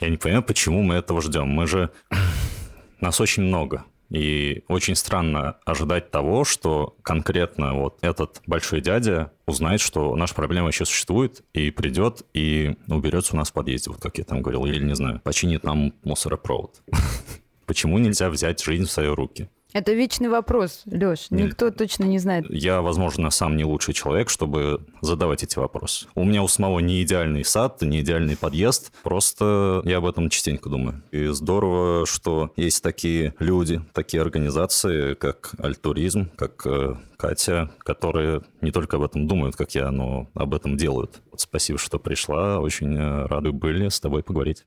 Я 0.01 0.09
не 0.09 0.17
понимаю, 0.17 0.43
почему 0.43 0.83
мы 0.83 0.95
этого 0.95 1.21
ждем. 1.23 1.49
Мы 1.49 1.67
же... 1.67 1.91
Нас 3.01 3.21
очень 3.21 3.45
много. 3.45 3.85
И 4.11 4.65
очень 4.69 4.95
странно 4.95 5.59
ожидать 5.65 6.11
того, 6.11 6.45
что 6.45 6.97
конкретно 7.03 7.75
вот 7.75 7.99
этот 8.01 8.41
большой 8.47 8.81
дядя 8.81 9.33
узнает, 9.47 9.81
что 9.81 10.17
наша 10.17 10.35
проблема 10.35 10.69
еще 10.69 10.85
существует, 10.85 11.43
и 11.53 11.71
придет 11.71 12.23
и 12.33 12.77
уберется 12.87 13.35
у 13.35 13.37
нас 13.37 13.51
в 13.51 13.53
подъезде, 13.53 13.91
вот 13.91 14.01
как 14.01 14.19
я 14.19 14.25
там 14.25 14.41
говорил, 14.41 14.65
или, 14.65 14.83
не 14.83 14.95
знаю, 14.95 15.21
починит 15.23 15.63
нам 15.63 15.93
мусоропровод. 16.05 16.81
Почему 17.67 17.99
нельзя 17.99 18.31
взять 18.31 18.63
жизнь 18.63 18.87
в 18.87 18.91
свои 18.91 19.09
руки? 19.09 19.51
Это 19.75 19.93
вечный 19.93 20.31
вопрос, 20.31 20.83
Лёш. 20.87 21.27
Никто 21.31 21.71
точно 21.71 22.05
не 22.05 22.19
знает. 22.19 22.47
Я, 22.49 22.81
возможно, 22.81 23.29
сам 23.31 23.57
не 23.57 23.65
лучший 23.65 23.93
человек, 23.93 24.31
чтобы 24.31 24.81
задавать 25.03 25.43
эти 25.43 25.59
вопросы. 25.59 26.07
У 26.15 26.25
меня 26.25 26.43
у 26.43 26.49
самого 26.49 26.79
не 26.79 27.03
идеальный 27.03 27.45
сад, 27.45 27.83
не 27.83 28.01
идеальный 28.01 28.37
подъезд. 28.37 28.93
Просто 29.03 29.83
я 29.85 29.99
об 29.99 30.07
этом 30.07 30.31
частенько 30.31 30.71
думаю. 30.71 31.03
И 31.11 31.27
здорово, 31.27 32.07
что 32.07 32.51
есть 32.57 32.83
такие 32.83 33.35
люди, 33.39 33.83
такие 33.93 34.23
организации, 34.23 35.13
как 35.15 35.53
Альтуризм, 35.59 36.31
как 36.37 36.67
э, 36.67 36.95
Катя, 37.19 37.71
которые 37.81 38.43
не 38.63 38.71
только 38.71 38.97
об 38.97 39.03
этом 39.03 39.29
думают, 39.29 39.55
как 39.55 39.75
я, 39.75 39.91
но 39.91 40.29
об 40.35 40.55
этом 40.55 40.79
делают. 40.79 41.21
Спасибо, 41.37 41.79
что 41.79 41.99
пришла. 41.99 42.59
Очень 42.59 42.97
э, 42.97 43.27
рады 43.27 43.53
были 43.53 43.91
с 43.91 44.01
тобой 44.01 44.23
поговорить. 44.23 44.65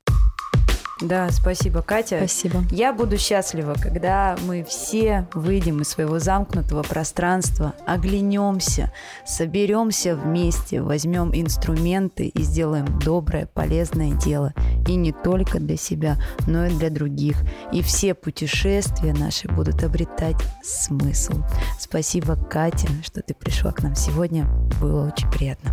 Да, 1.01 1.29
спасибо, 1.31 1.81
Катя. 1.81 2.17
Спасибо. 2.17 2.63
Я 2.71 2.93
буду 2.93 3.17
счастлива, 3.17 3.73
когда 3.73 4.37
мы 4.45 4.63
все 4.63 5.27
выйдем 5.33 5.81
из 5.81 5.89
своего 5.89 6.19
замкнутого 6.19 6.83
пространства, 6.83 7.73
оглянемся, 7.85 8.91
соберемся 9.25 10.15
вместе, 10.15 10.81
возьмем 10.81 11.31
инструменты 11.33 12.27
и 12.27 12.41
сделаем 12.43 12.99
доброе, 12.99 13.47
полезное 13.47 14.11
дело. 14.11 14.53
И 14.87 14.95
не 14.95 15.11
только 15.11 15.59
для 15.59 15.77
себя, 15.77 16.17
но 16.47 16.65
и 16.65 16.69
для 16.69 16.89
других. 16.89 17.37
И 17.71 17.81
все 17.81 18.13
путешествия 18.13 19.13
наши 19.13 19.47
будут 19.47 19.83
обретать 19.83 20.37
смысл. 20.63 21.43
Спасибо, 21.79 22.35
Катя, 22.35 22.87
что 23.03 23.21
ты 23.21 23.33
пришла 23.33 23.71
к 23.71 23.81
нам 23.81 23.95
сегодня. 23.95 24.45
Было 24.79 25.11
очень 25.13 25.29
приятно. 25.31 25.71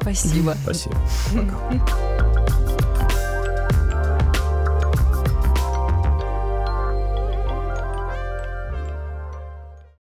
Спасибо. 0.00 0.54
Спасибо. 0.62 0.96
Пока. 1.34 2.17